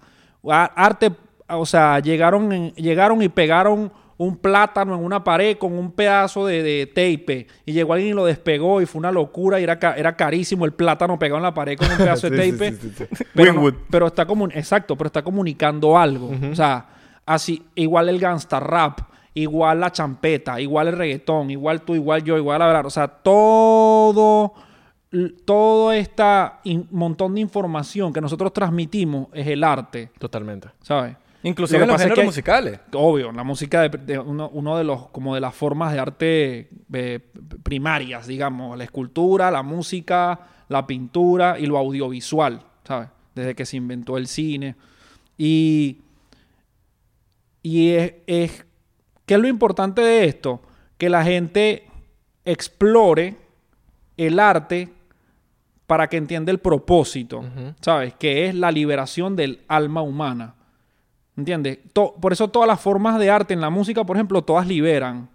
Arte, 0.49 1.11
o 1.49 1.65
sea, 1.65 1.99
llegaron, 1.99 2.51
en- 2.51 2.73
llegaron 2.75 3.21
y 3.21 3.29
pegaron 3.29 3.91
un 4.19 4.35
plátano 4.37 4.95
en 4.95 5.03
una 5.03 5.23
pared 5.23 5.57
con 5.57 5.77
un 5.77 5.91
pedazo 5.91 6.45
de, 6.47 6.63
de 6.63 6.87
tape 6.87 7.45
y 7.65 7.71
llegó 7.73 7.93
alguien 7.93 8.11
y 8.11 8.15
lo 8.15 8.25
despegó 8.25 8.81
y 8.81 8.87
fue 8.87 8.97
una 8.99 9.11
locura 9.11 9.59
y 9.59 9.63
era, 9.63 9.77
ca- 9.77 9.93
era 9.95 10.15
carísimo 10.15 10.65
el 10.65 10.73
plátano 10.73 11.19
pegado 11.19 11.37
en 11.37 11.43
la 11.43 11.53
pared 11.53 11.77
con 11.77 11.89
un 11.91 11.97
pedazo 11.97 12.27
de 12.29 12.43
Sí, 12.43 12.51
tape. 12.51 12.71
sí, 12.71 12.77
sí, 12.97 13.05
sí. 13.15 13.25
Pero, 13.35 13.53
no- 13.53 13.59
Winwood. 13.61 13.81
pero 13.91 14.07
está 14.07 14.25
comun 14.25 14.51
exacto, 14.55 14.95
pero 14.97 15.07
está 15.07 15.21
comunicando 15.21 15.95
algo. 15.97 16.31
O 16.51 16.55
sea, 16.55 16.87
así, 17.27 17.63
igual 17.75 18.09
el 18.09 18.17
gangsta 18.19 18.59
rap, 18.59 19.01
igual 19.35 19.79
la 19.81 19.91
champeta, 19.91 20.59
igual 20.59 20.87
el 20.87 20.97
reggaetón, 20.97 21.51
igual 21.51 21.81
tú, 21.83 21.93
igual 21.93 22.23
yo, 22.23 22.37
igual 22.37 22.59
hablar. 22.63 22.87
O 22.87 22.89
sea, 22.89 23.07
todo, 23.07 24.53
todo 25.45 25.91
este 25.93 26.23
montón 26.91 27.35
de 27.35 27.41
información 27.41 28.11
que 28.11 28.19
nosotros 28.21 28.51
transmitimos 28.53 29.27
es 29.33 29.47
el 29.47 29.63
arte, 29.63 30.11
Totalmente. 30.19 30.69
¿sabes? 30.81 31.15
Inclusive 31.43 31.83
en 31.83 31.87
los 31.87 31.95
es 31.95 32.01
géneros 32.01 32.19
que- 32.19 32.25
musicales. 32.25 32.79
Obvio, 32.93 33.31
la 33.31 33.43
música 33.43 33.81
de, 33.87 33.89
de 33.89 34.19
uno, 34.19 34.49
uno 34.51 34.77
de 34.77 34.83
los 34.83 35.07
como 35.09 35.33
de 35.35 35.39
las 35.41 35.55
formas 35.55 35.93
de 35.93 35.99
arte 35.99 36.69
eh, 36.91 37.19
primarias, 37.63 38.27
digamos, 38.27 38.77
la 38.77 38.83
escultura, 38.83 39.49
la 39.49 39.63
música, 39.63 40.39
la 40.67 40.85
pintura 40.85 41.57
y 41.57 41.67
lo 41.67 41.77
audiovisual, 41.77 42.61
¿sabes? 42.83 43.09
Desde 43.33 43.55
que 43.55 43.65
se 43.65 43.77
inventó 43.77 44.17
el 44.17 44.27
cine. 44.27 44.75
Y, 45.37 46.01
y 47.63 47.91
es, 47.91 48.13
es 48.25 48.65
¿qué 49.25 49.35
es 49.35 49.39
lo 49.39 49.47
importante 49.47 50.01
de 50.01 50.25
esto? 50.25 50.61
Que 50.97 51.09
la 51.09 51.23
gente 51.23 51.85
explore 52.43 53.35
el 54.17 54.39
arte 54.39 54.89
para 55.87 56.07
que 56.07 56.17
entienda 56.17 56.51
el 56.51 56.59
propósito. 56.59 57.43
¿sabes? 57.81 58.13
Que 58.19 58.45
es 58.47 58.53
la 58.55 58.71
liberación 58.71 59.35
del 59.35 59.61
alma 59.67 60.01
humana. 60.01 60.53
¿Entiendes? 61.35 61.79
To- 61.93 62.15
por 62.19 62.33
eso 62.33 62.47
todas 62.49 62.67
las 62.67 62.79
formas 62.79 63.17
de 63.19 63.29
arte 63.29 63.53
en 63.53 63.61
la 63.61 63.69
música, 63.69 64.03
por 64.03 64.15
ejemplo, 64.17 64.41
todas 64.43 64.67
liberan, 64.67 65.29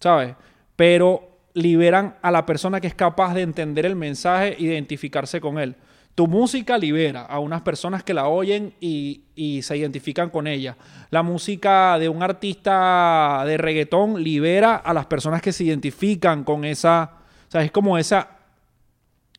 ¿sabes? 0.00 0.34
Pero 0.76 1.28
liberan 1.54 2.16
a 2.22 2.30
la 2.30 2.46
persona 2.46 2.80
que 2.80 2.86
es 2.86 2.94
capaz 2.94 3.34
de 3.34 3.42
entender 3.42 3.84
el 3.86 3.94
mensaje 3.94 4.56
e 4.58 4.62
identificarse 4.62 5.40
con 5.40 5.58
él. 5.58 5.76
Tu 6.14 6.26
música 6.26 6.76
libera 6.78 7.22
a 7.22 7.38
unas 7.38 7.60
personas 7.62 8.02
que 8.02 8.12
la 8.14 8.28
oyen 8.28 8.74
y, 8.80 9.22
y 9.34 9.62
se 9.62 9.76
identifican 9.76 10.30
con 10.30 10.46
ella. 10.46 10.76
La 11.10 11.22
música 11.22 11.98
de 11.98 12.08
un 12.08 12.22
artista 12.22 13.42
de 13.46 13.56
reggaetón 13.56 14.22
libera 14.22 14.76
a 14.76 14.92
las 14.94 15.06
personas 15.06 15.40
que 15.42 15.52
se 15.52 15.64
identifican 15.64 16.44
con 16.44 16.64
esa... 16.64 17.12
O 17.48 17.50
sea, 17.50 17.62
es 17.62 17.70
como 17.70 17.96
esa... 17.98 18.28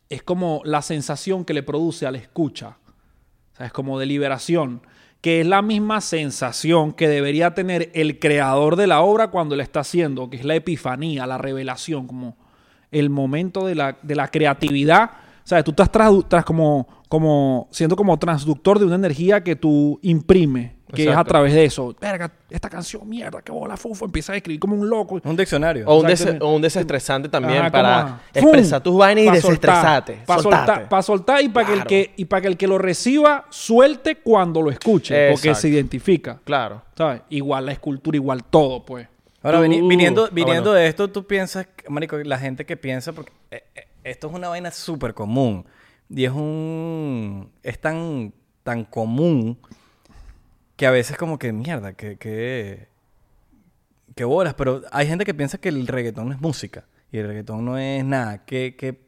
Es 0.09 0.23
como 0.23 0.61
la 0.65 0.81
sensación 0.81 1.45
que 1.45 1.53
le 1.53 1.63
produce 1.63 2.05
a 2.05 2.11
la 2.11 2.17
escucha. 2.17 2.77
O 3.53 3.55
sea, 3.55 3.67
es 3.67 3.73
como 3.73 3.99
de 3.99 4.05
liberación, 4.05 4.81
que 5.21 5.41
es 5.41 5.47
la 5.47 5.61
misma 5.61 6.01
sensación 6.01 6.91
que 6.91 7.07
debería 7.07 7.53
tener 7.53 7.91
el 7.93 8.19
creador 8.19 8.75
de 8.75 8.87
la 8.87 9.01
obra 9.01 9.29
cuando 9.29 9.55
la 9.55 9.63
está 9.63 9.79
haciendo, 9.79 10.29
que 10.29 10.37
es 10.37 10.45
la 10.45 10.55
epifanía, 10.55 11.25
la 11.25 11.37
revelación, 11.37 12.07
como 12.07 12.35
el 12.91 13.09
momento 13.09 13.65
de 13.65 13.75
la, 13.75 13.97
de 14.01 14.15
la 14.15 14.27
creatividad. 14.27 15.11
O 15.43 15.47
sea, 15.47 15.63
tú 15.63 15.71
estás 15.71 15.89
tras 15.91 16.45
como, 16.45 16.87
como 17.09 17.67
siendo 17.71 17.95
como 17.95 18.17
transductor 18.17 18.79
de 18.79 18.85
una 18.85 18.95
energía 18.95 19.43
que 19.43 19.55
tú 19.57 19.99
imprimes, 20.01 20.71
que 20.93 21.09
es 21.09 21.15
a 21.17 21.23
través 21.23 21.53
de 21.53 21.65
eso. 21.65 21.93
Verga, 21.99 22.31
esta 22.49 22.69
canción, 22.69 23.07
mierda, 23.09 23.41
que 23.41 23.51
bola 23.51 23.75
fufo, 23.75 24.05
empieza 24.05 24.31
a 24.33 24.35
escribir 24.37 24.59
como 24.59 24.75
un 24.75 24.87
loco. 24.89 25.19
Un 25.23 25.35
diccionario. 25.35 25.85
O 25.87 25.95
un, 25.99 26.03
des- 26.03 26.13
Exactamente. 26.21 26.45
o 26.45 26.55
un 26.55 26.61
desestresante 26.61 27.27
también 27.29 27.59
Ajá, 27.63 27.71
para 27.71 28.21
expresar 28.33 28.81
¡fum! 28.81 28.91
tus 28.93 28.99
vainas 28.99 29.23
y 29.23 29.27
Pa' 29.27 29.33
desestresarte. 29.33 30.19
Para 30.25 30.41
soltar, 30.41 30.89
pa' 30.89 31.01
soltar 31.01 31.43
y 31.43 31.49
para 31.49 31.65
que, 31.67 31.71
el 31.73 31.77
Claro. 31.79 31.89
que, 31.89 32.13
y 32.15 32.25
pa' 32.25 32.41
que 32.41 32.47
el 32.47 32.57
que 32.57 32.67
lo 32.67 32.77
reciba 32.77 33.45
suelte 33.49 34.15
cuando 34.17 34.61
lo 34.61 34.71
escuche, 34.71 35.13
porque 35.31 35.49
Exacto. 35.49 35.59
se 35.61 35.69
identifica. 35.69 36.39
Claro. 36.43 36.83
¿Sabes? 36.95 37.21
Igual 37.29 37.65
la 37.65 37.71
escultura, 37.73 38.15
igual 38.15 38.43
todo, 38.45 38.85
pues. 38.85 39.07
Ahora, 39.41 39.59
viniendo, 39.59 40.25
ah, 40.25 40.29
viniendo 40.31 40.69
bueno. 40.69 40.79
de 40.79 40.87
esto, 40.87 41.09
tú 41.09 41.25
piensas, 41.27 41.67
marico, 41.89 42.15
la 42.19 42.37
gente 42.39 42.65
que 42.65 42.77
piensa, 42.77 43.11
porque 43.11 43.33
eh, 43.51 43.63
eh, 43.75 43.87
esto 44.03 44.27
es 44.27 44.33
una 44.33 44.49
vaina 44.49 44.71
súper 44.71 45.13
común. 45.13 45.65
Y 46.09 46.25
es 46.25 46.31
un... 46.31 47.51
Es 47.63 47.79
tan, 47.79 48.33
tan 48.63 48.83
común 48.85 49.57
que 50.75 50.85
a 50.87 50.91
veces 50.91 51.17
como 51.17 51.39
que, 51.39 51.51
mierda, 51.51 51.93
que... 51.93 52.17
que 52.17 52.91
que 54.15 54.25
bolas, 54.25 54.53
pero 54.53 54.83
hay 54.91 55.07
gente 55.07 55.25
que 55.25 55.33
piensa 55.33 55.57
que 55.57 55.69
el 55.69 55.87
reggaetón 55.87 56.31
es 56.31 56.39
música 56.39 56.85
y 57.11 57.17
el 57.17 57.25
reggaetón 57.25 57.65
no 57.65 57.79
es 57.79 58.05
nada. 58.05 58.45
Que, 58.45 58.75
que... 58.75 59.01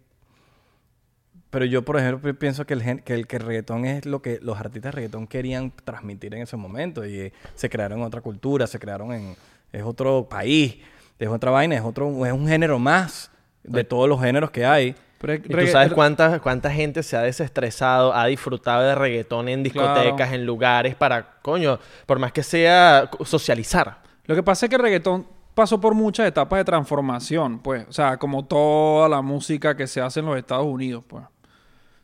Pero 1.51 1.65
yo, 1.65 1.85
por 1.85 1.99
ejemplo, 1.99 2.31
pi- 2.31 2.35
pienso 2.35 2.65
que 2.65 2.73
el, 2.73 3.03
que 3.03 3.13
el 3.13 3.27
que 3.27 3.35
el 3.35 3.43
reggaetón 3.43 3.85
es 3.85 4.07
lo 4.07 4.23
que 4.23 4.39
los 4.41 4.59
artistas 4.59 4.91
de 4.93 4.95
reggaetón 4.95 5.27
querían 5.27 5.71
transmitir 5.83 6.33
en 6.33 6.41
ese 6.41 6.57
momento 6.57 7.05
y 7.05 7.19
eh, 7.19 7.33
se 7.53 7.69
crearon 7.69 8.01
otra 8.01 8.21
cultura, 8.21 8.65
se 8.65 8.79
crearon 8.79 9.13
en... 9.13 9.35
Es 9.71 9.83
otro 9.83 10.27
país, 10.27 10.77
es 11.19 11.27
otra 11.27 11.51
vaina, 11.51 11.75
es 11.75 11.83
otro... 11.83 12.25
Es 12.25 12.33
un 12.33 12.47
género 12.47 12.79
más 12.79 13.29
de 13.67 13.83
todos 13.83 14.07
los 14.09 14.21
géneros 14.21 14.51
que 14.51 14.65
hay. 14.65 14.95
Pero 15.19 15.33
Y 15.35 15.39
tú 15.39 15.67
sabes 15.67 15.93
cuánta, 15.93 16.39
cuánta 16.39 16.69
gente 16.69 17.01
se 17.01 17.15
ha 17.17 17.21
desestresado, 17.21 18.13
ha 18.13 18.25
disfrutado 18.27 18.83
de 18.83 18.95
reggaetón 18.95 19.47
en 19.49 19.63
discotecas, 19.63 20.15
Claro. 20.15 20.33
en 20.35 20.45
lugares 20.45 20.95
para, 20.95 21.39
coño, 21.41 21.79
por 22.05 22.19
más 22.19 22.31
que 22.31 22.43
sea 22.43 23.09
socializar. 23.23 23.99
Lo 24.25 24.35
que 24.35 24.43
pasa 24.43 24.65
es 24.65 24.69
que 24.69 24.75
el 24.75 24.81
reggaetón 24.81 25.25
pasó 25.53 25.79
por 25.79 25.93
muchas 25.95 26.27
etapas 26.27 26.57
de 26.57 26.65
transformación, 26.65 27.59
pues. 27.59 27.85
O 27.89 27.93
sea, 27.93 28.17
como 28.17 28.45
toda 28.45 29.07
la 29.07 29.21
música 29.21 29.75
que 29.75 29.87
se 29.87 30.01
hace 30.01 30.19
en 30.19 30.25
los 30.25 30.37
Estados 30.37 30.65
Unidos, 30.65 31.03
pues. 31.07 31.23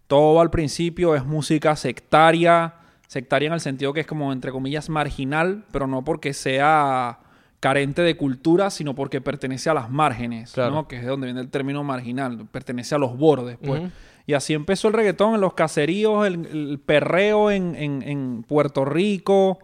Todo 0.07 0.41
al 0.41 0.49
principio 0.49 1.15
es 1.15 1.23
música 1.23 1.75
sectaria, 1.75 2.73
sectaria 3.07 3.47
en 3.47 3.53
el 3.53 3.59
sentido 3.61 3.93
que 3.93 4.01
es 4.01 4.07
como, 4.07 4.31
entre 4.33 4.51
comillas, 4.51 4.89
marginal, 4.89 5.63
pero 5.71 5.85
no 5.87 6.03
porque 6.03 6.33
sea 6.33 7.19
carente 7.61 8.01
de 8.01 8.17
cultura, 8.17 8.69
sino 8.71 8.93
porque 8.95 9.21
pertenece 9.21 9.69
a 9.69 9.73
las 9.73 9.89
márgenes, 9.89 10.51
Claro. 10.51 10.71
¿no? 10.71 10.87
Que 10.89 10.97
es 10.97 11.03
de 11.03 11.07
donde 11.07 11.27
viene 11.27 11.39
el 11.39 11.49
término 11.49 11.83
marginal, 11.85 12.45
pertenece 12.51 12.95
a 12.95 12.97
los 12.97 13.15
bordes, 13.17 13.57
pues. 13.63 13.83
Y 14.27 14.33
así 14.33 14.53
empezó 14.53 14.87
el 14.89 14.93
reggaetón 14.95 15.35
en 15.35 15.41
los 15.41 15.53
caseríos, 15.53 16.27
el, 16.27 16.45
el 16.47 16.79
perreo 16.85 17.49
en, 17.51 17.75
en- 17.75 18.01
en 18.01 18.43
Puerto 18.47 18.83
Rico, 18.83 19.59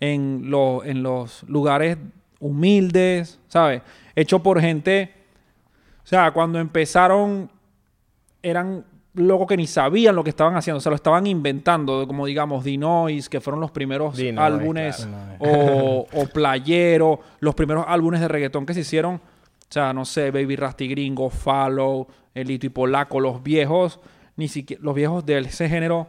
en, 0.00 0.48
lo- 0.50 0.82
en 0.84 1.02
los 1.02 1.42
lugares 1.44 1.98
humildes, 2.40 3.38
¿sabes? 3.48 3.82
Hecho 4.16 4.42
por 4.42 4.60
gente... 4.60 5.12
O 6.02 6.06
sea, 6.06 6.30
cuando 6.32 6.58
empezaron 6.58 7.50
eran 8.42 8.84
locos 9.14 9.46
que 9.46 9.56
ni 9.56 9.66
sabían 9.66 10.14
lo 10.14 10.24
que 10.24 10.30
estaban 10.30 10.56
haciendo, 10.56 10.78
o 10.78 10.80
sea, 10.80 10.90
lo 10.90 10.96
estaban 10.96 11.26
inventando, 11.26 12.06
como 12.06 12.26
digamos 12.26 12.64
Dinois, 12.64 13.28
que 13.28 13.40
fueron 13.40 13.60
los 13.60 13.70
primeros 13.70 14.16
Dinois, 14.16 14.44
álbumes, 14.44 15.06
claro. 15.06 15.36
o, 15.38 16.06
o 16.12 16.26
Playero, 16.26 17.20
los 17.40 17.54
primeros 17.54 17.84
álbumes 17.86 18.20
de 18.20 18.28
reggaetón 18.28 18.66
que 18.66 18.74
se 18.74 18.80
hicieron, 18.80 19.16
o 19.16 19.20
sea, 19.72 19.92
no 19.92 20.04
sé, 20.04 20.30
Baby 20.30 20.56
Rasty 20.56 20.88
Gringo, 20.88 21.30
Follow, 21.30 22.06
Elito 22.34 22.66
y 22.66 22.70
Polaco, 22.70 23.20
los 23.20 23.42
viejos, 23.42 24.00
ni 24.36 24.48
siquiera, 24.48 24.82
los 24.82 24.94
viejos 24.94 25.24
de 25.24 25.38
ese 25.38 25.68
género 25.68 26.08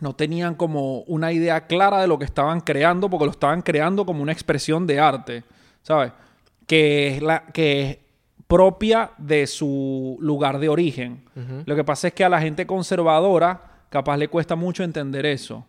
no 0.00 0.14
tenían 0.14 0.54
como 0.54 1.00
una 1.02 1.32
idea 1.32 1.66
clara 1.66 2.00
de 2.00 2.06
lo 2.06 2.18
que 2.18 2.24
estaban 2.24 2.60
creando, 2.60 3.08
porque 3.08 3.24
lo 3.24 3.30
estaban 3.30 3.62
creando 3.62 4.04
como 4.04 4.22
una 4.22 4.32
expresión 4.32 4.86
de 4.86 5.00
arte, 5.00 5.44
¿sabes? 5.82 6.12
Que 6.66 7.16
es 7.16 7.22
la 7.22 7.46
que 7.46 7.90
es 7.90 7.98
propia 8.54 9.10
de 9.18 9.48
su 9.48 10.16
lugar 10.20 10.60
de 10.60 10.68
origen. 10.68 11.24
Lo 11.66 11.74
que 11.74 11.82
pasa 11.82 12.06
es 12.06 12.14
que 12.14 12.22
a 12.22 12.28
la 12.28 12.40
gente 12.40 12.68
conservadora 12.68 13.82
capaz 13.90 14.16
le 14.16 14.28
cuesta 14.28 14.54
mucho 14.54 14.84
entender 14.84 15.26
eso, 15.26 15.66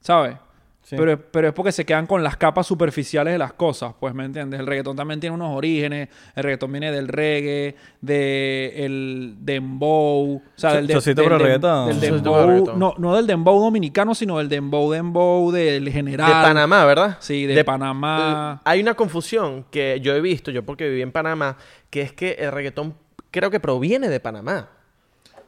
¿sabes? 0.00 0.38
Sí. 0.84 0.96
Pero, 0.96 1.16
pero 1.30 1.48
es 1.48 1.54
porque 1.54 1.70
se 1.70 1.84
quedan 1.86 2.06
con 2.08 2.24
las 2.24 2.36
capas 2.36 2.66
superficiales 2.66 3.32
de 3.32 3.38
las 3.38 3.52
cosas, 3.52 3.94
pues, 4.00 4.12
¿me 4.14 4.24
entiendes? 4.24 4.58
El 4.60 4.66
reggaetón 4.66 4.96
también 4.96 5.20
tiene 5.20 5.34
unos 5.34 5.56
orígenes, 5.56 6.08
el 6.34 6.42
reggaetón 6.42 6.72
viene 6.72 6.90
del 6.90 7.06
reggae, 7.08 7.76
del 8.00 9.34
dembow, 9.40 10.36
o 10.36 10.42
sea, 10.56 10.74
del, 10.74 10.86
de- 10.86 10.94
del 10.94 11.38
reggaetón. 11.38 12.00
dembow, 12.00 12.46
reggaetón. 12.46 12.78
no, 12.78 12.94
no 12.98 13.14
del 13.16 13.26
dembow 13.26 13.60
dominicano, 13.62 14.14
sino 14.14 14.38
del 14.38 14.48
dembow 14.48 14.90
dembow 14.90 15.50
del 15.50 15.88
general. 15.90 16.26
De 16.28 16.32
Panamá, 16.34 16.84
¿verdad? 16.84 17.16
Sí, 17.20 17.46
de 17.46 17.64
Panamá. 17.64 18.60
eh, 18.60 18.62
Hay 18.64 18.80
una 18.80 18.94
confusión 18.94 19.64
que 19.70 20.00
yo 20.00 20.14
he 20.14 20.20
visto, 20.20 20.50
yo 20.50 20.64
porque 20.64 20.88
viví 20.88 21.02
en 21.02 21.12
Panamá, 21.12 21.56
que 21.90 22.02
es 22.02 22.12
que 22.12 22.32
el 22.32 22.52
reggaetón 22.52 22.94
creo 23.30 23.50
que 23.50 23.60
proviene 23.60 24.08
de 24.08 24.20
Panamá. 24.20 24.68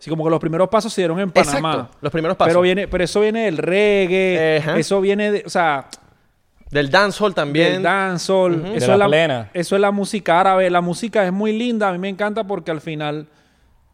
Sí, 0.04 0.10
como 0.10 0.22
que 0.24 0.28
los 0.30 0.38
primeros 0.38 0.68
pasos 0.68 0.92
se 0.92 1.00
dieron 1.00 1.18
en 1.18 1.30
Panamá. 1.30 1.72
Exacto, 1.72 1.96
los 2.02 2.12
primeros 2.12 2.36
pasos. 2.36 2.50
Pero, 2.50 2.60
viene, 2.60 2.88
pero 2.88 3.04
eso 3.04 3.20
viene 3.22 3.46
del 3.46 3.56
reggae, 3.56 4.78
eso 4.78 5.00
viene 5.00 5.32
de, 5.32 5.42
o 5.46 5.48
sea, 5.48 5.86
Del 6.70 6.90
dancehall 6.90 7.34
también. 7.34 7.72
del 7.74 7.82
dancehall. 7.84 8.54
Eso, 8.54 8.70
De 8.72 8.76
es 8.76 8.88
la 8.88 8.96
la, 8.98 9.06
plena. 9.08 9.50
eso 9.54 9.76
es 9.76 9.80
la 9.80 9.90
música 9.92 10.40
árabe. 10.40 10.68
La 10.68 10.82
música 10.82 11.24
es 11.24 11.32
muy 11.32 11.56
linda, 11.56 11.88
a 11.88 11.92
mí 11.92 11.98
me 11.98 12.10
encanta 12.10 12.44
porque 12.44 12.70
al 12.70 12.82
final 12.82 13.28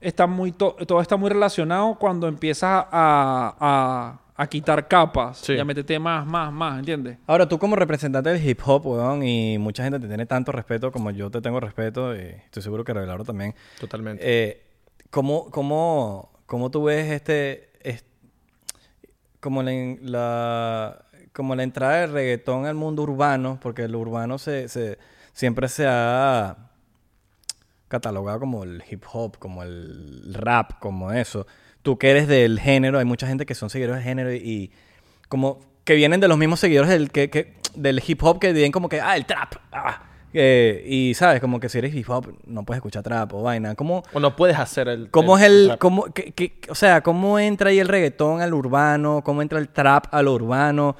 está 0.00 0.26
muy 0.26 0.50
to- 0.50 0.76
todo 0.84 1.00
está 1.00 1.16
muy 1.16 1.28
relacionado 1.30 1.94
cuando 1.96 2.26
empiezas 2.26 2.86
a, 2.90 3.54
a- 3.60 4.20
a 4.34 4.46
quitar 4.46 4.88
capas 4.88 5.36
Sí. 5.38 5.52
y 5.52 5.58
a 5.58 5.64
meterte 5.66 5.98
más, 5.98 6.26
más, 6.26 6.50
más, 6.50 6.78
¿entiendes? 6.78 7.18
Ahora, 7.26 7.46
tú 7.46 7.58
como 7.58 7.76
representante 7.76 8.30
del 8.30 8.42
hip 8.48 8.58
hop, 8.64 8.86
weón, 8.86 9.22
y 9.22 9.58
mucha 9.58 9.82
gente 9.84 10.00
te 10.00 10.08
tiene 10.08 10.24
tanto 10.24 10.50
respeto 10.50 10.90
como 10.90 11.10
yo 11.10 11.30
te 11.30 11.42
tengo 11.42 11.60
respeto, 11.60 12.16
y 12.16 12.20
estoy 12.46 12.62
seguro 12.62 12.82
que 12.82 12.94
Revelaro 12.94 13.22
también. 13.24 13.54
Totalmente. 13.78 14.22
Eh, 14.26 14.62
¿cómo, 15.10 15.50
cómo, 15.50 16.30
cómo 16.46 16.70
tú 16.70 16.84
ves 16.84 17.10
este, 17.10 17.70
es- 17.82 18.04
como 19.40 19.62
la, 19.62 21.04
como 21.32 21.54
la 21.54 21.62
entrada 21.62 22.00
del 22.02 22.12
reggaetón 22.12 22.66
al 22.66 22.74
mundo 22.74 23.02
urbano? 23.02 23.58
Porque 23.62 23.82
el 23.82 23.94
urbano 23.96 24.38
se, 24.38 24.68
se- 24.68 24.98
siempre 25.32 25.68
se 25.68 25.86
ha 25.88 26.56
catalogado 27.88 28.40
como 28.40 28.62
el 28.64 28.82
hip 28.88 29.04
hop, 29.12 29.38
como 29.38 29.62
el 29.62 30.32
rap, 30.34 30.78
como 30.80 31.12
eso. 31.12 31.46
Tú 31.82 31.98
que 31.98 32.10
eres 32.10 32.28
del 32.28 32.60
género, 32.60 32.98
hay 32.98 33.04
mucha 33.04 33.26
gente 33.26 33.46
que 33.46 33.54
son 33.54 33.70
seguidores 33.70 33.96
del 33.96 34.04
género 34.04 34.32
y, 34.32 34.70
como 35.28 35.60
que 35.84 35.94
vienen 35.94 36.20
de 36.20 36.28
los 36.28 36.38
mismos 36.38 36.60
seguidores 36.60 36.90
del, 36.90 37.10
que, 37.10 37.30
que- 37.30 37.54
del 37.74 38.02
hip 38.06 38.22
hop 38.22 38.38
que 38.38 38.52
vienen 38.52 38.70
como 38.72 38.88
que, 38.88 39.00
ah, 39.00 39.16
el 39.16 39.24
trap. 39.26 39.54
ah. 39.72 40.02
Eh, 40.32 40.84
y 40.86 41.14
sabes, 41.14 41.40
como 41.40 41.58
que 41.58 41.68
si 41.68 41.78
eres 41.78 41.94
hip 41.94 42.08
hop 42.08 42.32
no 42.46 42.62
puedes 42.64 42.78
escuchar 42.78 43.02
trap 43.02 43.32
o 43.34 43.42
vaina. 43.42 43.74
¿Cómo, 43.74 44.02
o 44.12 44.20
no 44.20 44.36
puedes 44.36 44.56
hacer 44.58 44.86
el. 44.88 45.10
cómo 45.10 45.36
es 45.36 45.44
el... 45.44 45.76
Cómo, 45.78 46.04
qué- 46.14 46.32
qué- 46.32 46.60
o 46.68 46.74
sea, 46.74 47.00
¿cómo 47.02 47.38
entra 47.38 47.70
ahí 47.70 47.78
el 47.80 47.88
reggaetón 47.88 48.40
al 48.40 48.54
urbano? 48.54 49.22
¿Cómo 49.24 49.42
entra 49.42 49.58
el 49.58 49.68
trap 49.68 50.06
al 50.12 50.28
urbano? 50.28 50.96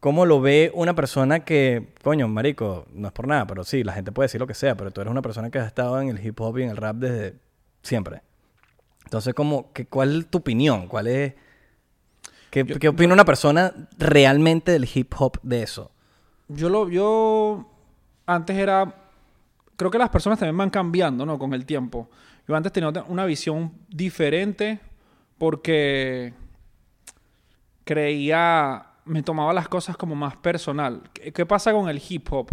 ¿Cómo 0.00 0.26
lo 0.26 0.40
ve 0.40 0.70
una 0.74 0.94
persona 0.94 1.40
que, 1.40 1.88
coño, 2.04 2.28
marico, 2.28 2.86
no 2.92 3.08
es 3.08 3.12
por 3.12 3.26
nada, 3.26 3.48
pero 3.48 3.64
sí, 3.64 3.82
la 3.82 3.92
gente 3.92 4.12
puede 4.12 4.26
decir 4.26 4.40
lo 4.40 4.46
que 4.46 4.54
sea, 4.54 4.76
pero 4.76 4.92
tú 4.92 5.00
eres 5.00 5.10
una 5.10 5.22
persona 5.22 5.50
que 5.50 5.58
ha 5.58 5.66
estado 5.66 6.00
en 6.00 6.08
el 6.10 6.24
hip 6.24 6.40
hop 6.40 6.56
y 6.58 6.62
en 6.62 6.70
el 6.70 6.76
rap 6.76 6.96
desde 6.96 7.34
siempre. 7.82 8.22
Entonces, 9.04 9.34
¿cómo, 9.34 9.72
qué, 9.72 9.86
¿cuál 9.86 10.20
es 10.20 10.26
tu 10.28 10.38
opinión? 10.38 10.86
¿Cuál 10.86 11.08
es... 11.08 11.34
¿Qué, 12.50 12.64
qué 12.64 12.88
opina 12.88 13.12
una 13.12 13.24
persona 13.24 13.74
realmente 13.98 14.70
del 14.70 14.88
hip 14.92 15.12
hop 15.18 15.38
de 15.42 15.62
eso? 15.64 15.90
Yo 16.46 16.68
lo, 16.68 16.88
yo 16.88 17.68
antes 18.28 18.56
era, 18.58 18.94
creo 19.76 19.90
que 19.90 19.96
las 19.96 20.10
personas 20.10 20.38
también 20.38 20.56
van 20.56 20.68
cambiando, 20.68 21.24
¿no? 21.24 21.38
Con 21.38 21.54
el 21.54 21.64
tiempo. 21.64 22.10
Yo 22.46 22.54
antes 22.54 22.72
tenía 22.72 22.90
una 23.08 23.24
visión 23.24 23.72
diferente 23.88 24.80
porque 25.38 26.34
creía, 27.84 28.86
me 29.06 29.22
tomaba 29.22 29.54
las 29.54 29.66
cosas 29.68 29.96
como 29.96 30.14
más 30.14 30.36
personal. 30.36 31.04
¿Qué, 31.14 31.32
qué 31.32 31.46
pasa 31.46 31.72
con 31.72 31.88
el 31.88 32.02
hip 32.06 32.30
hop? 32.30 32.50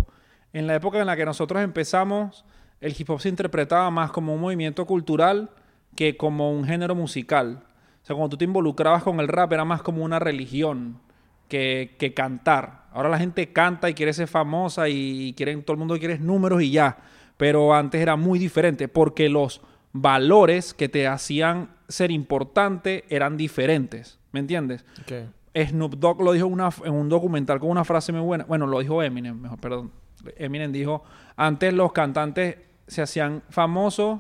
En 0.54 0.66
la 0.66 0.76
época 0.76 1.00
en 1.00 1.08
la 1.08 1.18
que 1.18 1.26
nosotros 1.26 1.62
empezamos, 1.62 2.46
el 2.80 2.96
hip 2.98 3.10
hop 3.10 3.20
se 3.20 3.28
interpretaba 3.28 3.92
más 3.92 4.12
como 4.12 4.34
un 4.34 4.40
movimiento 4.40 4.86
cultural 4.86 5.50
que 5.94 6.16
como 6.16 6.52
un 6.52 6.64
género 6.64 6.96
musical. 6.96 7.64
O 8.02 8.06
sea, 8.06 8.16
cuando 8.16 8.30
tú 8.30 8.38
te 8.38 8.46
involucrabas 8.46 9.04
con 9.04 9.20
el 9.20 9.28
rap 9.28 9.52
era 9.52 9.66
más 9.66 9.82
como 9.82 10.06
una 10.06 10.20
religión 10.20 11.02
que, 11.50 11.98
que 12.00 12.14
cantar. 12.14 12.85
Ahora 12.96 13.10
la 13.10 13.20
gente 13.20 13.52
canta 13.52 13.90
y 13.90 13.94
quiere 13.94 14.14
ser 14.14 14.28
famosa 14.28 14.88
y 14.90 15.34
quieren, 15.36 15.62
todo 15.64 15.74
el 15.74 15.80
mundo 15.80 15.98
quiere 16.00 16.18
números 16.18 16.62
y 16.62 16.72
ya. 16.72 16.98
Pero 17.38 17.74
antes 17.74 18.02
era 18.02 18.16
muy 18.16 18.40
diferente 18.40 18.88
porque 18.88 19.28
los 19.30 19.62
valores 19.92 20.74
que 20.74 20.90
te 20.90 21.08
hacían 21.08 21.70
ser 21.88 22.12
importante 22.12 23.04
eran 23.10 23.38
diferentes. 23.38 24.20
¿Me 24.32 24.40
entiendes? 24.40 24.86
Ok. 25.02 25.30
Snoop 25.70 25.96
Dogg 25.96 26.22
lo 26.22 26.34
dijo 26.34 26.48
en 26.48 26.54
una- 26.54 26.70
en 26.84 26.94
un 26.94 27.08
documental 27.08 27.60
con 27.60 27.70
una 27.70 27.86
frase 27.86 28.12
muy 28.12 28.22
buena. 28.22 28.44
Bueno, 28.46 28.68
lo 28.68 28.80
dijo 28.80 29.02
Eminem, 29.02 29.40
mejor, 29.40 29.60
perdón. 29.60 29.92
Eminem 30.38 30.72
dijo, 30.72 31.04
antes 31.38 31.74
los 31.74 31.92
cantantes 31.94 32.58
se 32.88 33.02
hacían 33.02 33.42
famosos 33.50 34.20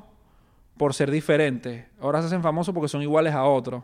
por 0.78 0.94
ser 0.94 1.12
diferentes. 1.12 1.86
Ahora 2.02 2.20
se 2.22 2.28
hacen 2.28 2.42
famosos 2.42 2.74
porque 2.74 2.88
son 2.88 3.02
iguales 3.02 3.34
a 3.34 3.44
otros. 3.46 3.84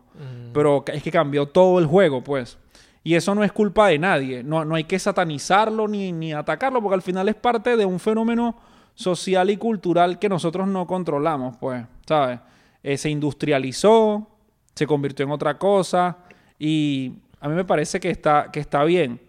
Pero 0.54 0.84
es 0.88 1.04
que 1.04 1.12
cambió 1.12 1.46
todo 1.48 1.80
el 1.80 1.86
juego, 1.88 2.24
pues. 2.24 2.58
Y 3.04 3.16
eso 3.16 3.34
no 3.34 3.44
es 3.44 3.52
culpa 3.52 3.88
de 3.88 4.00
nadie. 4.00 4.44
No, 4.44 4.64
no 4.64 4.76
hay 4.76 4.84
que 4.84 5.00
satanizarlo 5.00 5.88
ni, 5.88 6.12
ni 6.12 6.34
atacarlo 6.34 6.82
porque 6.82 6.96
al 6.96 7.02
final 7.02 7.28
es 7.30 7.36
parte 7.36 7.76
de 7.76 7.86
un 7.86 8.00
fenómeno 8.00 8.56
social 8.94 9.50
y 9.50 9.58
cultural 9.58 10.20
que 10.20 10.30
nosotros 10.30 10.68
no 10.68 10.86
controlamos, 10.86 11.58
pues, 11.58 11.84
¿sabes? 12.06 12.40
Eh, 12.84 12.98
se 12.98 13.10
industrializó, 13.10 14.28
se 14.76 14.86
convirtió 14.86 15.26
en 15.26 15.32
otra 15.32 15.58
cosa 15.58 16.18
y 16.60 17.14
a 17.40 17.50
mí 17.50 17.56
me 17.56 17.66
parece 17.66 18.00
que 18.00 18.10
está, 18.10 18.50
que 18.52 18.60
está 18.60 18.84
bien. 18.84 19.20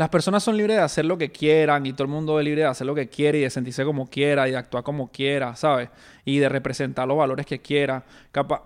Las 0.00 0.08
personas 0.08 0.42
son 0.42 0.56
libres 0.56 0.78
de 0.78 0.82
hacer 0.82 1.04
lo 1.04 1.18
que 1.18 1.30
quieran 1.30 1.84
y 1.84 1.92
todo 1.92 2.04
el 2.04 2.08
mundo 2.08 2.38
es 2.38 2.44
libre 2.46 2.62
de 2.62 2.68
hacer 2.68 2.86
lo 2.86 2.94
que 2.94 3.10
quiere 3.10 3.36
y 3.36 3.42
de 3.42 3.50
sentirse 3.50 3.84
como 3.84 4.08
quiera 4.08 4.48
y 4.48 4.52
de 4.52 4.56
actuar 4.56 4.82
como 4.82 5.10
quiera, 5.10 5.54
¿sabes? 5.56 5.90
Y 6.24 6.38
de 6.38 6.48
representar 6.48 7.06
los 7.06 7.18
valores 7.18 7.44
que 7.44 7.58
quiera. 7.58 8.02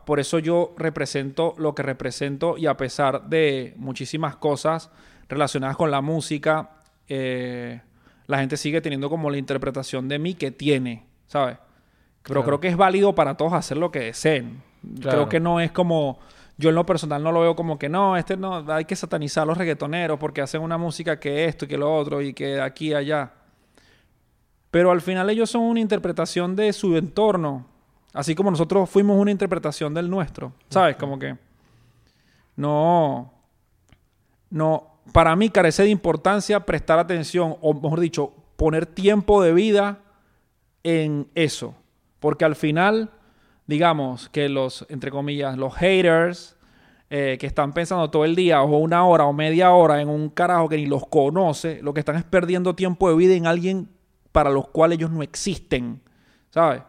Por 0.07 0.21
eso 0.21 0.39
yo 0.39 0.77
represento 0.79 1.57
lo 1.59 1.75
que 1.75 1.83
represento 1.83 2.57
y 2.57 2.67
a 2.67 2.77
pesar 2.77 3.25
de 3.25 3.75
muchísimas 3.79 4.37
cosas 4.37 4.93
relacionadas 5.29 5.77
con 5.77 5.91
la 5.91 6.01
música, 6.01 6.71
eh, 7.09 7.81
la 8.29 8.39
gente 8.39 8.57
sigue 8.57 8.81
teniendo 8.81 9.11
como 9.11 9.29
la 9.29 9.37
interpretación 9.37 10.07
de 10.07 10.21
mí 10.21 10.35
que 10.35 10.53
tiene, 10.53 11.03
¿sabes? 11.27 11.57
Pero 12.23 12.43
Claro. 12.43 12.45
creo 12.45 12.61
que 12.61 12.69
es 12.69 12.77
válido 12.77 13.17
para 13.17 13.37
todos 13.37 13.55
hacer 13.55 13.77
lo 13.77 13.91
que 13.91 13.99
deseen. 13.99 14.63
Claro. 15.01 15.17
Creo 15.17 15.29
que 15.29 15.41
no 15.41 15.59
es 15.59 15.73
como... 15.73 16.21
Yo 16.57 16.69
en 16.69 16.75
lo 16.75 16.87
personal 16.87 17.23
no 17.23 17.33
lo 17.33 17.41
veo 17.41 17.57
como 17.57 17.79
que 17.79 17.89
no, 17.89 18.17
este 18.17 18.37
no, 18.37 18.65
hay 18.73 18.85
que 18.85 18.95
satanizar 18.95 19.43
a 19.43 19.47
los 19.47 19.59
reggaetoneros 19.59 20.19
porque 20.19 20.41
hacen 20.41 20.63
una 20.63 20.79
música 20.79 21.19
que 21.19 21.47
esto 21.47 21.65
y 21.65 21.69
que 21.69 21.77
lo 21.77 21.95
otro 21.95 22.23
y 22.23 22.33
que 22.33 22.61
aquí 22.61 22.89
y 22.89 22.95
allá. 22.95 23.33
Pero 24.71 24.91
al 24.91 25.01
final 25.01 25.31
ellos 25.31 25.51
son 25.51 25.63
una 25.63 25.81
interpretación 25.81 26.55
de 26.55 26.73
su 26.73 26.97
entorno, 26.97 27.67
así 28.13 28.35
como 28.35 28.51
nosotros 28.51 28.89
fuimos 28.89 29.19
una 29.19 29.31
interpretación 29.31 29.95
del 29.95 30.09
nuestro, 30.09 30.53
¿sabes? 30.69 30.97
Como 30.97 31.19
que 31.19 31.37
no, 32.57 33.33
no, 34.51 34.95
para 35.13 35.35
mí 35.37 35.51
carece 35.51 35.83
de 35.83 35.91
importancia 35.91 36.61
prestar 36.61 36.99
atención, 36.99 37.57
o 37.61 37.75
mejor 37.75 38.01
dicho, 38.01 38.33
poner 38.57 38.87
tiempo 38.87 39.43
de 39.43 39.53
vida 39.53 40.01
en 40.83 41.29
eso. 41.35 41.75
Porque 42.21 42.45
al 42.45 42.57
final, 42.57 43.11
digamos 43.67 44.29
que 44.29 44.49
los, 44.49 44.87
entre 44.89 45.11
comillas, 45.11 45.57
los 45.57 45.75
haters 45.75 46.57
eh, 47.11 47.37
que 47.39 47.47
están 47.47 47.73
pensando 47.73 48.11
todo 48.11 48.25
el 48.25 48.35
día 48.35 48.63
o 48.63 48.79
una 48.79 49.07
hora 49.07 49.25
o 49.25 49.33
media 49.33 49.73
hora 49.73 50.01
en 50.01 50.09
un 50.09 50.31
carajo 50.31 50.69
que 50.69 50.77
ni 50.77 50.87
los 50.87 51.07
conoce, 51.07 51.81
lo 51.83 51.95
que 51.95 52.01
están 52.01 52.17
es 52.17 52.25
perdiendo 52.25 52.75
tiempo 52.75 53.09
de 53.09 53.17
vida 53.17 53.35
en 53.35 53.47
alguien 53.47 53.89
para 54.33 54.51
los 54.51 54.69
cuales 54.69 54.99
ellos 54.99 55.11
no 55.11 55.23
existen, 55.23 56.01
¿sabes? 56.51 56.83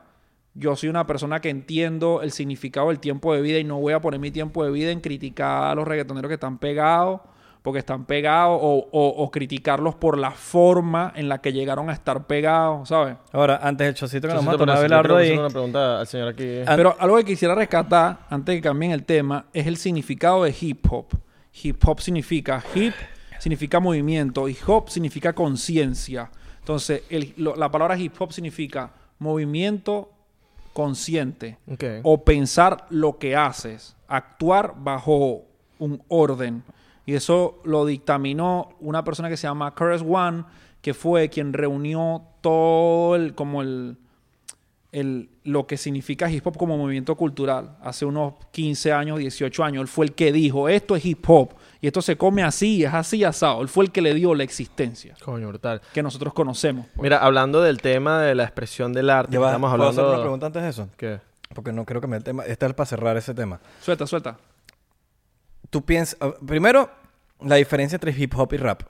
yo 0.55 0.75
soy 0.75 0.87
una 0.87 1.05
persona 1.05 1.41
que 1.41 1.49
entiendo 1.49 2.21
el 2.21 2.31
significado 2.31 2.87
del 2.87 2.99
tiempo 2.99 3.33
de 3.33 3.41
vida 3.41 3.59
y 3.59 3.65
no 3.65 3.79
voy 3.79 3.93
a 3.93 3.99
poner 3.99 4.21
mi 4.21 4.31
tiempo 4.31 4.63
de 4.63 4.71
vida 4.71 4.89
en 4.89 5.01
criticar 5.01 5.63
a 5.71 5.75
los 5.75 5.85
reggaetoneros 5.85 6.29
que 6.29 6.35
están 6.35 6.57
pegados 6.57 7.21
porque 7.65 7.79
están 7.79 8.05
pegados 8.05 8.59
o, 8.61 8.87
o- 8.91 9.07
o 9.23 9.31
criticarlos 9.31 9.95
por 9.95 10.19
la 10.19 10.29
forma 10.29 11.11
en 11.15 11.27
la 11.27 11.39
que 11.41 11.51
llegaron 11.51 11.89
a 11.89 11.93
estar 11.93 12.27
pegados, 12.27 12.87
¿sabes? 12.89 13.17
Ahora, 13.33 13.59
antes 13.61 13.85
del 13.87 13.95
chocito 13.95 14.27
que 14.27 14.35
nos 14.35 14.45
Chocito, 14.45 14.65
vamos 14.65 14.75
a 14.75 14.77
tomar 14.77 14.77
pero 14.77 14.87
yo 14.87 14.95
Abelardo 14.95 15.17
ahí. 15.17 15.27
hacer 15.29 15.39
una 15.39 15.49
pregunta 15.49 15.99
al 15.99 16.07
señor 16.07 16.27
aquí. 16.29 16.59
Ah, 16.67 16.73
Pero 16.75 16.95
algo 16.99 17.17
que 17.17 17.25
quisiera 17.25 17.55
rescatar, 17.55 18.19
antes 18.29 18.53
de 18.53 18.61
que 18.61 18.67
cambien 18.67 18.91
el 18.91 19.03
tema, 19.03 19.47
es 19.51 19.65
el 19.65 19.77
significado 19.77 20.43
de 20.43 20.55
hip 20.61 20.85
hop. 20.91 21.07
Hip 21.63 21.83
hop 21.87 21.99
significa 22.01 22.63
hip, 22.75 22.93
significa 23.39 23.79
movimiento, 23.79 24.47
y 24.47 24.55
hop 24.67 24.89
significa 24.89 25.33
conciencia. 25.33 26.29
Entonces, 26.59 27.01
el- 27.09 27.33
lo- 27.37 27.55
la 27.55 27.71
palabra 27.71 27.97
hip 27.97 28.13
hop 28.19 28.31
significa 28.31 28.91
movimiento 29.17 30.11
consciente 30.73 31.57
o 32.03 32.23
pensar 32.23 32.85
lo 32.89 33.17
que 33.17 33.35
haces, 33.35 33.95
actuar 34.07 34.73
bajo 34.77 35.43
un 35.79 36.01
orden. 36.09 36.63
Y 37.05 37.13
eso 37.13 37.59
lo 37.63 37.85
dictaminó 37.85 38.69
una 38.79 39.03
persona 39.03 39.29
que 39.29 39.37
se 39.37 39.47
llama 39.47 39.73
Curtis 39.75 40.03
One, 40.07 40.43
que 40.81 40.93
fue 40.93 41.29
quien 41.29 41.53
reunió 41.53 42.21
todo 42.41 43.15
el, 43.15 43.35
como 43.35 43.61
el, 43.61 43.97
el, 44.91 45.29
lo 45.43 45.67
que 45.67 45.77
significa 45.77 46.29
hip 46.31 46.45
hop 46.47 46.57
como 46.57 46.77
movimiento 46.77 47.15
cultural. 47.15 47.77
Hace 47.81 48.05
unos 48.05 48.33
15 48.51 48.93
años, 48.93 49.19
18 49.19 49.63
años, 49.63 49.81
él 49.81 49.87
fue 49.87 50.05
el 50.05 50.13
que 50.13 50.31
dijo, 50.31 50.69
esto 50.69 50.95
es 50.95 51.05
hip 51.05 51.23
hop 51.27 51.49
y 51.81 51.87
esto 51.87 52.01
se 52.01 52.17
come 52.17 52.43
así, 52.43 52.83
es 52.83 52.93
así 52.93 53.23
asado. 53.23 53.61
Él 53.61 53.67
fue 53.67 53.85
el 53.85 53.91
que 53.91 54.01
le 54.01 54.13
dio 54.13 54.33
la 54.33 54.43
existencia 54.43 55.15
Coño, 55.23 55.47
brutal. 55.49 55.81
que 55.93 56.01
nosotros 56.01 56.33
conocemos. 56.33 56.85
pues. 56.95 57.03
Mira, 57.03 57.17
hablando 57.17 57.61
del 57.61 57.81
tema 57.81 58.21
de 58.21 58.33
la 58.35 58.43
expresión 58.43 58.93
del 58.93 59.09
arte, 59.09 59.33
Ya 59.33 59.39
va, 59.39 59.47
estamos 59.49 59.69
¿puedo 59.75 59.89
hacer 59.89 59.99
hablando... 59.99 60.13
una 60.17 60.21
pregunta 60.23 60.45
antes 60.47 60.63
de 60.63 60.69
eso? 60.69 60.89
¿Qué? 60.97 61.19
Porque 61.53 61.71
no 61.71 61.85
creo 61.85 62.01
que 62.01 62.07
me 62.07 62.17
el 62.17 62.23
tema. 62.23 62.43
Este 62.45 62.65
es 62.65 62.73
para 62.73 62.87
cerrar 62.87 63.15
ese 63.17 63.33
tema. 63.33 63.59
Suelta, 63.81 64.07
suelta. 64.07 64.37
Tú 65.75 65.83
piensas. 65.83 66.15
ah, 66.21 66.33
Primero, 66.47 66.89
la 67.41 67.55
diferencia 67.57 67.97
entre 67.97 68.13
hip 68.17 68.33
hop 68.37 68.53
y 68.53 68.55
rap. 68.55 68.83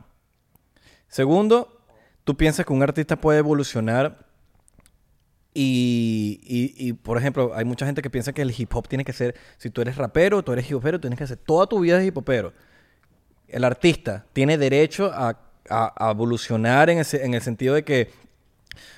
Segundo, 1.08 1.82
tú 2.24 2.38
piensas 2.38 2.63
que 2.63 2.74
un 2.74 2.84
artista 2.84 3.15
puede 3.19 3.39
evolucionar 3.39 4.28
y, 5.52 6.39
y, 6.43 6.89
y, 6.89 6.93
por 6.93 7.17
ejemplo, 7.17 7.54
hay 7.56 7.65
mucha 7.65 7.88
gente 7.88 8.04
que 8.04 8.12
piensa 8.12 8.34
que 8.34 8.43
el 8.43 8.54
hip 8.56 8.71
hop 8.76 8.88
tiene 8.88 9.04
que 9.04 9.13
ser, 9.13 9.34
si 9.58 9.71
tú 9.71 9.82
eres 9.82 9.95
rapero, 9.95 10.43
tú 10.43 10.52
eres 10.54 10.69
hip 10.69 10.78
hopero, 10.78 11.00
tienes 11.00 11.17
que 11.17 11.24
hacer 11.24 11.38
toda 11.38 11.65
tu 11.65 11.80
vida 11.80 11.98
de 11.98 12.06
hip 12.06 12.17
hopero. 12.19 12.54
El 13.48 13.63
artista 13.63 14.28
tiene 14.32 14.60
derecho 14.60 15.12
a, 15.12 15.39
a- 15.67 16.08
a 16.08 16.12
evolucionar 16.12 16.91
en, 16.91 17.00
ese- 17.00 17.26
en 17.26 17.34
el 17.34 17.41
sentido 17.41 17.74
de 17.74 17.84
que 17.84 18.12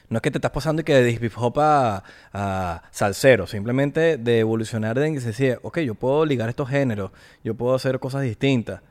no 0.09 0.17
es 0.17 0.21
que 0.21 0.31
te 0.31 0.37
estás 0.37 0.51
pasando 0.51 0.81
y 0.81 0.85
que 0.85 0.93
de 0.93 1.11
hip 1.11 1.31
hop 1.35 1.59
a, 1.59 2.03
a 2.33 2.83
salsero, 2.91 3.47
simplemente 3.47 4.17
de 4.17 4.39
evolucionar 4.39 4.97
en 4.99 5.15
que 5.15 5.21
se 5.21 5.27
decía, 5.27 5.59
ok, 5.61 5.79
yo 5.79 5.95
puedo 5.95 6.25
ligar 6.25 6.49
estos 6.49 6.69
géneros, 6.69 7.11
yo 7.43 7.55
puedo 7.55 7.75
hacer 7.75 7.99
cosas 7.99 8.23
distintas. 8.23 8.81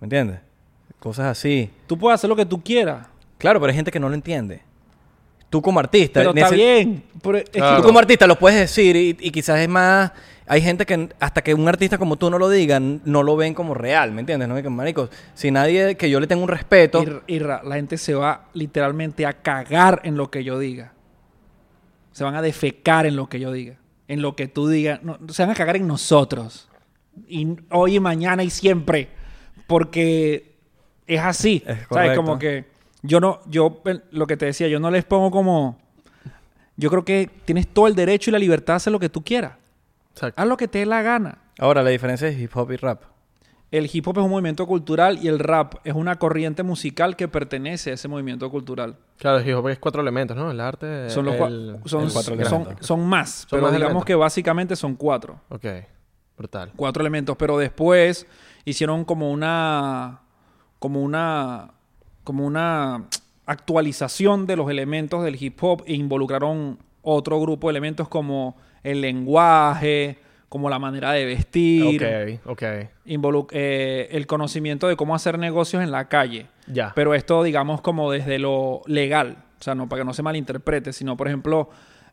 ¿Me 0.00 0.06
entiendes? 0.06 0.40
Cosas 0.98 1.26
así. 1.26 1.70
Tú 1.86 1.98
puedes 1.98 2.14
hacer 2.14 2.28
lo 2.28 2.36
que 2.36 2.46
tú 2.46 2.62
quieras. 2.62 3.06
Claro, 3.38 3.60
pero 3.60 3.70
hay 3.70 3.76
gente 3.76 3.90
que 3.90 4.00
no 4.00 4.08
lo 4.08 4.14
entiende. 4.14 4.62
Tú 5.50 5.60
como 5.60 5.80
artista... 5.80 6.20
Pero 6.20 6.32
está 6.34 6.50
bien. 6.50 7.02
Pero 7.22 7.38
es 7.38 7.50
que-. 7.50 7.60
Tú 7.60 7.82
como 7.82 7.98
artista 7.98 8.26
lo 8.26 8.38
puedes 8.38 8.58
decir 8.58 8.96
y, 8.96 9.16
y 9.20 9.30
quizás 9.30 9.58
es 9.58 9.68
más... 9.68 10.12
Hay 10.46 10.62
gente 10.62 10.84
que 10.84 11.10
hasta 11.20 11.42
que 11.42 11.54
un 11.54 11.68
artista 11.68 11.96
como 11.96 12.16
tú 12.16 12.28
no 12.28 12.38
lo 12.38 12.48
diga, 12.48 12.80
no 12.80 13.22
lo 13.22 13.36
ven 13.36 13.54
como 13.54 13.72
real, 13.74 14.10
¿me 14.10 14.20
entiendes? 14.20 14.48
No 14.48 14.60
que, 14.60 14.68
marico, 14.68 15.08
si 15.34 15.52
nadie 15.52 15.96
que 15.96 16.10
yo 16.10 16.18
le 16.18 16.26
tenga 16.26 16.42
un 16.42 16.48
respeto... 16.48 17.22
Y, 17.28 17.34
y 17.34 17.38
ra- 17.38 17.62
la 17.64 17.76
gente 17.76 17.98
se 17.98 18.14
va 18.14 18.46
literalmente 18.52 19.26
a 19.26 19.34
cagar 19.34 20.00
en 20.02 20.16
lo 20.16 20.30
que 20.30 20.42
yo 20.42 20.58
diga. 20.58 20.92
Se 22.12 22.24
van 22.24 22.34
a 22.34 22.42
defecar 22.42 23.06
en 23.06 23.14
lo 23.14 23.28
que 23.28 23.38
yo 23.38 23.52
diga. 23.52 23.76
En 24.08 24.22
lo 24.22 24.34
que 24.34 24.48
tú 24.48 24.66
digas. 24.66 25.02
No, 25.04 25.18
se 25.28 25.42
van 25.42 25.50
a 25.50 25.54
cagar 25.54 25.76
en 25.76 25.86
nosotros. 25.86 26.68
Y 27.28 27.46
hoy 27.70 27.96
y 27.96 28.00
mañana 28.00 28.42
y 28.42 28.50
siempre. 28.50 29.08
Porque 29.68 30.56
es 31.06 31.20
así. 31.20 31.62
Es 31.64 31.78
¿Sabes? 31.88 32.16
Como 32.16 32.40
que 32.40 32.64
yo 33.02 33.20
no, 33.20 33.40
yo 33.46 33.80
eh, 33.86 34.00
lo 34.10 34.26
que 34.26 34.36
te 34.36 34.46
decía, 34.46 34.68
yo 34.68 34.80
no 34.80 34.90
les 34.90 35.04
pongo 35.04 35.30
como. 35.30 35.78
Yo 36.76 36.88
creo 36.90 37.04
que 37.04 37.28
tienes 37.44 37.66
todo 37.68 37.86
el 37.86 37.94
derecho 37.94 38.30
y 38.30 38.32
la 38.32 38.38
libertad 38.38 38.74
de 38.74 38.76
hacer 38.78 38.92
lo 38.92 38.98
que 38.98 39.08
tú 39.10 39.22
quieras. 39.22 39.52
Exacto. 40.12 40.40
Haz 40.40 40.48
lo 40.48 40.56
que 40.56 40.66
te 40.68 40.78
dé 40.78 40.86
la 40.86 41.02
gana. 41.02 41.38
Ahora, 41.58 41.82
la 41.82 41.90
diferencia 41.90 42.26
es 42.28 42.38
hip 42.38 42.56
hop 42.56 42.72
y 42.72 42.76
rap. 42.76 43.02
El 43.70 43.88
hip 43.92 44.08
hop 44.08 44.18
es 44.18 44.24
un 44.24 44.30
movimiento 44.30 44.66
cultural 44.66 45.18
y 45.22 45.28
el 45.28 45.38
rap 45.38 45.74
es 45.84 45.94
una 45.94 46.16
corriente 46.16 46.62
musical 46.64 47.14
que 47.16 47.28
pertenece 47.28 47.90
a 47.90 47.94
ese 47.94 48.08
movimiento 48.08 48.50
cultural. 48.50 48.96
Claro, 49.18 49.38
el 49.38 49.48
hip 49.48 49.56
hop 49.56 49.68
es 49.68 49.78
cuatro 49.78 50.00
elementos, 50.02 50.36
¿no? 50.36 50.50
El 50.50 50.58
arte... 50.60 51.08
Son, 51.10 51.24
los 51.26 51.34
el- 51.36 51.78
son, 51.84 52.04
el 52.06 52.12
cuatro 52.12 52.34
son, 52.34 52.40
elementos. 52.62 52.86
son 52.86 53.06
más, 53.06 53.46
pero 53.50 53.62
más 53.62 53.70
digamos 53.72 53.86
elementos. 53.90 54.04
que 54.06 54.14
básicamente 54.16 54.74
son 54.74 54.96
cuatro. 54.96 55.38
Ok, 55.50 55.66
brutal. 56.36 56.72
Cuatro 56.74 57.02
elementos, 57.02 57.36
pero 57.36 57.58
después 57.58 58.26
hicieron 58.64 59.04
como 59.04 59.30
una 59.30 60.20
como 60.80 61.02
una 61.02 61.70
como 62.30 62.46
una 62.46 63.06
actualización 63.44 64.46
de 64.46 64.54
los 64.54 64.70
elementos 64.70 65.24
del 65.24 65.36
hip 65.42 65.58
hop 65.64 65.82
e 65.84 65.94
involucraron 65.94 66.78
otro 67.02 67.40
grupo 67.40 67.66
de 67.66 67.72
elementos 67.72 68.08
como 68.08 68.56
el 68.84 69.00
lenguaje, 69.00 70.16
como 70.48 70.70
la 70.70 70.78
manera 70.78 71.10
de 71.10 71.24
vestir, 71.24 72.38
Ok, 72.46 72.46
ok. 72.52 72.62
eh, 73.50 74.08
el 74.12 74.28
conocimiento 74.28 74.86
de 74.86 74.94
cómo 74.94 75.12
hacer 75.16 75.40
negocios 75.40 75.82
en 75.82 75.90
la 75.90 76.08
calle. 76.08 76.46
Ya. 76.68 76.92
Pero 76.94 77.14
esto, 77.14 77.42
digamos, 77.42 77.80
como 77.80 78.12
desde 78.12 78.38
lo 78.38 78.82
legal. 78.86 79.38
O 79.58 79.62
sea, 79.64 79.74
no 79.74 79.88
para 79.88 80.02
que 80.02 80.06
no 80.06 80.14
se 80.14 80.22
malinterprete, 80.22 80.92
sino, 80.92 81.16
por 81.16 81.26
ejemplo, 81.26 81.68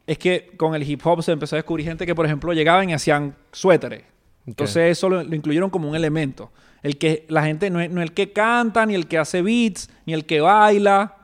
es 0.08 0.18
que 0.18 0.52
con 0.58 0.74
el 0.74 0.82
hip 0.82 1.06
hop 1.06 1.22
se 1.22 1.32
empezó 1.32 1.56
a 1.56 1.58
descubrir 1.58 1.86
gente 1.86 2.08
que, 2.08 2.16
por 2.16 2.26
ejemplo, 2.26 2.54
llegaban 2.54 2.90
y 2.90 2.94
hacían 2.96 3.36
suéteres. 3.52 4.02
Entonces 4.48 4.98
eso 4.98 5.10
lo, 5.10 5.22
lo 5.24 5.36
incluyeron 5.36 5.70
como 5.70 5.88
un 5.88 5.96
elemento. 5.96 6.50
El 6.84 6.98
que 6.98 7.26
la 7.30 7.44
gente 7.44 7.70
no 7.70 7.80
es, 7.80 7.90
no 7.90 8.02
el 8.02 8.14
que 8.14 8.32
canta, 8.32 8.86
ni 8.86 8.96
el 8.96 9.08
que 9.08 9.18
hace 9.18 9.42
beats, 9.42 9.90
ni 10.06 10.14
el 10.14 10.26
que 10.26 10.42
baila, 10.42 11.16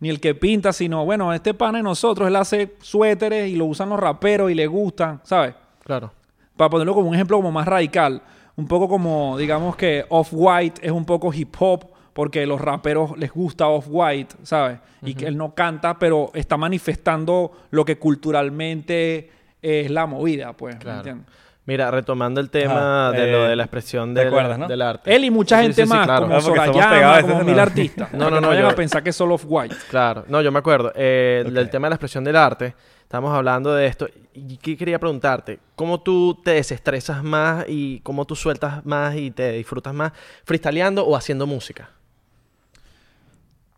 ni 0.00 0.08
el 0.08 0.20
que 0.20 0.34
pinta, 0.34 0.72
sino, 0.72 1.04
bueno, 1.04 1.32
este 1.32 1.54
pana 1.54 1.78
de 1.78 1.84
nosotros, 1.84 2.26
él 2.28 2.36
hace 2.36 2.74
suéteres 2.80 3.48
y 3.48 3.56
lo 3.56 3.66
usan 3.66 3.88
los 3.88 4.00
raperos 4.00 4.50
y 4.50 4.54
le 4.54 4.66
gustan, 4.66 5.20
¿sabes? 5.24 5.54
Claro. 5.84 6.12
para 6.56 6.70
ponerlo 6.70 6.94
como 6.94 7.08
un 7.08 7.14
ejemplo 7.14 7.36
como 7.38 7.50
más 7.50 7.66
radical, 7.66 8.22
un 8.56 8.68
poco 8.68 8.88
como, 8.88 9.36
digamos 9.38 9.74
que 9.76 10.04
Off-White 10.08 10.80
es 10.86 10.92
un 10.92 11.04
poco 11.04 11.32
hip 11.32 11.54
hop 11.58 11.86
porque 12.12 12.46
los 12.46 12.60
raperos 12.60 13.16
les 13.18 13.32
gusta 13.32 13.66
Off-White, 13.68 14.36
¿sabes? 14.42 14.78
Y 15.02 15.14
que 15.14 15.26
él 15.26 15.36
no 15.36 15.54
canta, 15.54 15.98
pero 15.98 16.30
está 16.34 16.56
manifestando 16.56 17.52
lo 17.70 17.84
que 17.84 17.96
culturalmente 17.98 19.30
es 19.62 19.90
la 19.90 20.06
movida, 20.06 20.52
pues, 20.52 20.74
¿me 20.76 20.80
Claro. 20.80 20.98
entiendes? 20.98 21.26
Mira, 21.64 21.92
retomando 21.92 22.40
el 22.40 22.50
tema 22.50 23.08
Ah, 23.08 23.12
de 23.12 23.30
lo 23.30 23.46
eh, 23.46 23.50
de 23.50 23.56
la 23.56 23.62
expresión 23.62 24.12
¿te 24.14 24.20
del, 24.20 24.28
acuerdas, 24.30 24.58
no? 24.58 24.66
del 24.66 24.82
arte. 24.82 25.14
Él 25.14 25.24
y 25.24 25.30
mucha 25.30 25.58
Sí, 25.58 25.62
gente 25.62 25.82
sí, 25.82 25.82
sí, 25.82 25.88
más, 25.88 26.06
claro. 26.06 26.22
como 26.22 26.34
porque 26.40 26.44
somos 26.46 26.66
Sorayama, 26.66 26.92
pegados, 26.94 27.22
como 27.30 27.44
mil 27.44 27.54
no. 27.56 27.62
artistas. 27.62 28.12
No, 28.12 28.18
no, 28.30 28.36
que 28.36 28.40
no, 28.40 28.48
vayan 28.48 28.62
yo- 28.64 28.70
a 28.70 28.74
pensar 28.74 29.02
que 29.04 29.10
es 29.10 29.16
solo 29.16 29.34
Off-White. 29.36 29.76
Claro, 29.88 30.24
no, 30.28 30.42
yo 30.42 30.50
me 30.50 30.58
acuerdo. 30.58 30.92
eh. 30.96 31.44
Del 31.48 31.70
tema 31.70 31.86
de 31.86 31.90
la 31.90 31.94
expresión 31.94 32.24
del 32.24 32.34
arte, 32.34 32.74
estamos 33.02 33.32
hablando 33.32 33.72
de 33.74 33.86
esto. 33.86 34.08
Y 34.34 34.56
que 34.56 34.76
quería 34.76 34.98
preguntarte, 34.98 35.60
¿cómo 35.76 36.00
tú 36.00 36.34
te 36.42 36.50
desestresas 36.52 37.22
más 37.22 37.64
y 37.68 38.00
cómo 38.00 38.24
tú 38.24 38.34
sueltas 38.34 38.84
más 38.84 39.14
y 39.14 39.30
te 39.30 39.52
disfrutas 39.52 39.94
más 39.94 40.10
freestyleando 40.44 41.06
o 41.06 41.14
haciendo 41.14 41.46
música? 41.46 41.90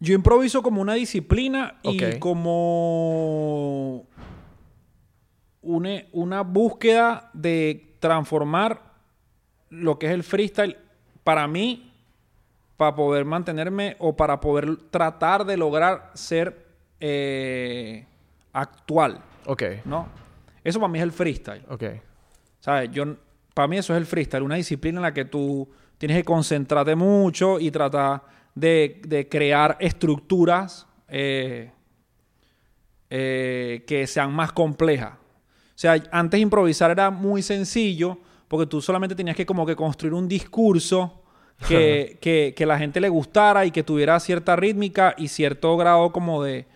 Yo 0.00 0.14
improviso 0.14 0.62
como 0.62 0.80
una 0.80 0.94
disciplina 0.94 1.74
y 1.82 2.18
como 2.18 4.04
una, 5.64 6.02
una 6.12 6.42
búsqueda 6.42 7.30
de 7.32 7.94
transformar 8.00 8.80
lo 9.70 9.98
que 9.98 10.06
es 10.06 10.12
el 10.12 10.22
freestyle 10.22 10.76
para 11.24 11.46
mí, 11.48 11.90
para 12.76 12.94
poder 12.94 13.24
mantenerme 13.24 13.96
o 13.98 14.16
para 14.16 14.40
poder 14.40 14.76
tratar 14.90 15.44
de 15.44 15.56
lograr 15.56 16.10
ser 16.14 16.66
eh, 17.00 18.04
actual, 18.52 19.20
Ok, 19.46 19.62
¿no? 19.84 20.08
Eso 20.62 20.80
para 20.80 20.90
mí 20.90 20.98
es 20.98 21.02
el 21.04 21.12
freestyle. 21.12 21.64
ok. 21.68 21.84
¿Sabes? 22.60 22.90
Yo, 22.92 23.04
para 23.52 23.68
mí 23.68 23.76
eso 23.76 23.92
es 23.92 23.98
el 23.98 24.06
freestyle, 24.06 24.42
una 24.42 24.54
disciplina 24.54 24.98
en 24.98 25.02
la 25.02 25.12
que 25.12 25.24
tú 25.26 25.68
tienes 25.98 26.16
que 26.16 26.24
concentrarte 26.24 26.94
mucho 26.94 27.60
y 27.60 27.70
tratar 27.70 28.22
de, 28.54 29.00
de 29.06 29.28
crear 29.28 29.76
estructuras 29.80 30.86
eh, 31.08 31.70
eh, 33.10 33.84
que 33.86 34.06
sean 34.06 34.32
más 34.32 34.52
complejas. 34.52 35.12
O 35.74 35.78
sea, 35.78 36.02
antes 36.12 36.40
improvisar 36.40 36.90
era 36.90 37.10
muy 37.10 37.42
sencillo 37.42 38.18
porque 38.48 38.66
tú 38.66 38.80
solamente 38.80 39.14
tenías 39.14 39.36
que 39.36 39.44
como 39.44 39.66
que 39.66 39.74
construir 39.74 40.14
un 40.14 40.28
discurso 40.28 41.22
que, 41.66 42.18
que, 42.20 42.54
que 42.56 42.66
la 42.66 42.78
gente 42.78 43.00
le 43.00 43.08
gustara 43.08 43.64
y 43.64 43.70
que 43.70 43.82
tuviera 43.82 44.20
cierta 44.20 44.54
rítmica 44.54 45.14
y 45.16 45.28
cierto 45.28 45.76
grado 45.76 46.12
como 46.12 46.42
de, 46.42 46.66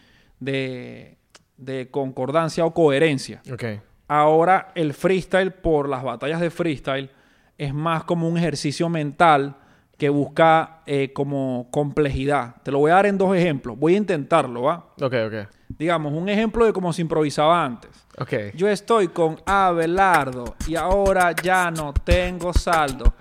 de, 0.41 1.17
de 1.57 1.89
concordancia 1.91 2.65
o 2.65 2.75
coherencia. 2.75 3.43
Ok, 3.53 3.65
Ahora 4.09 4.73
el 4.75 4.95
freestyle, 4.95 5.53
por 5.53 5.87
las 5.87 6.03
batallas 6.03 6.41
de 6.41 6.51
freestyle, 6.51 7.11
es 7.59 7.75
más 7.75 8.05
como 8.05 8.27
un 8.27 8.39
ejercicio 8.39 8.89
mental 8.89 9.57
que 9.99 10.09
busca 10.09 10.81
eh, 10.87 11.13
como 11.13 11.69
complejidad. 11.71 12.57
Te 12.63 12.73
lo 12.73 12.79
voy 12.79 12.91
a 12.91 12.95
dar 12.95 13.07
en 13.07 13.19
dos 13.19 13.37
ejemplos. 13.37 13.79
Voy 13.79 13.95
a 13.95 13.99
intentarlo, 13.99 14.63
¿va? 14.63 14.95
ok, 15.01 15.15
ok. 15.27 15.58
Digamos, 15.69 16.13
un 16.13 16.29
ejemplo 16.29 16.65
de 16.65 16.73
cómo 16.73 16.93
se 16.93 17.03
improvisaba 17.03 17.65
antes. 17.65 17.91
Ok. 18.19 18.55
Yo 18.55 18.69
estoy 18.69 19.09
con 19.09 19.41
Abelardo 19.47 20.57
y 20.67 20.77
ahora 20.77 21.33
ya 21.33 21.71
no 21.71 21.93
tengo 21.93 22.53
saldo. 22.53 23.15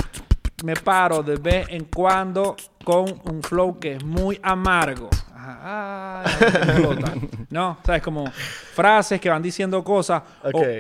Me 0.63 0.75
paro 0.75 1.21
de 1.21 1.35
vez 1.35 1.67
en 1.69 1.85
cuando 1.85 2.55
con 2.83 3.05
un 3.25 3.43
flow 3.43 3.79
que 3.79 3.93
es 3.93 4.03
muy 4.03 4.39
amargo. 4.41 5.09
Ajá, 5.35 6.23
ay, 6.25 6.31
explota. 6.41 7.13
no, 7.51 7.77
sabes, 7.85 8.01
como 8.01 8.25
frases 8.31 9.21
que 9.21 9.29
van 9.29 9.41
diciendo 9.43 9.83
cosas 9.83 10.23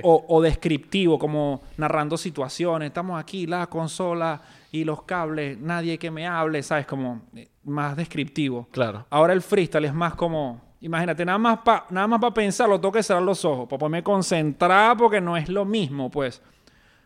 o, 0.01 0.25
o 0.27 0.41
descriptivo, 0.41 1.19
como 1.19 1.61
narrando 1.77 2.17
situaciones. 2.17 2.87
Estamos 2.87 3.19
aquí, 3.19 3.45
la 3.45 3.67
consola 3.67 4.41
y 4.71 4.83
los 4.83 5.03
cables, 5.03 5.57
nadie 5.59 5.97
que 5.97 6.11
me 6.11 6.27
hable, 6.27 6.61
sabes, 6.63 6.85
como 6.85 7.21
eh, 7.35 7.47
más 7.63 7.95
descriptivo. 7.95 8.67
Claro. 8.71 9.05
Ahora 9.09 9.33
el 9.33 9.41
freestyle 9.41 9.85
es 9.85 9.93
más 9.93 10.15
como, 10.15 10.61
imagínate, 10.81 11.25
nada 11.25 11.37
más 11.37 11.59
para 11.59 11.85
nada 11.89 12.07
más 12.07 12.19
para 12.19 12.33
pensarlo, 12.33 12.79
tengo 12.79 12.91
que 12.91 13.03
cerrar 13.03 13.23
los 13.23 13.43
ojos, 13.45 13.67
para 13.67 13.79
poderme 13.79 14.03
concentrar 14.03 14.95
porque 14.97 15.21
no 15.21 15.35
es 15.37 15.49
lo 15.49 15.65
mismo, 15.65 16.09
pues. 16.09 16.41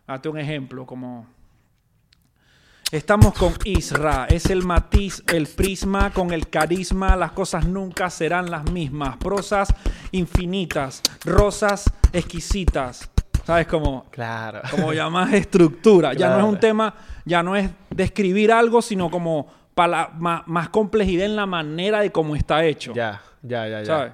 Date 0.07 0.27
un 0.29 0.37
ejemplo, 0.37 0.85
como 0.85 1.25
Estamos 2.91 3.33
con 3.35 3.53
Isra, 3.63 4.25
es 4.29 4.47
el 4.47 4.65
matiz, 4.65 5.23
el 5.27 5.47
prisma 5.47 6.11
con 6.11 6.31
el 6.33 6.49
carisma, 6.49 7.15
las 7.15 7.31
cosas 7.31 7.65
nunca 7.65 8.09
serán 8.09 8.51
las 8.51 8.69
mismas, 8.69 9.15
prosas 9.15 9.73
infinitas, 10.11 11.01
rosas 11.23 11.85
exquisitas, 12.11 13.09
¿sabes? 13.45 13.67
Como, 13.67 14.07
Claro. 14.11 14.59
como 14.69 14.91
ya 14.91 15.09
más 15.09 15.31
estructura. 15.31 16.13
Ya 16.13 16.31
no 16.31 16.39
es 16.39 16.43
un 16.43 16.59
tema, 16.59 16.93
ya 17.23 17.41
no 17.41 17.55
es 17.55 17.69
describir 17.89 18.51
algo, 18.51 18.81
sino 18.81 19.09
como 19.09 19.47
pala- 19.75 20.11
ma- 20.17 20.43
más, 20.47 20.69
complejidad 20.69 21.25
en 21.25 21.35
la 21.35 21.45
manera 21.45 22.01
de 22.01 22.11
cómo 22.11 22.35
está 22.35 22.63
hecho. 22.65 22.93
Ya, 22.93 23.21
ya, 23.41 23.67
ya, 23.67 23.79
ya. 23.79 23.85
¿Sabes? 23.85 24.13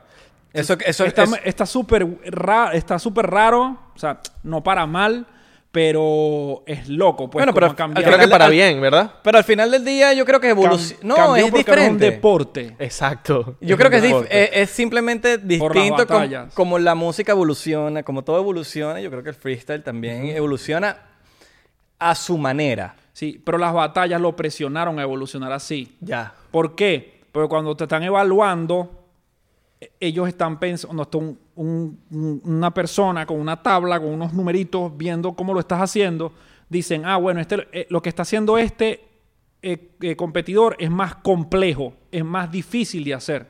Eso, 0.53 0.75
eso 0.85 1.05
está 1.05 1.23
es- 1.23 1.39
está 1.43 1.65
súper 1.65 2.07
ra- 2.25 2.71
está 2.73 2.97
súper 2.99 3.27
raro, 3.27 3.77
o 3.95 3.99
sea, 3.99 4.19
no 4.43 4.63
para 4.63 4.85
mal, 4.87 5.25
pero 5.71 6.63
es 6.65 6.87
loco, 6.89 7.29
pues 7.29 7.41
Bueno, 7.43 7.53
pero 7.53 7.75
cambiado. 7.75 8.07
Creo 8.09 8.17
que 8.19 8.27
para 8.27 8.45
al- 8.45 8.51
bien, 8.51 8.81
¿verdad? 8.81 9.11
Pero 9.21 9.37
al 9.37 9.43
final 9.43 9.69
del 9.69 9.85
día 9.85 10.13
yo 10.13 10.25
creo 10.25 10.39
que 10.39 10.49
evoluciona. 10.49 11.01
No, 11.03 11.15
cambió 11.15 11.45
es 11.45 11.51
porque 11.51 11.69
ahora 11.69 11.83
es 11.83 11.89
un 11.89 11.97
diferente. 11.97 12.15
deporte. 12.15 12.75
Exacto. 12.79 13.57
Yo 13.61 13.77
creo 13.77 13.91
que 13.91 13.97
es, 13.97 14.69
simplemente 14.71 15.37
Por 15.37 15.75
las 15.75 15.83
distinto 15.83 16.49
como 16.55 16.79
la 16.79 16.95
música 16.95 17.33
evoluciona, 17.33 18.01
como 18.01 18.23
todo 18.23 18.37
evoluciona, 18.39 18.99
yo 19.01 19.11
creo 19.11 19.21
que 19.21 19.29
el 19.29 19.35
freestyle 19.35 19.83
también 19.83 20.25
evoluciona 20.27 20.97
a 21.99 22.15
su 22.15 22.37
manera. 22.37 22.95
Sí, 23.17 23.41
pero 23.43 23.57
las 23.57 23.73
batallas 23.73 24.21
lo 24.21 24.35
presionaron 24.35 24.99
a 24.99 25.01
evolucionar 25.01 25.51
así. 25.51 25.91
Ya. 26.01 26.35
¿Por 26.51 26.75
qué? 26.75 27.21
Porque 27.31 27.49
cuando 27.49 27.75
te 27.75 27.85
están 27.85 28.03
evaluando, 28.03 28.91
ellos 29.99 30.27
están 30.27 30.59
pensando, 30.59 31.01
está 31.01 31.17
un- 31.17 32.39
una 32.45 32.71
persona 32.71 33.25
con 33.25 33.39
una 33.39 33.63
tabla, 33.63 33.99
con 33.99 34.09
unos 34.09 34.33
numeritos, 34.33 34.95
viendo 34.95 35.33
cómo 35.33 35.55
lo 35.55 35.59
estás 35.61 35.81
haciendo, 35.81 36.31
dicen, 36.69 37.05
ah, 37.05 37.17
bueno, 37.17 37.39
este, 37.39 37.67
eh, 37.71 37.87
lo 37.89 38.03
que 38.03 38.09
está 38.09 38.21
haciendo 38.21 38.55
este 38.59 39.03
eh, 39.63 39.93
eh, 40.01 40.15
competidor 40.15 40.75
es 40.77 40.91
más 40.91 41.15
complejo, 41.15 41.93
es 42.11 42.23
más 42.23 42.51
difícil 42.51 43.03
de 43.03 43.15
hacer. 43.15 43.47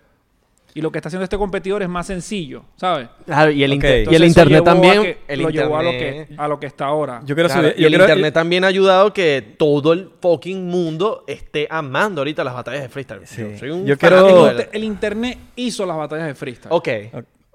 Y 0.78 0.82
lo 0.82 0.92
que 0.92 1.00
está 1.00 1.10
haciendo 1.10 1.24
este 1.24 1.38
competidor 1.40 1.82
es 1.82 1.90
más 1.90 2.06
sencillo, 2.06 2.63
¿sabes? 2.76 3.10
Claro, 3.26 3.50
y 3.50 3.63
el, 3.63 3.74
inter- 3.74 4.08
y 4.12 4.16
internet 4.24 4.48
llevó 4.58 4.63
también. 4.63 5.02
que- 5.02 5.18
el 5.28 5.42
lo 5.42 5.50
llevó 5.50 5.76
a 5.78 5.82
lo, 5.82 5.92
internet- 5.92 6.28
que, 6.28 6.36
a 6.38 6.48
lo 6.48 6.60
que 6.60 6.68
está 6.68 6.86
ahora. 6.86 7.22
Yo 7.26 7.34
quiero 7.34 7.50
Claro, 7.50 7.70
subir- 7.70 7.74
y 7.80 7.84
el 7.84 7.90
quiero- 7.90 8.04
internet 8.04 8.34
también 8.36 8.63
ha 8.63 8.68
ayudado 8.68 9.12
que 9.12 9.56
todo 9.58 9.94
el 9.94 10.12
fucking 10.22 10.68
mundo 10.68 11.24
esté 11.28 11.68
amando 11.72 12.22
ahorita 12.22 12.44
las 12.44 12.54
batallas 12.54 12.84
de 12.84 12.90
freestyle. 12.90 13.26
Sí. 13.26 13.42
Yo 13.42 13.58
soy 13.58 13.70
un 13.72 13.86
Yo 13.88 13.98
quiero- 13.98 14.50
el, 14.72 14.84
internet 14.84 15.40
hizo 15.56 15.84
las 15.88 15.98
batallas 15.98 16.28
de 16.28 16.36
freestyle. 16.36 16.72
Ok. 16.72 16.88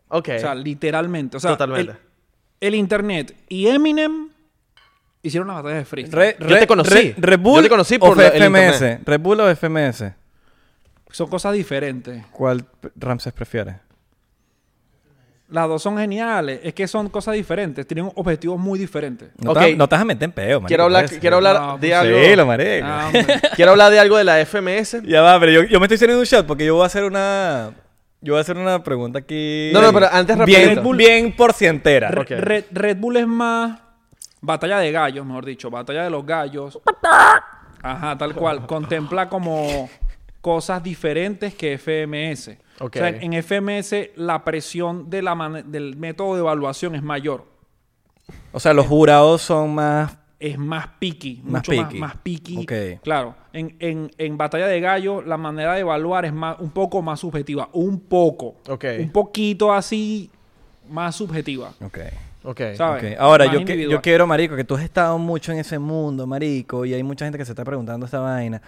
Ok. 0.09 0.29
O 0.37 0.39
sea, 0.41 0.55
literalmente. 0.57 1.37
O 1.37 1.41
sea, 1.41 1.53
Totalmente. 1.53 1.93
El, 2.61 2.69
el 2.69 2.75
internet 2.75 3.37
y 3.49 3.69
Eminem 3.69 4.31
hicieron 5.23 5.47
las 5.47 5.57
batallas 5.59 5.79
de 5.79 5.85
freestyle. 5.85 6.19
Re- 6.19 6.37
Yo 6.41 6.49
te 6.49 6.61
Re- 6.61 6.67
conocí. 6.67 6.91
Re- 6.91 7.15
Red 7.19 7.39
Bull 7.39 7.57
Yo 7.59 7.63
te 7.63 7.69
conocí 7.69 7.95
o 7.95 7.99
por 8.01 8.21
el 8.21 8.33
FMS. 8.33 8.99
Red 9.05 9.21
Bull 9.21 9.39
o 9.41 9.49
FMS. 9.55 10.13
Son 11.13 11.29
cosas 11.29 11.53
diferentes. 11.55 12.25
¿Cuál 12.33 12.65
Ramses 12.97 13.33
prefiere? 13.33 13.77
Las 15.49 15.69
dos 15.69 15.83
son 15.83 15.99
geniales. 15.99 16.61
Es 16.63 16.73
que 16.73 16.89
son 16.89 17.11
cosas 17.11 17.35
diferentes. 17.35 17.87
Tienen 17.87 18.11
objetivos 18.15 18.59
muy 18.59 18.79
diferentes. 18.79 19.29
No, 19.37 19.51
Ok. 19.51 19.59
te, 19.59 19.77
no 19.77 19.87
te 19.87 19.95
vas 19.95 20.03
a 20.03 20.05
meter 20.07 20.25
en 20.25 20.33
peo, 20.33 20.61
marico, 20.61 20.67
quiero 20.69 20.85
hablar, 20.85 21.05
pues. 21.09 21.21
quiero 21.21 21.37
hablar 21.37 21.61
No, 21.61 21.73
de 21.79 21.89
pues 21.89 21.93
algo. 22.01 22.19
Sí, 22.25 22.37
lo 22.37 22.47
marico. 22.47 22.87
Ah. 22.89 23.11
Quiero 23.57 23.71
hablar 23.73 23.93
de 23.93 23.99
algo 24.01 24.17
de 24.17 24.25
la 24.25 24.39
FMS. 24.47 25.03
Ya 25.05 25.21
va, 25.21 25.39
pero 25.39 25.53
yo, 25.53 25.63
yo 25.65 25.79
me 25.79 25.85
estoy 25.87 25.97
haciendo 25.97 26.19
un 26.19 26.25
shot 26.25 26.47
porque 26.47 26.65
yo 26.65 26.75
voy 26.77 26.85
a 26.85 26.87
hacer 26.87 27.05
una... 27.05 27.73
Yo 28.23 28.33
voy 28.33 28.39
a 28.39 28.41
hacer 28.43 28.57
una 28.57 28.83
pregunta 28.83 29.19
aquí... 29.19 29.71
No, 29.75 29.83
no, 29.83 29.93
pero 29.93 30.07
antes 30.11 30.37
bien, 30.47 30.77
rapidito. 30.77 30.93
bien 30.97 31.37
por 31.37 31.53
cientera. 31.53 32.09
Re- 32.09 32.21
Ok. 32.23 32.31
Red, 32.31 32.65
Red 32.71 32.97
Bull 32.97 33.17
es 33.19 33.27
más 33.27 33.79
batalla 34.41 34.79
de 34.79 34.91
gallos, 34.91 35.27
mejor 35.27 35.45
dicho. 35.45 35.69
Batalla 35.71 36.05
de 36.05 36.11
los 36.11 36.25
gallos. 36.25 36.81
Ajá, 37.83 38.17
tal 38.17 38.35
cual. 38.35 38.65
Contempla 38.67 39.29
como 39.29 39.91
cosas 40.43 40.83
diferentes 40.83 41.55
que 41.55 41.79
FMS. 41.79 42.59
O 42.81 42.91
sea, 42.93 43.09
en 43.09 43.33
FMS 43.43 44.11
la 44.17 44.45
presión 44.45 45.09
de 45.09 45.23
la 45.23 45.35
mane- 45.35 45.63
del 45.63 45.97
método 45.97 46.35
de 46.35 46.41
evaluación 46.41 46.95
es 46.95 47.03
mayor. 47.03 47.47
O 48.53 48.61
sea, 48.61 48.75
los 48.75 48.87
jurados 48.87 49.41
son 49.43 49.75
más... 49.75 50.19
es 50.41 50.59
más 50.59 50.89
picky, 50.99 51.41
Más 51.45 51.61
mucho 51.67 51.71
picky. 51.73 51.83
más, 51.99 52.15
más 52.15 52.17
picky. 52.17 52.67
Claro, 53.03 53.35
en, 53.53 53.77
en, 53.79 54.11
en 54.19 54.37
Batalla 54.37 54.67
de 54.67 54.81
Gallo 54.81 55.23
la 55.23 55.37
manera 55.37 55.75
de 55.75 55.81
evaluar 55.81 56.25
es 56.25 56.33
más, 56.33 56.59
un 56.61 56.71
poco 56.71 57.01
más 57.03 57.21
subjetiva, 57.21 57.69
un 57.73 58.01
poco, 58.01 58.57
Ok. 58.69 58.85
un 58.99 59.11
poquito 59.11 59.73
así 59.73 60.29
más 60.91 61.15
subjetiva, 61.17 61.73
Ok. 61.85 61.99
Ok. 62.45 62.61
¿sabes? 62.77 63.13
Ok. 63.15 63.21
Ahora, 63.21 63.47
yo, 63.47 63.65
que- 63.65 63.89
yo 63.89 64.03
quiero, 64.03 64.27
marico, 64.27 64.57
que 64.57 64.65
tú 64.65 64.75
has 64.75 64.83
estado 64.83 65.17
mucho 65.19 65.53
en 65.53 65.59
ese 65.59 65.79
mundo, 65.79 66.27
marico, 66.27 66.85
y 66.85 66.93
hay 66.95 67.03
mucha 67.05 67.25
gente 67.25 67.39
que 67.39 67.45
se 67.45 67.53
está 67.53 67.65
preguntando 67.65 68.05
esta 68.07 68.19
vaina. 68.19 68.61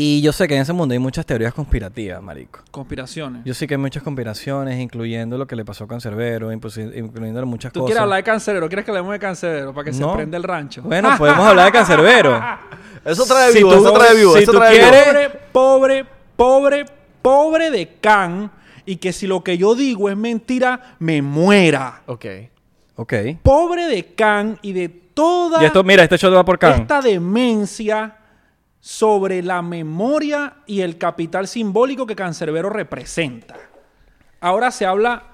Y 0.00 0.20
yo 0.20 0.32
sé 0.32 0.46
que 0.46 0.54
en 0.54 0.62
ese 0.62 0.72
mundo 0.72 0.92
hay 0.92 0.98
muchas 1.00 1.26
teorías 1.26 1.52
conspirativas, 1.52 2.22
marico. 2.22 2.60
Conspiraciones. 2.70 3.42
Yo 3.44 3.52
sé 3.52 3.66
que 3.66 3.74
hay 3.74 3.78
muchas 3.80 4.02
conspiraciones, 4.04 4.78
incluyendo 4.78 5.36
lo 5.36 5.46
que 5.46 5.56
le 5.56 5.64
pasó 5.64 5.84
a 5.84 5.88
Cancerbero, 5.88 6.52
incluyendo 6.52 7.44
muchas 7.46 7.72
¿Tú 7.72 7.80
cosas. 7.80 7.88
quieres 7.90 8.02
hablar 8.02 8.18
de 8.18 8.22
cancerero? 8.22 8.68
¿Quieres 8.68 8.84
que 8.84 8.90
hablemos 8.92 9.10
de 9.12 9.18
cancerero 9.18 9.74
para 9.74 9.90
que 9.90 9.98
No. 9.98 10.10
se 10.10 10.16
prenda 10.16 10.36
el 10.36 10.44
rancho? 10.44 10.82
Bueno, 10.82 11.10
podemos 11.18 11.44
hablar 11.44 11.66
de 11.66 11.72
Cancerbero. 11.72 12.40
Eso 13.04 13.24
trae 13.26 13.50
Si 13.52 13.58
vivo, 13.58 13.72
tú- 13.72 13.78
eso 13.80 13.92
trae 13.92 14.16
vivo, 14.16 14.36
si 14.36 14.42
eso 14.42 14.52
tú 14.52 14.58
trae 14.58 14.78
vivo. 14.78 14.88
quieres- 14.90 15.30
Pobre, 15.52 16.04
pobre, 16.04 16.04
pobre, 16.36 16.84
pobre 17.22 17.70
de 17.70 17.96
Can 18.00 18.50
y 18.86 18.96
que 18.96 19.12
si 19.12 19.26
lo 19.26 19.42
que 19.42 19.58
yo 19.58 19.74
digo 19.74 20.08
es 20.10 20.16
mentira, 20.16 20.96
me 21.00 21.22
muera. 21.22 22.02
Ok. 22.06 22.26
Ok. 22.96 23.14
Pobre 23.42 23.86
de 23.86 24.14
Can 24.14 24.58
y 24.62 24.72
de 24.72 24.88
toda 24.88 25.62
Y 25.62 25.66
esto, 25.66 25.82
mira, 25.82 26.02
este 26.04 26.16
shot 26.18 26.34
va 26.34 26.44
por 26.44 26.58
Can. 26.58 26.82
esta 26.82 27.00
demencia 27.00 28.14
sobre 28.80 29.42
la 29.42 29.62
memoria 29.62 30.58
y 30.66 30.80
el 30.80 30.98
capital 30.98 31.48
simbólico 31.48 32.06
que 32.06 32.16
Cancerbero 32.16 32.70
representa. 32.70 33.56
Ahora 34.40 34.70
se 34.70 34.86
habla, 34.86 35.24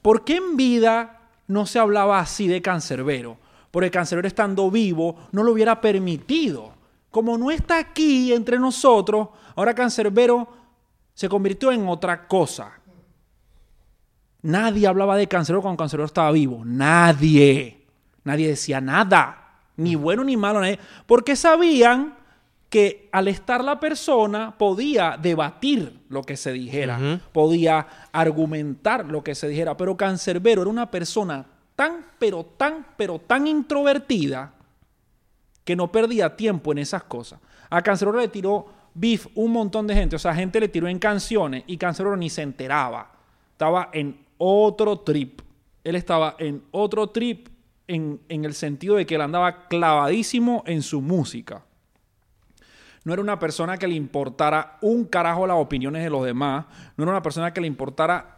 ¿por 0.00 0.24
qué 0.24 0.36
en 0.36 0.56
vida 0.56 1.20
no 1.46 1.66
se 1.66 1.78
hablaba 1.78 2.18
así 2.18 2.48
de 2.48 2.62
Cancerbero? 2.62 3.36
Porque 3.70 3.90
Cancerbero 3.90 4.28
estando 4.28 4.70
vivo 4.70 5.16
no 5.32 5.42
lo 5.42 5.52
hubiera 5.52 5.80
permitido. 5.80 6.72
Como 7.10 7.36
no 7.36 7.50
está 7.50 7.78
aquí 7.78 8.32
entre 8.32 8.58
nosotros, 8.58 9.28
ahora 9.54 9.74
Cancerbero 9.74 10.48
se 11.12 11.28
convirtió 11.28 11.70
en 11.72 11.86
otra 11.88 12.26
cosa. 12.26 12.72
Nadie 14.42 14.86
hablaba 14.86 15.16
de 15.16 15.28
Cancerbero 15.28 15.62
cuando 15.62 15.78
Cancerbero 15.78 16.06
estaba 16.06 16.30
vivo. 16.32 16.62
Nadie. 16.64 17.86
Nadie 18.24 18.48
decía 18.48 18.80
nada. 18.80 19.60
Ni 19.76 19.94
bueno 19.94 20.24
ni 20.24 20.36
malo. 20.36 20.60
Nadie. 20.60 20.78
Porque 21.06 21.36
sabían 21.36 22.16
que 22.74 23.08
al 23.12 23.28
estar 23.28 23.62
la 23.62 23.78
persona 23.78 24.58
podía 24.58 25.16
debatir 25.16 26.00
lo 26.08 26.24
que 26.24 26.36
se 26.36 26.50
dijera. 26.52 27.20
Podía 27.30 27.86
argumentar 28.10 29.06
lo 29.06 29.22
que 29.22 29.36
se 29.36 29.46
dijera. 29.46 29.76
Pero 29.76 29.96
Cancerbero 29.96 30.62
era 30.62 30.70
una 30.72 30.90
persona 30.90 31.46
tan, 31.76 32.04
pero 32.18 32.44
tan, 32.44 32.84
pero 32.96 33.20
tan 33.20 33.46
introvertida 33.46 34.54
que 35.62 35.76
no 35.76 35.92
perdía 35.92 36.34
tiempo 36.34 36.72
en 36.72 36.78
esas 36.78 37.04
cosas. 37.04 37.38
A 37.70 37.80
Cancerbero 37.80 38.18
le 38.18 38.26
tiró 38.26 38.66
beef 38.92 39.28
un 39.36 39.52
montón 39.52 39.86
de 39.86 39.94
gente. 39.94 40.16
O 40.16 40.18
sea, 40.18 40.34
gente 40.34 40.58
le 40.58 40.66
tiró 40.66 40.88
en 40.88 40.98
canciones 40.98 41.62
y 41.68 41.76
Cancerbero 41.76 42.16
ni 42.16 42.28
se 42.28 42.42
enteraba. 42.42 43.12
Estaba 43.52 43.90
en 43.92 44.18
otro 44.36 44.98
trip. 44.98 45.42
Él 45.84 45.94
estaba 45.94 46.34
en 46.40 46.64
otro 46.72 47.10
trip 47.10 47.50
en, 47.86 48.20
en 48.28 48.44
el 48.44 48.54
sentido 48.54 48.96
de 48.96 49.06
que 49.06 49.14
él 49.14 49.20
andaba 49.20 49.68
clavadísimo 49.68 50.64
en 50.66 50.82
su 50.82 51.00
música. 51.00 51.62
No 53.04 53.12
era 53.12 53.22
una 53.22 53.38
persona 53.38 53.76
que 53.76 53.86
le 53.86 53.94
importara 53.94 54.78
un 54.80 55.04
carajo 55.04 55.46
las 55.46 55.58
opiniones 55.58 56.02
de 56.02 56.10
los 56.10 56.24
demás. 56.24 56.66
No 56.96 57.04
era 57.04 57.12
una 57.12 57.22
persona 57.22 57.52
que 57.52 57.60
le 57.60 57.66
importara 57.66 58.36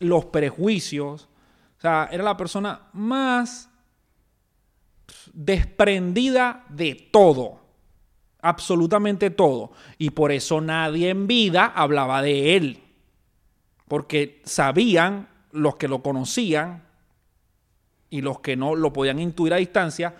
los 0.00 0.26
prejuicios. 0.26 1.28
O 1.78 1.80
sea, 1.80 2.08
era 2.10 2.24
la 2.24 2.36
persona 2.36 2.88
más 2.92 3.70
desprendida 5.32 6.64
de 6.68 6.94
todo. 7.12 7.60
Absolutamente 8.40 9.30
todo. 9.30 9.70
Y 9.98 10.10
por 10.10 10.32
eso 10.32 10.60
nadie 10.60 11.10
en 11.10 11.28
vida 11.28 11.66
hablaba 11.66 12.22
de 12.22 12.56
él. 12.56 12.82
Porque 13.86 14.42
sabían 14.44 15.28
los 15.52 15.76
que 15.76 15.86
lo 15.86 16.02
conocían 16.02 16.82
y 18.10 18.20
los 18.20 18.40
que 18.40 18.56
no 18.56 18.74
lo 18.74 18.92
podían 18.92 19.20
intuir 19.20 19.54
a 19.54 19.58
distancia, 19.58 20.14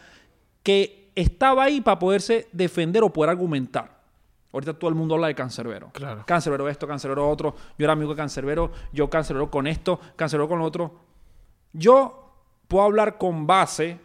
que 0.62 1.01
estaba 1.14 1.64
ahí 1.64 1.80
para 1.80 1.98
poderse 1.98 2.48
defender 2.52 3.02
o 3.02 3.12
poder 3.12 3.30
argumentar. 3.30 4.00
Ahorita 4.52 4.74
todo 4.74 4.90
el 4.90 4.94
mundo 4.96 5.14
habla 5.14 5.28
de 5.28 5.34
cancerbero. 5.34 5.90
Claro. 5.92 6.24
Cancerbero 6.26 6.68
esto, 6.68 6.86
cancerbero 6.86 7.28
otro. 7.28 7.54
Yo 7.78 7.84
era 7.84 7.94
amigo 7.94 8.10
de 8.10 8.16
cancerbero, 8.16 8.70
yo 8.92 9.08
cancerbero 9.08 9.50
con 9.50 9.66
esto, 9.66 9.98
cancerbero 10.16 10.48
con 10.48 10.58
lo 10.58 10.64
otro. 10.66 10.94
Yo 11.72 12.34
puedo 12.68 12.84
hablar 12.84 13.16
con 13.18 13.46
base 13.46 13.98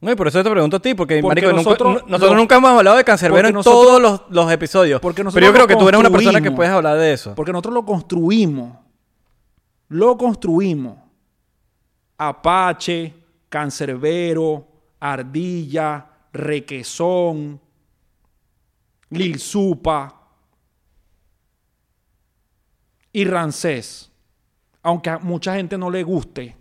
No, 0.00 0.10
y 0.12 0.14
por 0.16 0.28
eso 0.28 0.42
te 0.42 0.50
pregunto 0.50 0.76
a 0.76 0.80
ti, 0.80 0.94
porque, 0.94 1.20
Porque 1.22 1.28
marico, 1.40 1.48
nunca- 1.48 1.62
nosotros 1.70 2.02
nu- 2.04 2.08
nosotros 2.10 2.36
nunca 2.36 2.56
hemos 2.56 2.70
hablado 2.70 2.96
de 2.98 3.04
cancerbero 3.04 3.48
en 3.48 3.54
nosotros- 3.54 3.82
todos 3.86 4.02
los, 4.02 4.22
los 4.28 4.52
episodios. 4.52 5.00
porque 5.00 5.18
Pero 5.18 5.24
nosotros 5.26 5.46
yo 5.48 5.52
creo 5.54 5.66
que 5.66 5.76
tú 5.76 5.88
eres 5.88 6.00
una 6.00 6.10
persona 6.10 6.40
que 6.40 6.50
puedes 6.50 6.72
hablar 6.72 6.98
de 6.98 7.12
eso. 7.12 7.34
Porque 7.34 7.52
nosotros 7.52 7.74
lo 7.74 7.84
construimos. 7.86 8.76
Lo 9.88 10.16
construimos. 10.18 10.98
Apache, 12.18 13.14
Cancerbero, 13.48 14.66
Ardilla, 15.00 16.06
Requesón, 16.36 17.60
Lil 19.10 19.38
Supa 19.38 20.20
y 23.12 23.24
Rancés. 23.24 24.10
Aunque 24.82 25.10
a 25.10 25.18
mucha 25.18 25.54
gente 25.54 25.76
no 25.76 25.90
le 25.90 26.02
guste. 26.02 26.56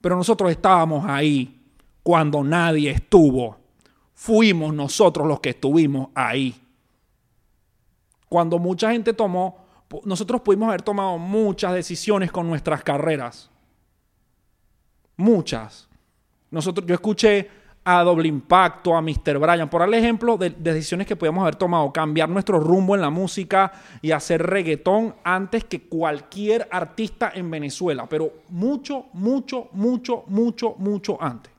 Pero 0.00 0.16
nosotros 0.16 0.50
estábamos 0.50 1.04
ahí 1.06 1.62
cuando 2.02 2.42
nadie 2.42 2.90
estuvo. 2.90 3.58
Fuimos 4.14 4.72
nosotros 4.72 5.26
los 5.26 5.40
que 5.40 5.50
estuvimos 5.50 6.08
ahí 6.14 6.64
cuando 8.34 8.58
mucha 8.58 8.90
gente 8.90 9.12
tomó, 9.12 9.64
nosotros 10.04 10.40
pudimos 10.40 10.66
haber 10.66 10.82
tomado 10.82 11.18
muchas 11.18 11.72
decisiones 11.72 12.32
con 12.32 12.48
nuestras 12.48 12.82
carreras. 12.82 13.48
Muchas. 15.16 15.88
Nosotros, 16.50 16.84
yo 16.84 16.94
escuché 16.96 17.48
a 17.84 18.02
Doble 18.02 18.28
Impacto, 18.28 18.96
a 18.96 19.02
Mr. 19.02 19.38
Bryan, 19.38 19.68
por 19.68 19.80
darle 19.80 19.98
ejemplo 19.98 20.38
de 20.38 20.50
decisiones 20.50 21.06
que 21.06 21.16
podíamos 21.16 21.42
haber 21.42 21.56
tomado, 21.56 21.92
cambiar 21.92 22.30
nuestro 22.30 22.58
rumbo 22.58 22.94
en 22.94 23.02
la 23.02 23.10
música 23.10 23.72
y 24.00 24.10
hacer 24.12 24.42
reggaetón 24.42 25.14
antes 25.22 25.64
que 25.64 25.82
cualquier 25.82 26.66
artista 26.70 27.30
en 27.34 27.50
Venezuela, 27.50 28.06
pero 28.08 28.32
mucho, 28.48 29.06
mucho, 29.12 29.68
mucho, 29.72 30.24
mucho, 30.28 30.74
mucho 30.78 31.22
antes. 31.22 31.52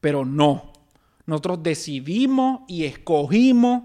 Pero 0.00 0.24
no. 0.24 0.72
Nosotros 1.26 1.62
decidimos 1.62 2.62
y 2.66 2.86
escogimos 2.86 3.84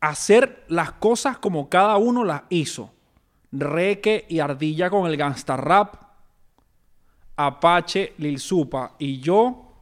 hacer 0.00 0.64
las 0.68 0.92
cosas 0.92 1.38
como 1.38 1.68
cada 1.68 1.96
uno 1.96 2.24
las 2.24 2.42
hizo. 2.48 2.92
Reque 3.52 4.26
y 4.28 4.38
Ardilla 4.38 4.88
con 4.90 5.10
el 5.10 5.16
gangsta 5.16 5.56
rap, 5.56 6.09
Apache, 7.46 8.14
Lil 8.18 8.38
Supa 8.38 8.94
y 8.98 9.20
yo 9.20 9.72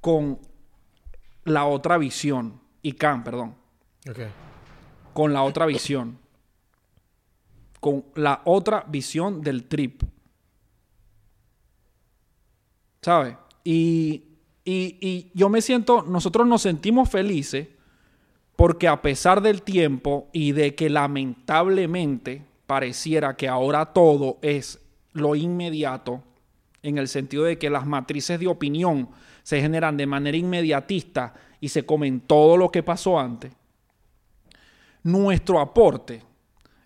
con 0.00 0.38
la 1.44 1.66
otra 1.66 1.98
visión. 1.98 2.60
Y 2.82 2.92
Khan, 2.92 3.24
perdón. 3.24 3.54
Ok. 4.08 4.18
Con 5.12 5.32
la 5.32 5.42
otra 5.42 5.66
visión. 5.66 6.18
Con 7.80 8.04
la 8.14 8.42
otra 8.44 8.84
visión 8.88 9.40
del 9.42 9.64
trip. 9.64 10.02
¿Sabes? 13.02 13.36
Y, 13.62 14.24
y, 14.64 14.98
y 15.00 15.30
yo 15.34 15.48
me 15.48 15.62
siento, 15.62 16.02
nosotros 16.02 16.46
nos 16.46 16.62
sentimos 16.62 17.08
felices 17.08 17.68
porque 18.56 18.88
a 18.88 19.02
pesar 19.02 19.42
del 19.42 19.62
tiempo 19.62 20.28
y 20.32 20.52
de 20.52 20.74
que 20.74 20.90
lamentablemente 20.90 22.42
pareciera 22.66 23.36
que 23.36 23.48
ahora 23.48 23.92
todo 23.92 24.38
es 24.42 24.80
lo 25.12 25.36
inmediato, 25.36 26.22
en 26.82 26.98
el 26.98 27.08
sentido 27.08 27.44
de 27.44 27.58
que 27.58 27.70
las 27.70 27.86
matrices 27.86 28.38
de 28.38 28.46
opinión 28.46 29.08
se 29.42 29.60
generan 29.60 29.96
de 29.96 30.06
manera 30.06 30.36
inmediatista 30.36 31.34
y 31.60 31.68
se 31.68 31.84
comen 31.84 32.20
todo 32.20 32.56
lo 32.56 32.70
que 32.70 32.82
pasó 32.82 33.18
antes, 33.18 33.52
nuestro 35.02 35.60
aporte, 35.60 36.22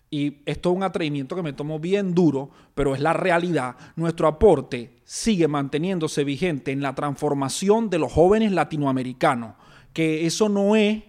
y 0.09 0.37
esto 0.45 0.71
es 0.71 0.75
un 0.75 0.83
atrevimiento 0.83 1.35
que 1.35 1.41
me 1.41 1.53
tomo 1.53 1.79
bien 1.79 2.13
duro, 2.13 2.51
pero 2.75 2.93
es 2.93 3.01
la 3.01 3.13
realidad, 3.13 3.75
nuestro 3.95 4.27
aporte 4.27 4.97
sigue 5.03 5.47
manteniéndose 5.47 6.23
vigente 6.23 6.71
en 6.71 6.81
la 6.81 6.93
transformación 6.93 7.89
de 7.89 7.99
los 7.99 8.11
jóvenes 8.11 8.51
latinoamericanos, 8.51 9.55
que 9.93 10.25
eso 10.25 10.49
no 10.49 10.75
es 10.75 11.03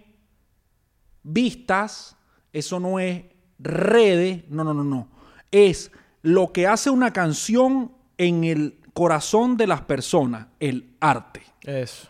vistas, 1.23 2.17
eso 2.51 2.79
no 2.79 2.99
es 2.99 3.23
redes, 3.59 4.43
no, 4.49 4.63
no, 4.63 4.73
no, 4.73 4.83
no. 4.83 5.07
Es 5.51 5.91
lo 6.21 6.51
que 6.51 6.67
hace 6.67 6.89
una 6.89 7.11
canción 7.11 7.91
en 8.23 8.43
el 8.43 8.79
corazón 8.93 9.57
de 9.57 9.67
las 9.67 9.81
personas, 9.81 10.47
el 10.59 10.95
arte. 10.99 11.41
Eso. 11.61 12.07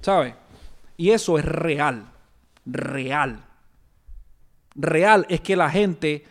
¿Sabes? 0.00 0.34
Y 0.96 1.10
eso 1.10 1.38
es 1.38 1.44
real, 1.44 2.06
real. 2.64 3.44
Real 4.74 5.26
es 5.28 5.40
que 5.40 5.56
la 5.56 5.70
gente 5.70 6.24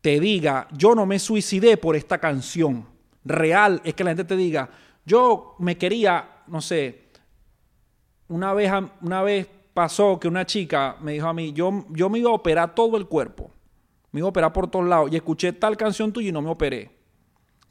te 0.00 0.20
diga, 0.20 0.68
yo 0.72 0.94
no 0.94 1.06
me 1.06 1.18
suicidé 1.18 1.76
por 1.76 1.96
esta 1.96 2.18
canción. 2.18 2.86
Real 3.24 3.80
es 3.84 3.94
que 3.94 4.04
la 4.04 4.10
gente 4.10 4.24
te 4.24 4.36
diga, 4.36 4.68
yo 5.04 5.56
me 5.58 5.76
quería, 5.76 6.42
no 6.46 6.60
sé, 6.60 7.06
una 8.28 8.52
vez, 8.54 8.70
una 9.00 9.22
vez 9.22 9.48
pasó 9.72 10.18
que 10.18 10.28
una 10.28 10.46
chica 10.46 10.96
me 11.00 11.12
dijo 11.12 11.26
a 11.26 11.34
mí, 11.34 11.52
yo, 11.52 11.84
yo 11.90 12.08
me 12.08 12.18
iba 12.18 12.30
a 12.30 12.34
operar 12.34 12.74
todo 12.74 12.96
el 12.96 13.06
cuerpo. 13.06 13.50
Me 14.10 14.20
iba 14.20 14.26
a 14.26 14.30
operar 14.30 14.52
por 14.52 14.70
todos 14.70 14.86
lados 14.86 15.10
y 15.12 15.16
escuché 15.16 15.52
tal 15.52 15.76
canción 15.76 16.12
tuya 16.12 16.30
y 16.30 16.32
no 16.32 16.40
me 16.40 16.50
operé. 16.50 16.95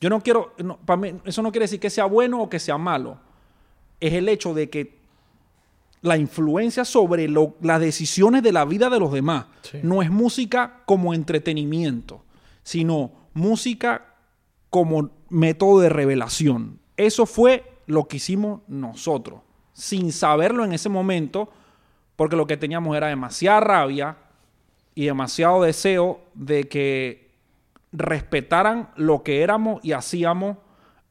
Yo 0.05 0.09
no 0.11 0.21
quiero, 0.21 0.53
no, 0.59 0.77
para 0.77 0.97
mí, 0.97 1.13
eso 1.25 1.41
no 1.41 1.51
quiere 1.51 1.63
decir 1.63 1.79
que 1.79 1.89
sea 1.89 2.05
bueno 2.05 2.39
o 2.43 2.47
que 2.47 2.59
sea 2.59 2.77
malo. 2.77 3.17
Es 3.99 4.13
el 4.13 4.29
hecho 4.29 4.53
de 4.53 4.69
que 4.69 4.99
la 6.01 6.15
influencia 6.15 6.85
sobre 6.85 7.27
lo- 7.27 7.55
las 7.59 7.79
decisiones 7.79 8.43
de 8.43 8.51
la 8.51 8.65
vida 8.65 8.91
de 8.91 8.99
los 8.99 9.11
demás 9.11 9.47
Sí. 9.63 9.79
no 9.81 10.03
es 10.03 10.11
música 10.11 10.81
como 10.85 11.15
entretenimiento, 11.15 12.21
sino 12.61 13.11
música 13.33 14.13
como 14.69 15.09
método 15.29 15.79
de 15.79 15.89
revelación. 15.89 16.77
Eso 16.97 17.25
fue 17.25 17.63
lo 17.87 18.07
que 18.07 18.17
hicimos 18.17 18.61
nosotros, 18.67 19.39
sin 19.73 20.11
saberlo 20.11 20.63
en 20.65 20.73
ese 20.73 20.89
momento, 20.89 21.49
porque 22.15 22.35
lo 22.35 22.45
que 22.45 22.57
teníamos 22.57 22.95
era 22.95 23.07
demasiada 23.07 23.59
rabia 23.59 24.17
y 24.93 25.05
demasiado 25.05 25.63
deseo 25.63 26.21
de 26.35 26.65
que 26.69 27.24
respetaran 27.97 28.89
lo 28.95 29.23
que 29.23 29.41
éramos 29.41 29.83
y 29.83 29.93
hacíamos 29.93 30.57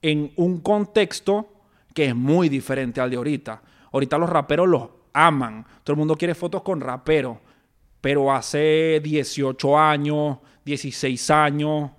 en 0.03 0.32
un 0.37 0.61
contexto 0.61 1.49
que 1.95 2.07
es 2.07 2.14
muy 2.14 2.49
diferente 2.49 3.01
al 3.01 3.11
de 3.11 3.16
ahorita. 3.16 3.62
Ahorita 3.93 4.18
los 4.18 4.28
raperos 4.28 4.68
los 4.68 4.89
aman. 5.12 5.64
Todo 5.82 5.95
el 5.95 5.99
mundo 5.99 6.16
quiere 6.16 6.35
fotos 6.35 6.62
con 6.62 6.80
raperos. 6.80 7.39
Pero 8.01 8.32
hace 8.32 9.01
18 9.03 9.78
años, 9.78 10.39
16 10.64 11.30
años, 11.30 11.91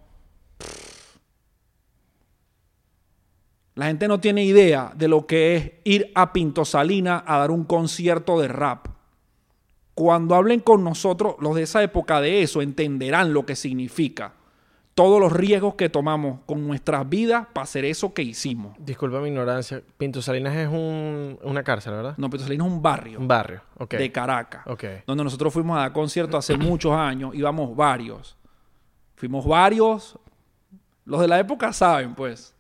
la 3.74 3.88
gente 3.88 4.08
no 4.08 4.20
tiene 4.20 4.44
idea 4.44 4.92
de 4.96 5.08
lo 5.08 5.26
que 5.26 5.56
es 5.56 5.72
ir 5.84 6.12
a 6.14 6.32
Pinto 6.32 6.64
Salina 6.64 7.24
a 7.26 7.40
dar 7.40 7.52
un 7.52 7.64
concierto 7.64 8.40
de 8.40 8.48
rap. 8.48 8.88
Cuando 9.96 10.36
hablen 10.36 10.60
con 10.60 10.84
nosotros, 10.84 11.36
los 11.40 11.56
de 11.56 11.64
esa 11.64 11.82
época 11.82 12.22
de 12.22 12.42
eso, 12.42 12.62
entenderán 12.62 13.34
lo 13.34 13.46
que 13.46 13.56
significa. 13.56 14.34
Todos 14.96 15.20
los 15.20 15.34
riesgos 15.34 15.76
que 15.76 15.90
tomamos 15.90 16.40
con 16.46 16.66
nuestras 16.66 17.08
vidas 17.10 17.48
para 17.52 17.64
hacer 17.66 17.84
eso 17.84 18.14
que 18.14 18.22
hicimos. 18.22 18.78
Disculpa 18.80 19.20
mi 19.20 19.28
ignorancia. 19.28 19.82
Pinto 19.98 20.22
Salinas 20.22 20.56
es 20.56 20.70
un, 20.70 21.38
una 21.44 21.64
cárcel, 21.64 21.92
¿verdad? 21.94 22.14
No, 22.18 22.30
Pinto 22.30 22.46
Salina 22.46 22.66
es 22.66 22.72
un 22.72 22.82
barrio 22.82 23.20
Un 23.20 23.28
barrio. 23.28 23.62
Ok. 23.78 23.96
de 23.96 24.10
Caracas. 24.12 24.62
Ok. 24.66 24.86
Donde 25.06 25.26
nosotros 25.26 25.52
fuimos 25.54 25.78
a 25.78 25.82
dar 25.82 25.92
conciertos 25.92 26.38
hace 26.40 26.58
muchos 26.58 26.94
años. 26.94 27.36
Íbamos 27.36 27.76
varios. 27.76 28.38
Fuimos 29.16 29.46
varios. 29.46 30.18
Los 31.04 31.20
de 31.20 31.28
la 31.28 31.40
época 31.40 31.74
saben, 31.74 32.16
pues, 32.16 32.56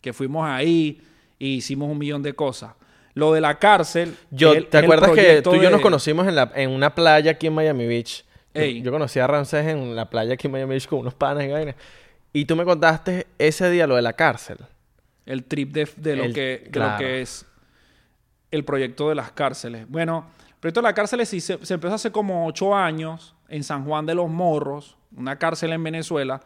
que 0.00 0.12
fuimos 0.12 0.44
ahí 0.44 1.00
y 1.38 1.54
hicimos 1.58 1.88
un 1.88 1.98
millón 1.98 2.20
de 2.20 2.34
cosas. 2.34 2.72
Lo 3.14 3.32
de 3.32 3.40
la 3.40 3.60
cárcel. 3.60 4.16
Yo, 4.32 4.54
el- 4.54 4.66
¿te 4.66 4.78
acuerdas 4.78 5.12
que 5.12 5.40
tú 5.40 5.54
y 5.54 5.58
yo 5.58 5.62
de- 5.62 5.70
nos 5.70 5.80
conocimos 5.82 6.26
en, 6.26 6.34
la, 6.34 6.50
en 6.56 6.68
una 6.70 6.94
playa 6.96 7.30
aquí 7.30 7.46
en 7.46 7.54
Miami 7.54 7.86
Beach? 7.86 8.25
Yo- 8.56 8.62
Ey. 8.62 8.82
Yo, 8.82 8.90
conocí 8.90 9.18
a 9.18 9.26
Ramsés 9.26 9.66
en 9.66 9.94
la 9.94 10.08
playa 10.10 10.34
aquí 10.34 10.46
en 10.46 10.52
Miami 10.52 10.70
Beach 10.70 10.86
con 10.88 11.00
unos 11.00 11.14
panas 11.14 11.44
y 11.44 11.48
vainas. 11.48 11.74
Y 12.32 12.44
tú 12.44 12.56
me 12.56 12.64
contaste 12.64 13.26
ese 13.38 13.70
día 13.70 13.86
lo 13.86 13.96
de 13.96 14.02
la 14.02 14.12
cárcel. 14.14 14.58
El 15.24 15.44
trip 15.44 15.72
de, 15.72 15.88
de 15.96 16.16
lo, 16.16 16.24
El- 16.24 16.32
que, 16.34 16.68
de 16.70 16.80
lo 16.80 16.96
que 16.98 17.20
es 17.22 17.46
el 18.50 18.64
proyecto 18.64 19.08
de 19.08 19.14
las 19.14 19.32
cárceles. 19.32 19.86
Bueno, 19.88 20.26
el 20.48 20.54
proyecto 20.60 20.80
de 20.80 20.84
las 20.84 20.94
cárceles 20.94 21.28
sí 21.28 21.40
se, 21.40 21.64
se 21.64 21.74
empezó 21.74 21.94
hace 21.94 22.12
como 22.12 22.46
ocho 22.46 22.74
años 22.74 23.34
en 23.48 23.64
San 23.64 23.84
Juan 23.84 24.06
de 24.06 24.14
los 24.14 24.28
Morros, 24.28 24.96
una 25.16 25.36
cárcel 25.38 25.72
en 25.72 25.82
Venezuela, 25.82 26.40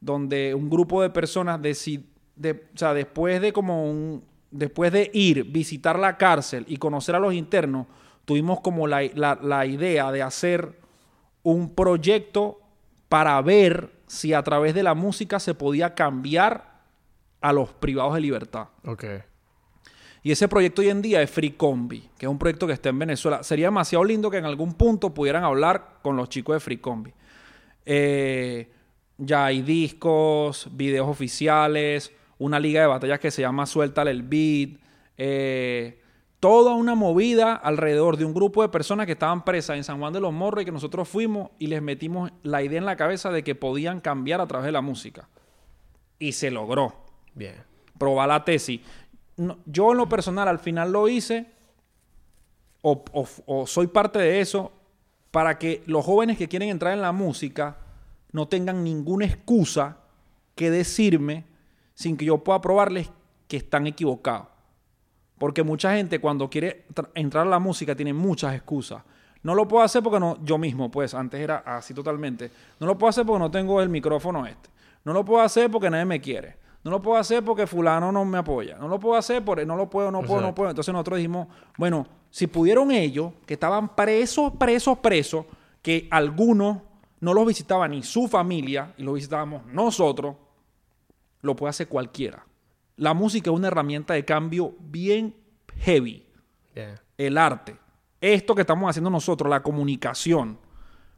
donde 0.00 0.54
un 0.54 0.68
grupo 0.70 1.02
de 1.02 1.10
personas 1.10 1.60
deci- 1.60 2.04
de- 2.36 2.64
o 2.74 2.78
sea, 2.78 2.94
después 2.94 3.40
de 3.40 3.52
como 3.52 3.84
un, 3.90 4.24
después 4.50 4.92
de 4.92 5.10
ir, 5.14 5.44
visitar 5.44 5.98
la 5.98 6.16
cárcel 6.16 6.64
y 6.68 6.76
conocer 6.78 7.14
a 7.14 7.18
los 7.20 7.34
internos, 7.34 7.86
tuvimos 8.24 8.60
como 8.60 8.86
la, 8.86 9.02
la- 9.14 9.38
la 9.42 9.66
idea 9.66 10.10
de 10.12 10.22
hacer 10.22 10.78
un 11.42 11.74
proyecto 11.74 12.60
para 13.08 13.40
ver 13.42 13.90
si 14.06 14.32
a 14.32 14.42
través 14.42 14.74
de 14.74 14.82
la 14.82 14.94
música 14.94 15.40
se 15.40 15.54
podía 15.54 15.94
cambiar 15.94 16.80
a 17.40 17.52
los 17.52 17.72
privados 17.72 18.14
de 18.14 18.20
libertad. 18.20 18.68
Ok. 18.86 19.04
Y 20.22 20.30
ese 20.30 20.46
proyecto 20.46 20.82
hoy 20.82 20.88
en 20.88 21.02
día 21.02 21.20
es 21.20 21.30
Free 21.30 21.52
Combi, 21.52 22.08
que 22.16 22.26
es 22.26 22.30
un 22.30 22.38
proyecto 22.38 22.66
que 22.66 22.72
está 22.72 22.90
en 22.90 22.98
Venezuela. 22.98 23.42
Sería 23.42 23.66
demasiado 23.66 24.04
lindo 24.04 24.30
que 24.30 24.36
en 24.36 24.44
algún 24.44 24.74
punto 24.74 25.12
pudieran 25.12 25.42
hablar 25.42 25.98
con 26.00 26.16
los 26.16 26.28
chicos 26.28 26.54
de 26.54 26.60
Free 26.60 26.76
Combi. 26.78 27.12
Eh, 27.84 28.70
ya 29.18 29.46
hay 29.46 29.62
discos, 29.62 30.68
videos 30.72 31.08
oficiales, 31.08 32.12
una 32.38 32.60
liga 32.60 32.82
de 32.82 32.86
batallas 32.86 33.18
que 33.18 33.32
se 33.32 33.42
llama 33.42 33.66
Suéltale 33.66 34.12
el 34.12 34.22
Beat. 34.22 34.78
eh, 35.16 36.01
toda 36.42 36.74
una 36.74 36.96
movida 36.96 37.54
alrededor 37.54 38.16
de 38.16 38.24
un 38.24 38.34
grupo 38.34 38.62
de 38.62 38.68
personas 38.68 39.06
que 39.06 39.12
estaban 39.12 39.44
presas 39.44 39.76
en 39.76 39.84
San 39.84 40.00
Juan 40.00 40.12
de 40.12 40.18
los 40.18 40.32
Morros 40.32 40.62
y 40.62 40.64
que 40.64 40.72
nosotros 40.72 41.08
fuimos 41.08 41.50
y 41.60 41.68
les 41.68 41.80
metimos 41.80 42.32
la 42.42 42.64
idea 42.64 42.78
en 42.80 42.84
la 42.84 42.96
cabeza 42.96 43.30
de 43.30 43.44
que 43.44 43.54
podían 43.54 44.00
cambiar 44.00 44.40
a 44.40 44.48
través 44.48 44.66
de 44.66 44.72
la 44.72 44.80
música. 44.80 45.28
Y 46.18 46.32
se 46.32 46.50
logró 46.50 46.96
Bien. 47.36 47.54
probar 47.96 48.26
la 48.28 48.44
tesis. 48.44 48.80
No, 49.36 49.58
yo 49.66 49.92
en 49.92 49.98
lo 49.98 50.08
personal 50.08 50.48
al 50.48 50.58
final 50.58 50.90
lo 50.90 51.06
hice 51.08 51.46
o, 52.82 53.04
o- 53.12 53.28
o 53.46 53.66
soy 53.68 53.86
parte 53.86 54.18
de 54.18 54.40
eso 54.40 54.72
para 55.30 55.60
que 55.60 55.84
los 55.86 56.04
jóvenes 56.04 56.38
que 56.38 56.48
quieren 56.48 56.70
entrar 56.70 56.92
en 56.92 57.02
la 57.02 57.12
música 57.12 57.76
no 58.32 58.48
tengan 58.48 58.82
ninguna 58.82 59.26
excusa 59.26 59.98
que 60.56 60.72
decirme 60.72 61.44
sin 61.94 62.16
que 62.16 62.24
yo 62.24 62.38
pueda 62.38 62.60
probarles 62.60 63.10
que 63.46 63.58
están 63.58 63.86
equivocados. 63.86 64.48
Porque 65.42 65.64
mucha 65.64 65.96
gente 65.96 66.20
cuando 66.20 66.48
quiere 66.48 66.84
tra- 66.94 67.08
entrar 67.16 67.44
a 67.44 67.50
la 67.50 67.58
música 67.58 67.96
tiene 67.96 68.12
muchas 68.12 68.54
excusas. 68.54 69.02
No 69.42 69.56
lo 69.56 69.66
puedo 69.66 69.82
hacer 69.82 70.00
porque 70.00 70.20
no, 70.20 70.38
yo 70.44 70.56
mismo, 70.56 70.88
pues, 70.88 71.14
antes 71.14 71.40
era 71.40 71.64
así 71.66 71.92
totalmente. 71.92 72.48
No 72.78 72.86
lo 72.86 72.96
puedo 72.96 73.08
hacer 73.10 73.26
porque 73.26 73.40
no 73.40 73.50
tengo 73.50 73.82
el 73.82 73.88
micrófono 73.88 74.46
este. 74.46 74.70
No 75.04 75.12
lo 75.12 75.24
puedo 75.24 75.40
hacer 75.42 75.68
porque 75.68 75.90
nadie 75.90 76.04
me 76.04 76.20
quiere. 76.20 76.54
No 76.84 76.92
lo 76.92 77.02
puedo 77.02 77.18
hacer 77.18 77.44
porque 77.44 77.66
fulano 77.66 78.12
no 78.12 78.24
me 78.24 78.38
apoya. 78.38 78.76
No 78.78 78.86
lo 78.86 79.00
puedo 79.00 79.16
hacer 79.16 79.44
porque 79.44 79.66
no 79.66 79.74
lo 79.74 79.90
puedo, 79.90 80.12
no 80.12 80.20
puedo, 80.20 80.40
no 80.42 80.54
puedo. 80.54 80.70
Entonces 80.70 80.92
nosotros 80.92 81.16
dijimos, 81.16 81.48
bueno, 81.76 82.06
si 82.30 82.46
pudieron 82.46 82.92
ellos, 82.92 83.32
que 83.44 83.54
estaban 83.54 83.96
presos, 83.96 84.52
presos, 84.56 84.98
presos, 84.98 85.44
que 85.82 86.06
algunos 86.12 86.78
no 87.18 87.34
los 87.34 87.44
visitaba 87.48 87.88
ni 87.88 88.04
su 88.04 88.28
familia 88.28 88.94
y 88.96 89.02
los 89.02 89.14
visitábamos 89.16 89.66
nosotros, 89.66 90.36
lo 91.40 91.56
puede 91.56 91.70
hacer 91.70 91.88
cualquiera. 91.88 92.46
La 93.02 93.14
música 93.14 93.50
es 93.50 93.56
una 93.56 93.66
herramienta 93.66 94.14
de 94.14 94.24
cambio 94.24 94.76
bien 94.78 95.34
heavy. 95.80 96.24
El 97.18 97.36
arte. 97.36 97.76
Esto 98.20 98.54
que 98.54 98.60
estamos 98.60 98.88
haciendo 98.88 99.10
nosotros, 99.10 99.50
la 99.50 99.64
comunicación. 99.64 100.56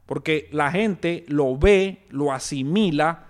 Porque 0.07 0.49
la 0.51 0.71
gente 0.71 1.25
lo 1.27 1.55
ve, 1.55 2.07
lo 2.09 2.33
asimila 2.33 3.27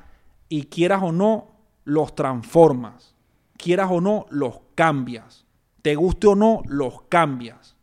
y 0.47 0.67
quieras 0.67 1.03
o 1.03 1.11
no, 1.11 1.49
los 1.83 2.15
transformas. 2.15 3.13
Quieras 3.57 3.89
o 3.91 3.99
no, 3.99 4.25
los 4.29 4.61
cambias. 4.73 5.43
Te 5.81 5.95
guste 5.95 6.27
o 6.27 6.35
no, 6.35 6.61
los 6.65 7.01
cambias. 7.09 7.75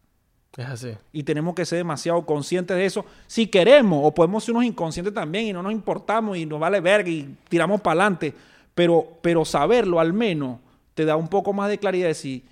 Es 0.57 0.67
así. 0.67 0.93
Y 1.13 1.23
tenemos 1.25 1.55
que 1.55 1.67
ser 1.67 1.77
demasiado 1.77 2.25
conscientes 2.25 2.75
de 2.79 2.87
eso. 2.87 3.05
Si 3.27 3.47
queremos, 3.49 4.01
o 4.03 4.15
podemos 4.15 4.43
ser 4.43 4.55
unos 4.55 4.65
inconscientes 4.65 5.13
también 5.13 5.49
y 5.49 5.53
no 5.53 5.63
nos 5.63 5.73
importamos 5.73 6.39
y 6.39 6.47
nos 6.47 6.59
vale 6.59 6.81
verga 6.81 7.11
y 7.11 7.37
tiramos 7.51 7.83
para 7.83 8.05
adelante. 8.05 8.35
Pero, 8.75 9.19
pero 9.23 9.45
saberlo 9.45 10.01
al 10.01 10.13
menos 10.13 10.59
te 10.95 11.05
da 11.05 11.17
un 11.17 11.29
poco 11.29 11.53
más 11.53 11.69
de 11.69 11.79
claridad 11.79 12.09
de 12.09 12.15
si 12.15 12.45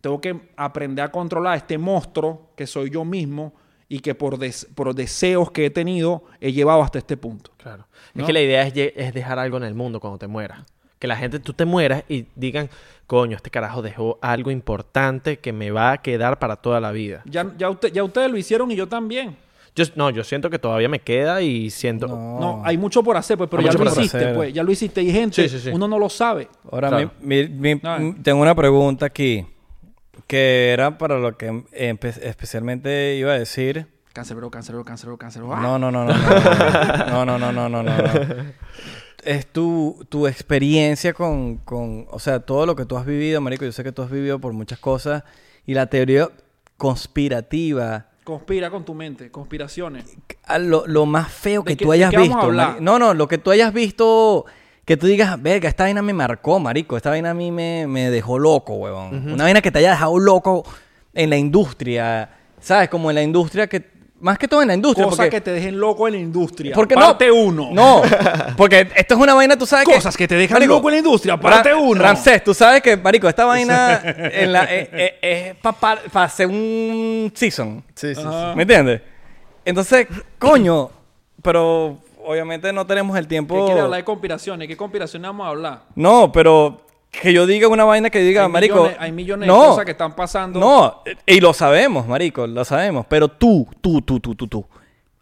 tengo 0.00 0.20
que 0.20 0.38
aprender 0.56 1.04
a 1.04 1.10
controlar 1.10 1.56
este 1.56 1.78
monstruo 1.78 2.50
que 2.56 2.66
soy 2.66 2.90
yo 2.90 3.04
mismo 3.04 3.54
y 3.88 4.00
que 4.00 4.14
por, 4.14 4.38
des- 4.38 4.66
por 4.74 4.94
deseos 4.94 5.50
que 5.50 5.66
he 5.66 5.70
tenido 5.70 6.24
he 6.40 6.52
llevado 6.52 6.82
hasta 6.82 6.98
este 6.98 7.16
punto. 7.16 7.52
Claro. 7.56 7.86
¿No? 8.12 8.22
Es 8.22 8.26
que 8.26 8.32
la 8.32 8.40
idea 8.42 8.66
es, 8.66 8.74
es 8.76 9.14
dejar 9.14 9.38
algo 9.38 9.56
en 9.56 9.62
el 9.64 9.74
mundo 9.74 10.00
cuando 10.00 10.18
te 10.18 10.26
mueras. 10.26 10.62
Que 10.98 11.06
la 11.06 11.16
gente, 11.16 11.38
tú 11.38 11.52
te 11.52 11.64
mueras 11.64 12.04
y 12.08 12.26
digan, 12.34 12.70
coño, 13.06 13.36
este 13.36 13.50
carajo 13.50 13.82
dejó 13.82 14.18
algo 14.22 14.50
importante 14.50 15.38
que 15.38 15.52
me 15.52 15.70
va 15.70 15.92
a 15.92 15.98
quedar 16.02 16.38
para 16.38 16.56
toda 16.56 16.80
la 16.80 16.92
vida. 16.92 17.22
Ya, 17.26 17.52
ya, 17.58 17.68
usted- 17.70 17.92
ya 17.92 18.04
ustedes 18.04 18.30
lo 18.30 18.36
hicieron 18.38 18.70
y 18.70 18.76
yo 18.76 18.88
también. 18.88 19.36
Yo, 19.76 19.84
no, 19.96 20.10
yo 20.10 20.22
siento 20.22 20.50
que 20.50 20.58
todavía 20.60 20.88
me 20.88 21.00
queda 21.00 21.42
y 21.42 21.68
siento... 21.70 22.06
No. 22.06 22.38
No, 22.38 22.62
hay 22.64 22.78
mucho 22.78 23.02
por 23.02 23.16
hacer, 23.16 23.36
pues, 23.36 23.50
pero 23.50 23.60
Hay 23.60 23.66
ya 23.66 23.72
lo 23.72 23.84
hiciste, 23.90 24.16
hacer. 24.18 24.34
pues. 24.34 24.52
Ya 24.54 24.62
lo 24.62 24.70
hiciste. 24.70 25.02
Y 25.02 25.10
gente, 25.10 25.48
Sí, 25.48 25.58
sí, 25.58 25.64
sí. 25.64 25.70
uno 25.70 25.88
no 25.88 25.98
lo 25.98 26.08
sabe. 26.08 26.48
Ahora, 26.70 26.88
Claro. 26.90 27.10
mi- 27.20 27.48
mi- 27.48 27.74
mi- 27.74 27.80
No. 27.82 27.96
m- 27.96 28.14
tengo 28.22 28.40
una 28.40 28.54
pregunta 28.54 29.06
aquí. 29.06 29.44
Que 30.28 30.70
era 30.72 30.96
para 30.96 31.18
lo 31.18 31.36
que 31.36 31.50
empe- 31.50 32.18
especialmente 32.22 33.16
iba 33.16 33.32
a 33.32 33.38
decir. 33.38 33.88
Cáncer, 34.12 34.36
cáncer, 34.50 34.76
cáncer, 34.84 35.10
cáncer. 35.18 35.42
No, 35.42 35.76
no, 35.76 35.90
no, 35.90 36.04
no. 36.04 36.14
No, 36.14 37.24
no, 37.26 37.36
no, 37.38 37.52
no, 37.52 37.68
no, 37.68 37.82
no. 37.82 37.82
no. 37.82 38.54
Es 39.24 39.46
tu, 39.48 40.06
tu 40.08 40.28
experiencia 40.28 41.14
con, 41.14 41.56
con, 41.56 42.06
o 42.10 42.18
sea, 42.20 42.38
todo 42.40 42.64
lo 42.64 42.76
que 42.76 42.84
tú 42.84 42.96
has 42.96 43.04
vivido, 43.06 43.40
marico. 43.40 43.64
Yo 43.64 43.72
sé 43.72 43.82
que 43.82 43.90
tú 43.90 44.02
has 44.02 44.10
vivido 44.10 44.38
por 44.38 44.52
muchas 44.52 44.78
cosas. 44.78 45.24
Y 45.66 45.74
la 45.74 45.86
teoría 45.86 46.28
conspirativa, 46.76 48.06
Conspira 48.24 48.70
con 48.70 48.84
tu 48.84 48.94
mente, 48.94 49.30
conspiraciones. 49.30 50.16
a 50.44 50.58
lo, 50.58 50.86
lo 50.86 51.04
más 51.04 51.30
feo 51.30 51.62
¿De 51.62 51.76
que 51.76 51.84
tú 51.84 51.92
hayas 51.92 52.10
visto. 52.10 52.52
No, 52.80 52.98
no, 52.98 53.12
lo 53.12 53.28
que 53.28 53.36
tú 53.36 53.50
hayas 53.50 53.72
visto, 53.72 54.46
que 54.86 54.96
tú 54.96 55.06
digas, 55.06 55.40
verga, 55.42 55.68
esta 55.68 55.84
vaina 55.84 56.00
me 56.00 56.14
marcó, 56.14 56.58
marico. 56.58 56.96
Esta 56.96 57.10
vaina 57.10 57.30
a 57.30 57.34
mí 57.34 57.50
me, 57.50 57.86
me 57.86 58.10
dejó 58.10 58.38
loco, 58.38 58.74
huevón. 58.74 59.30
Una 59.32 59.44
vaina 59.44 59.60
que 59.60 59.70
te 59.70 59.80
haya 59.80 59.90
dejado 59.90 60.18
loco 60.18 60.64
en 61.12 61.28
la 61.30 61.36
industria. 61.36 62.30
¿Sabes? 62.60 62.88
Como 62.88 63.10
en 63.10 63.16
la 63.16 63.22
industria 63.22 63.66
que... 63.66 63.92
Más 64.24 64.38
que 64.38 64.48
todo 64.48 64.62
en 64.62 64.68
la 64.68 64.74
industria. 64.74 65.04
Cosas 65.04 65.18
porque, 65.18 65.30
que 65.32 65.40
te 65.42 65.50
dejen 65.50 65.78
loco 65.78 66.08
en 66.08 66.14
la 66.14 66.20
industria. 66.20 66.74
porque 66.74 66.94
parte 66.94 67.28
no, 67.28 67.34
uno. 67.34 67.68
No, 67.72 68.00
porque 68.56 68.88
esto 68.96 69.14
es 69.16 69.20
una 69.20 69.34
vaina, 69.34 69.54
tú 69.54 69.66
sabes 69.66 69.86
que... 69.86 69.94
Cosas 69.96 70.16
que 70.16 70.26
te 70.26 70.34
dejan 70.34 70.66
loco 70.66 70.88
en 70.88 70.94
la 70.94 70.98
industria. 71.00 71.36
Ra- 71.36 71.40
Parte 71.42 71.74
uno. 71.74 72.00
Ramsés, 72.00 72.42
tú 72.42 72.54
sabes 72.54 72.80
que, 72.80 72.96
marico, 72.96 73.28
esta 73.28 73.44
vaina 73.44 74.00
en 74.02 74.50
la, 74.50 74.64
eh, 74.64 74.88
eh, 75.20 75.56
es 75.60 75.74
para 75.76 76.00
hacer 76.24 76.46
un 76.46 77.30
season. 77.34 77.84
Sí, 77.94 78.14
sí, 78.14 78.22
Ajá. 78.24 78.54
¿Me 78.54 78.62
entiendes? 78.62 79.02
Entonces, 79.62 80.06
coño, 80.38 80.88
pero 81.42 81.98
obviamente 82.24 82.72
no 82.72 82.86
tenemos 82.86 83.18
el 83.18 83.24
¿Qué 83.24 83.28
tiempo. 83.28 83.66
quiere 83.66 83.82
hablar 83.82 83.98
de 84.00 84.04
conspiraciones? 84.04 84.66
¿Qué 84.68 84.76
conspiraciones 84.78 85.28
vamos 85.28 85.44
a 85.44 85.50
hablar? 85.50 85.82
No, 85.96 86.32
pero 86.32 86.80
que 87.22 87.32
yo 87.32 87.46
diga 87.46 87.68
una 87.68 87.84
vaina 87.84 88.10
que 88.10 88.20
diga, 88.20 88.44
hay, 88.44 88.50
marico. 88.50 88.76
millones, 88.76 88.96
hay 89.00 89.12
millones 89.12 89.46
no, 89.46 89.60
de 89.62 89.68
cosas 89.68 89.84
que 89.84 89.90
están 89.92 90.14
pasando. 90.16 90.60
No, 90.60 91.02
y 91.26 91.40
lo 91.40 91.52
sabemos, 91.52 92.06
marico, 92.06 92.46
lo 92.46 92.64
sabemos. 92.64 93.06
Pero 93.08 93.28
tú, 93.28 93.66
tú, 93.80 94.00
tú, 94.02 94.20
tú, 94.20 94.34
tú, 94.34 94.46
tú. 94.46 94.64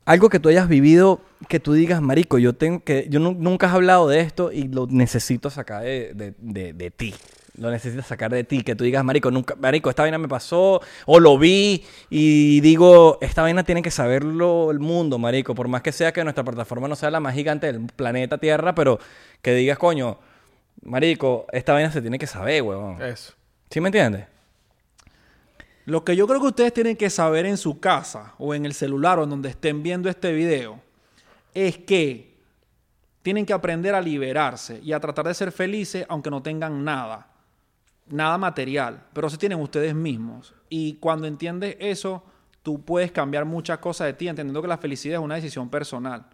Algo 0.04 0.28
que 0.28 0.40
tú 0.40 0.48
hayas 0.48 0.68
vivido, 0.68 1.20
que 1.48 1.60
tú 1.60 1.74
digas, 1.74 2.00
marico, 2.02 2.38
yo 2.38 2.54
tengo 2.54 2.82
que, 2.82 3.06
yo 3.08 3.20
nu- 3.20 3.36
nunca 3.38 3.68
has 3.68 3.74
hablado 3.74 4.08
de 4.08 4.20
esto 4.20 4.50
y 4.50 4.64
lo 4.68 4.86
necesito 4.88 5.48
sacar 5.48 5.82
de, 5.84 6.12
de, 6.14 6.34
de- 6.38 6.72
de 6.72 6.90
ti. 6.90 7.14
Lo 7.56 7.70
necesito 7.70 8.02
sacar 8.02 8.32
de 8.32 8.44
ti, 8.44 8.62
que 8.62 8.74
tú 8.74 8.82
digas, 8.82 9.04
marico, 9.04 9.30
nunca, 9.30 9.54
marico, 9.60 9.90
esta 9.90 10.02
vaina 10.02 10.16
me 10.18 10.26
pasó, 10.26 10.80
o 11.04 11.20
lo 11.20 11.36
vi, 11.38 11.84
y 12.08 12.60
digo, 12.62 13.18
esta 13.20 13.42
vaina 13.42 13.62
tiene 13.62 13.82
que 13.82 13.90
saberlo 13.90 14.70
el 14.70 14.80
mundo, 14.80 15.18
marico, 15.18 15.54
por 15.54 15.68
más 15.68 15.82
que 15.82 15.92
sea 15.92 16.12
que 16.12 16.24
nuestra 16.24 16.42
plataforma 16.42 16.88
no 16.88 16.96
sea 16.96 17.10
la 17.10 17.20
más 17.20 17.34
gigante 17.34 17.66
del 17.70 17.82
planeta 17.94 18.38
Tierra, 18.38 18.74
pero 18.74 18.98
que 19.42 19.54
digas, 19.54 19.76
coño, 19.78 20.16
marico, 20.82 21.46
esta 21.52 21.72
vaina 21.72 21.90
se 21.90 22.00
tiene 22.00 22.18
que 22.18 22.26
saber, 22.26 22.62
huevón. 22.62 23.00
Eso. 23.02 23.32
¿Sí 23.70 23.80
me 23.80 23.88
entiendes? 23.88 24.26
Lo 25.84 26.04
que 26.04 26.14
yo 26.14 26.26
creo 26.28 26.40
que 26.40 26.46
ustedes 26.46 26.72
tienen 26.72 26.96
que 26.96 27.10
saber 27.10 27.44
en 27.46 27.56
su 27.56 27.80
casa 27.80 28.34
o 28.38 28.54
en 28.54 28.64
el 28.66 28.74
celular 28.74 29.18
o 29.18 29.24
en 29.24 29.30
donde 29.30 29.48
estén 29.48 29.82
viendo 29.82 30.08
este 30.08 30.32
video 30.32 30.80
es 31.54 31.76
que 31.78 32.36
tienen 33.22 33.44
que 33.46 33.52
aprender 33.52 33.94
a 33.94 34.00
liberarse 34.00 34.80
y 34.82 34.92
a 34.92 35.00
tratar 35.00 35.26
de 35.26 35.34
ser 35.34 35.50
felices 35.52 36.06
aunque 36.08 36.30
no 36.30 36.42
tengan 36.42 36.84
nada, 36.84 37.28
nada 38.08 38.38
material, 38.38 39.02
pero 39.12 39.28
sí 39.28 39.36
tienen 39.38 39.60
ustedes 39.60 39.94
mismos. 39.94 40.54
Y 40.68 40.94
cuando 40.94 41.26
entiendes 41.26 41.76
eso, 41.80 42.22
tú 42.62 42.80
puedes 42.84 43.10
cambiar 43.10 43.44
muchas 43.44 43.78
cosas 43.78 44.06
de 44.06 44.12
ti, 44.14 44.28
entendiendo 44.28 44.62
que 44.62 44.68
la 44.68 44.78
felicidad 44.78 45.18
es 45.18 45.24
una 45.24 45.34
decisión 45.34 45.68
personal. 45.68 46.26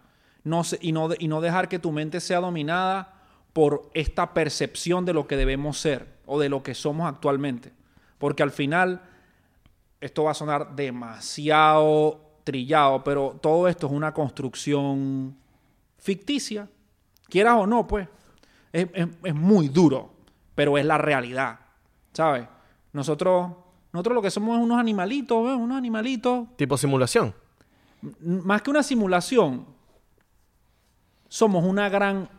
No 0.43 0.63
se- 0.63 0.77
y, 0.81 0.91
no, 0.91 1.07
de- 1.09 1.17
y 1.19 1.27
no 1.27 1.41
dejar 1.41 1.67
que 1.69 1.79
tu 1.79 1.91
mente 1.91 2.19
sea 2.19 2.39
dominada 2.39 3.13
por 3.53 3.89
esta 3.93 4.33
percepción 4.33 5.05
de 5.05 5.13
lo 5.13 5.27
que 5.27 5.35
debemos 5.37 5.79
ser 5.79 6.07
o 6.25 6.39
de 6.39 6.49
lo 6.49 6.61
que 6.63 6.73
somos 6.75 7.07
actualmente. 7.09 7.73
Porque 8.17 8.43
al 8.43 8.51
final 8.51 9.01
esto 10.01 10.23
va 10.25 10.31
a 10.31 10.35
sonar 10.35 10.75
demasiado 10.75 12.21
trillado, 12.43 13.03
pero 13.03 13.37
todo 13.41 13.67
esto 13.67 13.87
es 13.87 13.93
una 13.93 14.13
construcción 14.13 15.35
ficticia. 15.97 16.69
Quieras 17.27 17.55
o 17.57 17.67
no, 17.67 17.85
pues. 17.87 18.07
Es, 18.71 18.87
es- 18.93 19.07
es 19.23 19.35
muy 19.35 19.67
duro, 19.67 20.13
pero 20.55 20.77
es 20.77 20.85
la 20.85 20.97
realidad. 20.97 21.59
¿Sabes? 22.13 22.47
Nosotros, 22.93 23.51
nosotros 23.91 24.15
lo 24.15 24.21
que 24.21 24.31
somos 24.31 24.57
es 24.57 24.63
unos 24.63 24.79
animalitos, 24.79 25.43
¿ves? 25.45 25.55
Unos 25.55 25.77
animalitos. 25.77 26.47
Tipo 26.55 26.77
simulación. 26.77 27.33
M- 28.01 28.41
Más 28.43 28.61
que 28.61 28.69
una 28.71 28.83
simulación, 28.83 29.65
somos 31.27 31.63
una 31.63 31.89
gran 31.89 32.29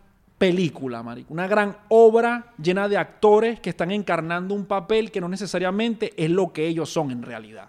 película, 0.40 1.02
marico. 1.02 1.34
Una 1.34 1.46
gran 1.46 1.76
obra 1.90 2.46
llena 2.56 2.88
de 2.88 2.96
actores 2.96 3.60
que 3.60 3.68
están 3.68 3.90
encarnando 3.90 4.54
un 4.54 4.64
papel 4.64 5.10
que 5.10 5.20
no 5.20 5.28
necesariamente 5.28 6.14
es 6.16 6.30
lo 6.30 6.50
que 6.50 6.66
ellos 6.66 6.88
son 6.90 7.10
en 7.10 7.22
realidad. 7.22 7.68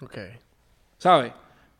Ok. 0.00 0.16
¿sabes? 0.96 1.32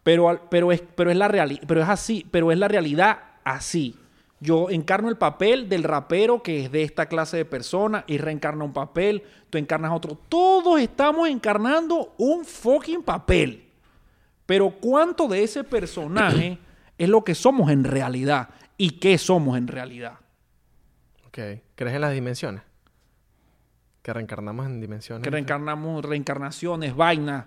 Pero, 0.02 0.46
pero, 0.50 0.70
es, 0.70 0.82
pero, 0.94 1.10
es 1.10 1.16
la 1.16 1.28
reali- 1.28 1.60
pero 1.66 1.80
es 1.82 1.88
así, 1.88 2.26
pero 2.30 2.52
es 2.52 2.58
la 2.58 2.68
realidad 2.68 3.18
así. 3.42 3.96
Yo 4.38 4.68
encarno 4.68 5.08
el 5.08 5.16
papel 5.16 5.66
del 5.70 5.82
rapero 5.82 6.42
que 6.42 6.62
es 6.66 6.70
de 6.70 6.82
esta 6.82 7.06
clase 7.06 7.38
de 7.38 7.44
persona 7.46 8.04
y 8.06 8.18
reencarna 8.18 8.64
un 8.64 8.74
papel, 8.74 9.22
tú 9.48 9.56
encarnas 9.56 9.92
otro. 9.92 10.18
Todos 10.28 10.78
estamos 10.78 11.26
encarnando 11.30 12.12
un 12.18 12.44
fucking 12.44 13.02
papel. 13.02 13.64
Pero 14.44 14.70
¿cuánto 14.78 15.26
de 15.26 15.42
ese 15.42 15.64
personaje 15.64 16.58
es 16.98 17.08
lo 17.08 17.24
que 17.24 17.34
somos 17.34 17.70
en 17.70 17.82
realidad? 17.84 18.50
¿Y 18.78 18.92
qué 19.00 19.18
somos 19.18 19.58
en 19.58 19.66
realidad? 19.68 20.14
Ok. 21.26 21.38
¿Crees 21.74 21.94
en 21.94 22.00
las 22.00 22.12
dimensiones? 22.14 22.62
Que 24.02 24.12
reencarnamos 24.14 24.64
en 24.66 24.80
dimensiones. 24.80 25.22
Que 25.24 25.30
reencarnamos, 25.30 26.02
reencarnaciones, 26.04 26.96
vainas. 26.96 27.44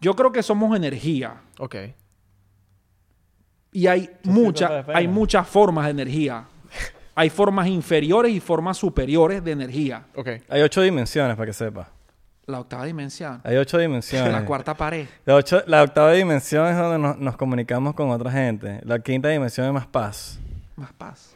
Yo 0.00 0.14
creo 0.14 0.30
que 0.30 0.42
somos 0.44 0.76
energía. 0.76 1.40
Ok. 1.58 1.74
Y 3.72 3.86
hay, 3.88 4.08
mucha- 4.24 4.68
de 4.68 4.84
pena. 4.84 4.98
hay 4.98 5.08
muchas 5.08 5.48
formas 5.48 5.86
de 5.86 5.90
energía. 5.90 6.44
Hay 7.16 7.30
formas 7.30 7.68
inferiores 7.68 8.32
y 8.32 8.40
formas 8.40 8.76
superiores 8.76 9.42
de 9.44 9.52
energía. 9.52 10.04
Ok. 10.16 10.28
Hay 10.48 10.62
ocho 10.62 10.82
dimensiones, 10.82 11.36
para 11.36 11.46
que 11.46 11.52
sepa. 11.52 11.88
La 12.46 12.58
octava 12.58 12.84
dimensión. 12.86 13.40
Hay 13.44 13.56
ocho 13.56 13.78
dimensiones. 13.78 14.32
La 14.32 14.44
cuarta 14.44 14.74
pared. 14.74 15.06
La, 15.24 15.36
ocho- 15.36 15.62
la 15.68 15.84
octava 15.84 16.10
dimensión 16.10 16.66
es 16.66 16.76
donde 16.76 16.98
nos, 16.98 17.16
nos 17.18 17.36
comunicamos 17.36 17.94
con 17.94 18.10
otra 18.10 18.32
gente. 18.32 18.80
La 18.82 18.98
quinta 18.98 19.28
dimensión 19.28 19.64
es 19.68 19.72
más 19.72 19.86
paz. 19.86 20.40
Más 20.76 20.92
paz. 20.92 21.34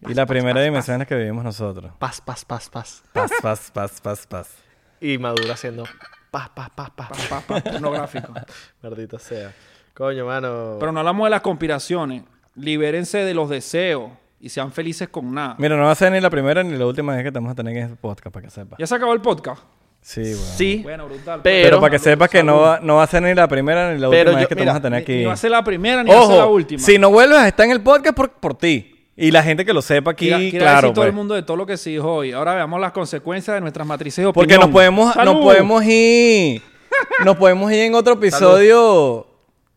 y 0.00 0.14
la 0.14 0.26
primera 0.26 0.60
dimensión 0.60 0.94
es 0.94 0.98
la 1.00 1.06
que 1.06 1.14
vivimos 1.16 1.44
nosotros. 1.44 1.92
Paz, 1.98 2.20
paz, 2.20 2.44
paz, 2.44 2.68
paz. 2.68 3.02
Paz, 3.12 3.30
paz, 3.42 3.70
paz, 3.72 4.00
paz, 4.00 4.26
paz. 4.26 4.54
Y 5.00 5.18
madura 5.18 5.54
haciendo 5.54 5.84
paz, 6.30 6.48
paz, 6.50 6.70
paz, 6.74 6.90
paz. 6.90 7.08
Paz, 7.08 7.26
paz, 7.28 7.44
paz, 7.44 7.62
pornográfico. 7.62 8.32
Maldito 8.82 9.18
sea. 9.18 9.52
Coño, 9.94 10.26
mano. 10.26 10.76
Pero 10.78 10.92
no 10.92 11.00
hablamos 11.00 11.26
de 11.26 11.30
las 11.30 11.40
conspiraciones. 11.40 12.22
Libérense 12.54 13.18
de 13.18 13.34
los 13.34 13.48
deseos 13.48 14.10
y 14.40 14.48
sean 14.48 14.72
felices 14.72 15.08
con 15.08 15.32
nada. 15.32 15.56
Mira, 15.58 15.76
no 15.76 15.84
va 15.84 15.92
a 15.92 15.94
ser 15.94 16.12
ni 16.12 16.20
la 16.20 16.30
primera 16.30 16.62
ni 16.62 16.76
la 16.76 16.86
última 16.86 17.14
vez 17.14 17.24
que 17.24 17.32
te 17.32 17.38
vamos 17.38 17.52
a 17.52 17.54
tener 17.54 17.76
en 17.76 17.82
este 17.84 17.96
podcast, 17.96 18.32
para 18.32 18.44
que 18.46 18.50
sepa. 18.50 18.76
¿Ya 18.78 18.86
se 18.86 18.94
acabó 18.94 19.12
el 19.12 19.20
podcast? 19.20 19.62
Sí, 20.08 20.22
bueno. 20.22 20.36
Sí. 20.56 20.80
Bueno, 20.82 21.06
brutal. 21.06 21.40
Pero- 21.42 21.64
Pero 21.66 21.80
para 21.80 21.90
que 21.90 21.98
Salud, 21.98 22.12
sepas 22.14 22.30
que 22.30 22.42
no 22.42 22.52
salud. 22.52 22.64
va, 22.66 22.80
no 22.80 22.96
va 22.96 23.02
a 23.02 23.06
ser 23.06 23.22
ni 23.22 23.34
la 23.34 23.46
primera 23.46 23.92
ni 23.92 24.00
la 24.00 24.08
Pero 24.08 24.30
última 24.30 24.32
yo- 24.32 24.38
vez 24.38 24.48
que 24.48 24.54
te 24.54 24.60
mira, 24.62 24.72
vamos 24.72 24.80
a 24.80 24.82
tener 24.82 25.02
aquí. 25.02 25.12
ni 25.16 25.24
va 25.26 25.32
a 25.34 25.36
ser 25.36 25.50
la 25.50 25.62
primera 25.62 26.02
ni 26.02 26.10
va 26.10 26.16
a 26.18 26.22
ser 26.26 26.36
la 26.36 26.44
Ojo, 26.46 26.54
última. 26.54 26.80
si 26.82 26.98
no 26.98 27.10
vuelves 27.10 27.38
a 27.38 27.46
estar 27.48 27.66
en 27.66 27.72
el 27.72 27.82
podcast 27.82 28.16
por, 28.16 28.30
por 28.30 28.54
ti. 28.56 28.94
Y 29.16 29.30
la 29.32 29.42
gente 29.42 29.66
que 29.66 29.74
lo 29.74 29.82
sepa 29.82 30.12
aquí, 30.12 30.26
Quiera- 30.28 30.38
quiera 30.38 30.58
claro. 30.64 30.76
decir 30.80 30.94
todo 30.94 31.02
pues. 31.02 31.08
el 31.10 31.14
mundo 31.14 31.34
de 31.34 31.42
todo 31.42 31.58
lo 31.58 31.66
que 31.66 31.76
se 31.76 31.90
dijo 31.90 32.10
hoy. 32.10 32.32
Ahora 32.32 32.54
veamos 32.54 32.80
las 32.80 32.92
consecuencias 32.92 33.54
de 33.54 33.60
nuestras 33.60 33.86
matrices 33.86 34.24
de 34.24 34.32
Porque 34.32 34.56
nos 34.56 34.68
podemos, 34.70 35.12
¡Salud! 35.12 35.34
nos 35.34 35.42
podemos 35.42 35.84
ir. 35.84 36.62
nos 37.26 37.36
podemos 37.36 37.70
ir 37.70 37.80
en 37.80 37.94
otro 37.94 38.14
episodio 38.14 39.26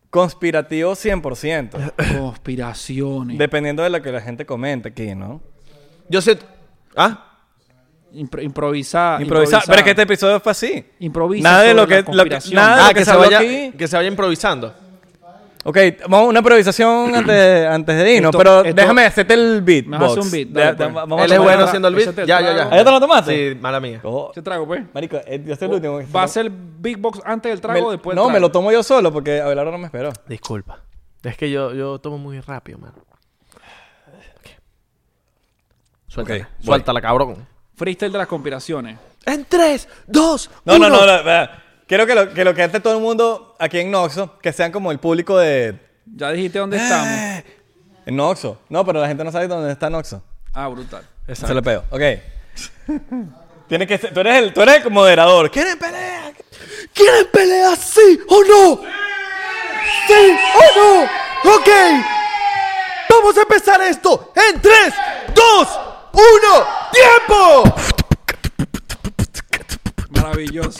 conspirativo 0.08 0.92
100%. 0.92 1.92
Conspiraciones. 2.18 3.36
dependiendo 3.36 3.82
de 3.82 3.90
lo 3.90 4.00
que 4.00 4.12
la 4.12 4.20
gente 4.22 4.46
comente 4.46 4.88
aquí, 4.88 5.14
¿no? 5.14 5.42
Yo 6.08 6.22
sé. 6.22 6.38
¿Ah? 6.96 7.28
Impro- 8.14 8.42
improvisa. 8.42 9.18
Improvisar. 9.20 9.62
Pero 9.66 9.78
es 9.78 9.84
que 9.84 9.90
este 9.90 10.02
episodio 10.02 10.40
fue 10.40 10.52
así. 10.52 10.84
Improvisa 11.00 11.42
Nada 11.48 11.62
de 11.62 11.74
lo 11.74 11.86
que- 11.86 12.02
la 12.02 12.24
lo 12.24 12.24
nada 12.52 12.76
de 12.76 12.82
Ah, 12.82 12.88
lo 12.88 12.88
que, 12.88 12.94
que 12.94 13.04
se 13.04 13.16
vaya, 13.16 13.38
aquí. 13.38 13.72
que 13.76 13.88
se 13.88 13.96
vaya 13.96 14.08
improvisando. 14.08 14.74
Ok, 15.64 15.78
vamos 16.08 16.22
a 16.26 16.28
una 16.30 16.38
improvisación 16.40 17.14
antes, 17.14 17.66
antes 17.68 17.96
de 17.96 18.14
irnos, 18.14 18.30
Esto- 18.30 18.38
pero 18.38 18.64
esto- 18.64 18.74
déjame 18.74 19.04
hacerte 19.06 19.34
el 19.34 19.62
beat. 19.62 19.84
Me 19.86 19.96
hace 19.96 20.18
un 20.18 20.28
beat, 20.30 20.48
dale, 20.48 20.74
pues. 20.74 20.92
vamos 20.92 21.22
Él 21.22 21.32
es 21.32 21.38
bueno 21.38 21.64
haciendo 21.64 21.86
el 21.88 21.94
beat. 21.94 22.18
el 22.18 22.26
Ya, 22.26 22.40
ya, 22.40 22.56
ya. 22.56 22.68
¿Ah, 22.68 22.76
ya 22.78 22.84
te 22.84 22.90
lo 22.90 22.98
tomaste? 22.98 23.52
Sí, 23.54 23.58
mala 23.60 23.78
mía. 23.78 24.00
Oh, 24.02 24.32
¿Qué 24.34 24.42
trago, 24.42 24.66
pues? 24.66 24.82
marico, 24.92 25.18
eh, 25.24 25.40
yo 25.46 25.54
soy 25.54 25.68
el 25.68 25.74
último. 25.74 26.00
¿Va 26.14 26.24
a 26.24 26.28
ser 26.28 26.50
Big 26.50 26.98
Box 26.98 27.20
antes 27.24 27.52
del 27.52 27.60
trago 27.60 27.78
Me- 27.80 27.86
o 27.86 27.90
después 27.92 28.12
del 28.12 28.16
No, 28.16 28.22
trago? 28.24 28.32
me 28.32 28.40
lo 28.40 28.50
tomo 28.50 28.72
yo 28.72 28.82
solo 28.82 29.12
porque 29.12 29.40
Abelardo 29.40 29.70
no 29.70 29.78
me 29.78 29.86
esperó. 29.86 30.12
Disculpa. 30.26 30.80
Es 31.22 31.36
que 31.36 31.48
yo, 31.48 31.72
yo 31.72 32.00
tomo 32.00 32.18
muy 32.18 32.40
rápido, 32.40 32.78
mano. 32.78 32.94
Ok. 34.36 34.50
Suéltala. 36.08 36.40
Ok, 36.40 36.46
voy. 36.58 36.64
Suéltala, 36.66 37.00
cabrón. 37.00 37.46
Freestyle 37.82 38.12
de 38.12 38.18
las 38.18 38.28
conspiraciones. 38.28 38.96
En 39.26 39.44
3, 39.44 39.88
2, 40.06 40.50
No, 40.66 40.78
no, 40.78 40.88
no, 40.88 41.04
no. 41.04 41.48
Quiero 41.88 42.06
que 42.06 42.14
lo 42.14 42.32
que 42.32 42.44
lo 42.44 42.54
que 42.54 42.62
hace 42.62 42.78
todo 42.78 42.94
el 42.94 43.02
mundo 43.02 43.56
aquí 43.58 43.80
en 43.80 43.90
Noxo, 43.90 44.38
que 44.38 44.52
sean 44.52 44.70
como 44.70 44.92
el 44.92 45.00
público 45.00 45.36
de 45.36 45.80
Ya 46.06 46.30
dijiste 46.30 46.60
dónde 46.60 46.76
estamos. 46.76 47.42
en 48.06 48.16
Noxo. 48.16 48.60
No, 48.68 48.86
pero 48.86 49.00
la 49.00 49.08
gente 49.08 49.24
no 49.24 49.32
sabe 49.32 49.48
dónde 49.48 49.72
está 49.72 49.90
Noxo. 49.90 50.22
Ah, 50.54 50.68
brutal. 50.68 51.04
Se 51.32 51.52
lo 51.52 51.60
pego. 51.60 51.82
Ok. 51.90 52.00
Tienes 53.68 53.88
que 53.88 53.98
ser, 53.98 54.14
tú 54.14 54.20
eres 54.20 54.36
el, 54.36 54.52
tú 54.54 54.62
eres 54.62 54.84
el 54.84 54.90
moderador. 54.92 55.50
¿Quieren 55.50 55.76
pelea? 55.76 56.32
¿Quieren 56.94 57.26
pelear 57.32 57.76
sí 57.76 58.20
o 58.28 58.44
no? 58.44 58.80
¿Sí 60.06 60.36
o 60.54 60.78
no? 60.78 61.02
Ok. 61.56 61.68
Vamos 63.10 63.36
a 63.36 63.42
empezar 63.42 63.82
esto 63.82 64.32
en 64.36 64.60
3, 64.60 64.94
2, 65.34 65.68
1. 66.12 66.22
¡Tiempo! 66.92 67.74
Maravilloso. 70.10 70.78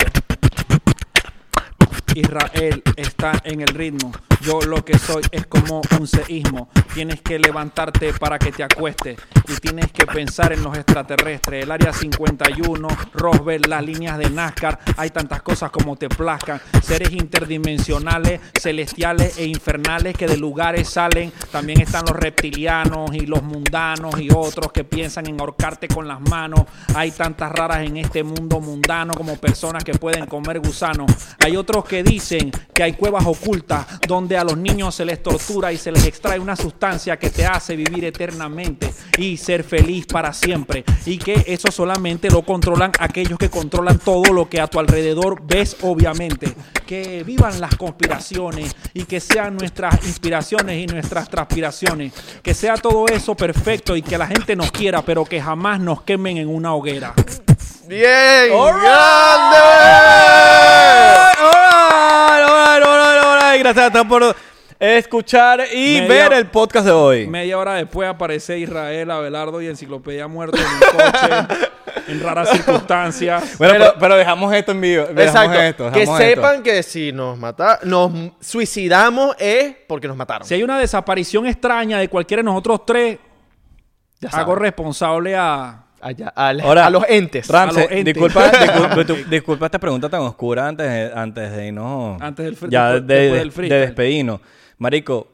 Israel 2.14 2.82
está 2.96 3.40
en 3.44 3.62
el 3.62 3.68
ritmo. 3.68 4.12
Yo 4.42 4.60
lo 4.60 4.84
que 4.84 4.98
soy 4.98 5.22
es 5.30 5.46
como 5.46 5.82
un 6.00 6.08
seísmo. 6.08 6.68
Tienes 6.94 7.20
que 7.22 7.38
levantarte 7.38 8.12
para 8.12 8.40
que 8.40 8.50
te 8.50 8.64
acuestes. 8.64 9.16
Y 9.48 9.54
tienes 9.60 9.92
que 9.92 10.04
pensar 10.04 10.52
en 10.52 10.64
los 10.64 10.76
extraterrestres. 10.76 11.62
El 11.62 11.70
área 11.70 11.92
51, 11.92 12.88
Roswell, 13.14 13.62
las 13.68 13.84
líneas 13.84 14.18
de 14.18 14.30
NASCAR. 14.30 14.80
Hay 14.96 15.10
tantas 15.10 15.42
cosas 15.42 15.70
como 15.70 15.94
te 15.94 16.08
plazcan. 16.08 16.60
Seres 16.82 17.12
interdimensionales, 17.12 18.40
celestiales 18.60 19.38
e 19.38 19.46
infernales 19.46 20.16
que 20.16 20.26
de 20.26 20.36
lugares 20.36 20.88
salen. 20.88 21.32
También 21.52 21.80
están 21.80 22.04
los 22.06 22.16
reptilianos 22.16 23.14
y 23.14 23.26
los 23.26 23.44
mundanos 23.44 24.20
y 24.20 24.28
otros 24.34 24.72
que 24.72 24.82
piensan 24.82 25.28
en 25.28 25.40
ahorcarte 25.40 25.86
con 25.86 26.08
las 26.08 26.20
manos. 26.20 26.62
Hay 26.96 27.12
tantas 27.12 27.52
raras 27.52 27.86
en 27.86 27.96
este 27.96 28.24
mundo 28.24 28.60
mundano 28.60 29.14
como 29.14 29.36
personas 29.36 29.84
que 29.84 29.94
pueden 29.94 30.26
comer 30.26 30.58
gusanos. 30.58 31.12
Hay 31.44 31.56
otros 31.56 31.84
que 31.84 32.02
dicen 32.02 32.50
que 32.74 32.82
hay 32.82 32.94
cuevas 32.94 33.24
ocultas 33.24 33.86
donde 34.08 34.31
a 34.36 34.44
los 34.44 34.56
niños 34.56 34.94
se 34.94 35.04
les 35.04 35.22
tortura 35.22 35.72
y 35.72 35.76
se 35.76 35.92
les 35.92 36.06
extrae 36.06 36.38
una 36.38 36.56
sustancia 36.56 37.18
que 37.18 37.30
te 37.30 37.46
hace 37.46 37.76
vivir 37.76 38.04
eternamente 38.04 38.92
y 39.18 39.36
ser 39.36 39.64
feliz 39.64 40.06
para 40.06 40.32
siempre. 40.32 40.84
Y 41.06 41.18
que 41.18 41.44
eso 41.46 41.70
solamente 41.70 42.30
lo 42.30 42.42
controlan 42.42 42.92
aquellos 42.98 43.38
que 43.38 43.50
controlan 43.50 43.98
todo 43.98 44.32
lo 44.32 44.48
que 44.48 44.60
a 44.60 44.66
tu 44.66 44.78
alrededor 44.78 45.42
ves, 45.42 45.76
obviamente. 45.82 46.54
Que 46.86 47.24
vivan 47.24 47.60
las 47.60 47.76
conspiraciones 47.76 48.74
y 48.94 49.04
que 49.04 49.20
sean 49.20 49.56
nuestras 49.56 50.04
inspiraciones 50.04 50.82
y 50.82 50.86
nuestras 50.86 51.28
transpiraciones. 51.28 52.12
Que 52.42 52.54
sea 52.54 52.74
todo 52.74 53.06
eso 53.06 53.34
perfecto 53.34 53.96
y 53.96 54.02
que 54.02 54.18
la 54.18 54.26
gente 54.26 54.56
nos 54.56 54.70
quiera, 54.72 55.02
pero 55.02 55.24
que 55.24 55.40
jamás 55.40 55.80
nos 55.80 56.02
quemen 56.02 56.36
en 56.36 56.48
una 56.48 56.74
hoguera. 56.74 57.14
¡Bien! 57.88 58.50
¡Grande! 58.50 59.62
Gracias 63.62 63.86
a 63.86 63.90
todos 63.92 64.06
por 64.06 64.36
escuchar 64.80 65.60
y 65.72 66.00
Media- 66.00 66.28
ver 66.28 66.32
el 66.38 66.46
podcast 66.48 66.86
de 66.86 66.92
hoy. 66.92 67.26
Media 67.28 67.56
hora 67.58 67.74
después 67.74 68.08
aparece 68.08 68.58
Israel, 68.58 69.10
Abelardo 69.10 69.62
y 69.62 69.68
Enciclopedia 69.68 70.26
Muerto 70.26 70.56
en 70.58 70.64
un 70.64 70.80
coche, 70.80 71.68
en 72.08 72.20
raras 72.22 72.50
circunstancias. 72.50 73.56
Bueno, 73.58 73.74
Pero- 73.74 73.84
pero, 73.86 73.98
pero 74.00 74.16
dejamos 74.16 74.52
esto 74.54 74.72
en 74.72 74.80
vivo. 74.80 75.04
Dejamos 75.06 75.54
Exacto. 75.54 75.60
esto, 75.62 75.92
que 75.92 76.02
esto. 76.02 76.16
sepan 76.16 76.62
que 76.64 76.82
si 76.82 77.12
nos 77.12 77.38
mata, 77.38 77.78
nos 77.84 78.10
suicidamos 78.40 79.36
es 79.38 79.74
porque 79.86 80.08
nos 80.08 80.16
mataron. 80.16 80.46
Si 80.48 80.54
hay 80.54 80.62
una 80.64 80.78
desaparición 80.78 81.46
extraña 81.46 81.98
de 81.98 82.08
cualquiera 82.08 82.40
de 82.40 82.44
nosotros 82.44 82.84
tres, 82.84 83.18
Ya 84.20 84.28
hago 84.30 84.54
responsable 84.56 85.36
a... 85.36 85.84
Allá, 86.02 86.28
al- 86.34 86.60
Ahora, 86.60 86.86
a 86.86 86.90
los 86.90 87.04
entes. 87.08 87.46
Ramsey, 87.48 87.82
A 87.84 87.84
los 87.84 87.92
entes. 87.92 88.14
disculpa, 88.14 88.50
disculpa, 88.60 89.04
tu- 89.06 89.30
disculpa 89.30 89.66
esta 89.66 89.78
pregunta 89.78 90.08
tan 90.08 90.20
oscura 90.22 90.66
antes 90.68 90.86
de, 90.90 91.12
antes 91.14 91.52
de 91.52 91.66
irnos. 91.68 92.20
Antes 92.20 92.44
del 92.60 92.70
Ya 92.70 92.92
después- 92.94 93.06
de, 93.06 93.14
después 93.14 93.56
de- 93.56 93.62
del 93.62 93.68
de 93.70 93.86
despedirnos. 93.86 94.40
Marico, 94.78 95.28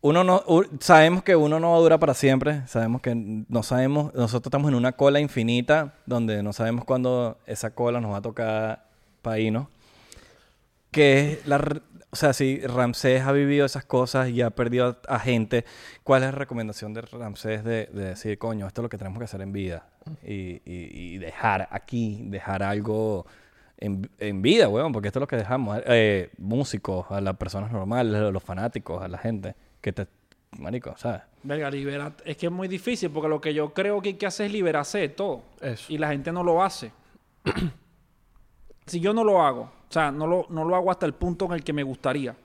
uno 0.00 0.22
no, 0.24 0.42
u- 0.46 0.64
sabemos 0.80 1.22
que 1.24 1.34
uno 1.36 1.58
no 1.60 1.72
va 1.72 1.76
a 1.76 1.80
durar 1.80 1.98
para 1.98 2.14
siempre. 2.14 2.62
Sabemos 2.66 3.02
que 3.02 3.14
no 3.14 3.62
sabemos, 3.62 4.14
nosotros 4.14 4.46
estamos 4.46 4.68
en 4.70 4.76
una 4.76 4.92
cola 4.92 5.20
infinita 5.20 5.94
donde 6.06 6.42
no 6.42 6.52
sabemos 6.52 6.84
cuándo 6.84 7.36
esa 7.46 7.70
cola 7.70 8.00
nos 8.00 8.12
va 8.12 8.18
a 8.18 8.22
tocar 8.22 8.84
para 9.22 9.38
irnos. 9.40 9.66
Que 10.90 11.32
es 11.32 11.46
la, 11.46 11.58
o 12.10 12.16
sea, 12.16 12.32
si 12.32 12.60
Ramsés 12.60 13.22
ha 13.22 13.32
vivido 13.32 13.66
esas 13.66 13.84
cosas 13.84 14.28
y 14.30 14.40
ha 14.42 14.50
perdido 14.50 14.98
a, 15.08 15.14
a 15.16 15.18
gente, 15.20 15.64
¿cuál 16.02 16.22
es 16.22 16.30
la 16.30 16.38
recomendación 16.38 16.94
de 16.94 17.02
Ramsés 17.02 17.62
de, 17.64 17.86
de 17.86 18.04
decir, 18.06 18.38
coño, 18.38 18.66
esto 18.66 18.80
es 18.80 18.82
lo 18.84 18.88
que 18.88 18.96
tenemos 18.98 19.18
que 19.18 19.24
hacer 19.24 19.40
en 19.42 19.52
vida? 19.52 19.86
Y, 20.24 20.62
y- 20.64 20.90
y 21.14 21.18
dejar 21.18 21.68
aquí, 21.70 22.22
dejar 22.24 22.62
algo 22.62 23.26
en, 23.76 24.08
en 24.18 24.40
vida, 24.40 24.68
weón, 24.68 24.92
porque 24.92 25.08
esto 25.08 25.18
es 25.18 25.22
lo 25.22 25.26
que 25.28 25.36
dejamos. 25.36 25.80
Eh, 25.86 26.30
músicos, 26.38 27.06
a 27.10 27.20
las 27.20 27.36
personas 27.36 27.70
normales, 27.70 28.14
a 28.16 28.30
los 28.30 28.42
fanáticos, 28.42 29.02
a 29.02 29.08
la 29.08 29.18
gente 29.18 29.54
que 29.80 29.92
te... 29.92 30.06
Marico, 30.58 30.96
¿sabes? 30.96 31.20
Verga, 31.42 31.70
libera- 31.70 32.14
Es 32.24 32.38
que 32.38 32.46
es 32.46 32.52
muy 32.52 32.68
difícil 32.68 33.10
porque 33.10 33.28
lo 33.28 33.38
que 33.38 33.52
yo 33.52 33.74
creo 33.74 34.00
que 34.00 34.08
hay 34.08 34.14
que 34.14 34.24
hacer 34.26 34.46
es 34.46 34.52
liberarse 34.52 34.96
de 34.98 35.10
todo. 35.10 35.42
Eso. 35.60 35.92
Y 35.92 35.98
la 35.98 36.08
gente 36.08 36.32
no 36.32 36.42
lo 36.42 36.62
hace. 36.62 36.90
si 38.86 39.00
yo 39.00 39.12
no 39.12 39.24
lo 39.24 39.42
hago, 39.42 39.70
o 39.88 39.92
sea, 39.92 40.10
no 40.10 40.26
lo, 40.26 40.46
no 40.50 40.64
lo 40.64 40.76
hago 40.76 40.90
hasta 40.90 41.06
el 41.06 41.14
punto 41.14 41.46
en 41.46 41.52
el 41.52 41.64
que 41.64 41.72
me 41.72 41.82
gustaría. 41.82 42.36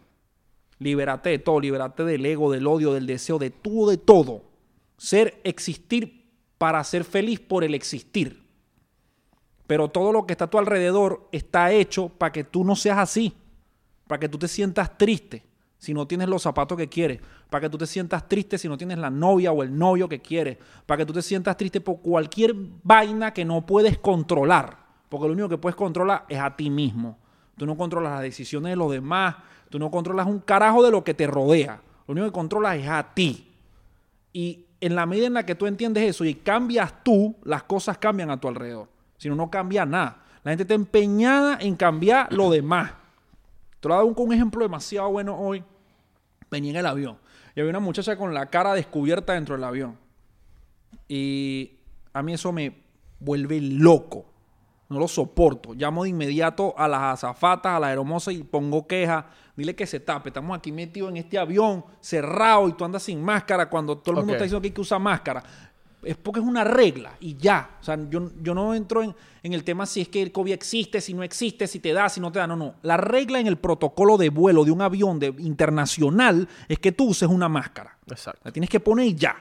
Libérate 0.79 1.29
de 1.29 1.39
todo, 1.39 1.59
libérate 1.59 2.03
del 2.03 2.25
ego, 2.25 2.51
del 2.51 2.67
odio, 2.67 2.93
del 2.93 3.05
deseo, 3.05 3.37
de 3.37 3.49
todo, 3.49 3.89
de 3.89 3.97
todo. 3.97 4.43
Ser, 4.97 5.41
existir 5.43 6.31
para 6.57 6.83
ser 6.83 7.03
feliz 7.03 7.39
por 7.39 7.63
el 7.63 7.73
existir. 7.73 8.43
Pero 9.67 9.89
todo 9.89 10.11
lo 10.11 10.25
que 10.25 10.33
está 10.33 10.45
a 10.45 10.49
tu 10.49 10.57
alrededor 10.57 11.27
está 11.31 11.71
hecho 11.71 12.09
para 12.09 12.31
que 12.31 12.43
tú 12.43 12.63
no 12.63 12.75
seas 12.75 12.97
así. 12.97 13.33
Para 14.07 14.19
que 14.19 14.29
tú 14.29 14.37
te 14.37 14.47
sientas 14.47 14.97
triste 14.97 15.43
si 15.77 15.93
no 15.93 16.07
tienes 16.07 16.29
los 16.29 16.41
zapatos 16.41 16.77
que 16.77 16.87
quieres. 16.87 17.19
Para 17.49 17.61
que 17.61 17.69
tú 17.69 17.77
te 17.77 17.87
sientas 17.87 18.27
triste 18.29 18.57
si 18.57 18.69
no 18.69 18.77
tienes 18.77 18.97
la 18.97 19.09
novia 19.09 19.51
o 19.51 19.63
el 19.63 19.77
novio 19.77 20.07
que 20.07 20.21
quieres. 20.21 20.57
Para 20.85 20.99
que 20.99 21.05
tú 21.05 21.11
te 21.11 21.21
sientas 21.21 21.57
triste 21.57 21.81
por 21.81 21.99
cualquier 21.99 22.53
vaina 22.83 23.33
que 23.33 23.43
no 23.43 23.65
puedes 23.65 23.97
controlar. 23.97 24.77
Porque 25.09 25.27
lo 25.27 25.33
único 25.33 25.49
que 25.49 25.57
puedes 25.57 25.75
controlar 25.75 26.25
es 26.29 26.39
a 26.39 26.55
ti 26.55 26.69
mismo. 26.69 27.17
Tú 27.57 27.65
no 27.65 27.77
controlas 27.77 28.13
las 28.13 28.21
decisiones 28.21 28.71
de 28.71 28.75
los 28.75 28.91
demás. 28.91 29.35
Tú 29.69 29.79
no 29.79 29.91
controlas 29.91 30.27
un 30.27 30.39
carajo 30.39 30.83
de 30.83 30.91
lo 30.91 31.03
que 31.03 31.13
te 31.13 31.27
rodea. 31.27 31.81
Lo 32.07 32.11
único 32.11 32.27
que 32.27 32.33
controlas 32.33 32.77
es 32.77 32.87
a 32.87 33.13
ti. 33.13 33.51
Y 34.31 34.65
en 34.81 34.95
la 34.95 35.05
medida 35.05 35.27
en 35.27 35.33
la 35.33 35.45
que 35.45 35.55
tú 35.55 35.67
entiendes 35.67 36.03
eso 36.03 36.25
y 36.25 36.35
cambias 36.35 37.03
tú, 37.03 37.35
las 37.43 37.63
cosas 37.63 37.97
cambian 37.97 38.29
a 38.29 38.39
tu 38.39 38.47
alrededor. 38.47 38.89
Si 39.17 39.29
no, 39.29 39.35
no 39.35 39.49
cambia 39.49 39.85
nada. 39.85 40.23
La 40.43 40.51
gente 40.51 40.63
está 40.63 40.73
empeñada 40.73 41.57
en 41.61 41.75
cambiar 41.75 42.33
lo 42.33 42.49
demás. 42.49 42.91
Te 43.79 43.87
lo 43.87 43.95
dar 43.95 44.03
un, 44.03 44.13
un 44.17 44.33
ejemplo 44.33 44.63
demasiado 44.63 45.09
bueno 45.09 45.37
hoy. 45.37 45.63
Venía 46.49 46.71
en 46.71 46.77
el 46.77 46.85
avión 46.85 47.17
y 47.55 47.59
había 47.59 47.69
una 47.69 47.79
muchacha 47.79 48.17
con 48.17 48.33
la 48.33 48.47
cara 48.47 48.73
descubierta 48.73 49.33
dentro 49.33 49.55
del 49.55 49.63
avión. 49.63 49.97
Y 51.07 51.79
a 52.11 52.21
mí 52.23 52.33
eso 52.33 52.51
me 52.51 52.75
vuelve 53.19 53.61
loco. 53.61 54.25
No 54.93 54.99
lo 54.99 55.07
soporto. 55.07 55.73
Llamo 55.73 56.03
de 56.03 56.09
inmediato 56.09 56.73
a 56.77 56.87
las 56.87 57.01
azafatas, 57.01 57.73
a 57.73 57.79
la 57.79 57.91
hermosa 57.91 58.31
y 58.31 58.43
pongo 58.43 58.87
queja. 58.87 59.25
Dile 59.55 59.75
que 59.75 59.85
se 59.85 59.99
tape. 59.99 60.29
Estamos 60.29 60.57
aquí 60.57 60.71
metidos 60.71 61.09
en 61.09 61.17
este 61.17 61.37
avión 61.37 61.83
cerrado 61.99 62.69
y 62.69 62.73
tú 62.73 62.85
andas 62.85 63.03
sin 63.03 63.21
máscara 63.21 63.69
cuando 63.69 63.97
todo 63.97 64.11
el 64.11 64.17
mundo 64.17 64.33
está 64.33 64.43
diciendo 64.43 64.61
que 64.61 64.67
hay 64.67 64.73
que 64.73 64.81
usar 64.81 64.99
máscara. 64.99 65.43
Es 66.03 66.17
porque 66.17 66.41
es 66.41 66.45
una 66.45 66.63
regla 66.63 67.15
y 67.19 67.35
ya. 67.35 67.77
O 67.79 67.83
sea, 67.83 67.97
yo, 68.09 68.31
yo 68.41 68.53
no 68.53 68.73
entro 68.75 69.03
en, 69.03 69.15
en 69.41 69.53
el 69.53 69.63
tema 69.63 69.85
si 69.85 70.01
es 70.01 70.09
que 70.09 70.21
el 70.21 70.31
COVID 70.31 70.53
existe, 70.53 71.01
si 71.01 71.13
no 71.13 71.23
existe, 71.23 71.67
si 71.67 71.79
te 71.79 71.93
da, 71.93 72.09
si 72.09 72.19
no 72.19 72.31
te 72.31 72.39
da. 72.39 72.47
No, 72.47 72.55
no. 72.55 72.75
La 72.81 72.97
regla 72.97 73.39
en 73.39 73.47
el 73.47 73.57
protocolo 73.57 74.17
de 74.17 74.29
vuelo 74.29 74.65
de 74.65 74.71
un 74.71 74.81
avión 74.81 75.19
de, 75.19 75.33
internacional 75.39 76.47
es 76.67 76.79
que 76.79 76.91
tú 76.91 77.09
uses 77.09 77.29
una 77.29 77.49
máscara. 77.49 77.97
Exacto. 78.09 78.41
La 78.43 78.51
tienes 78.51 78.69
que 78.69 78.79
poner 78.79 79.07
y 79.07 79.15
ya. 79.15 79.35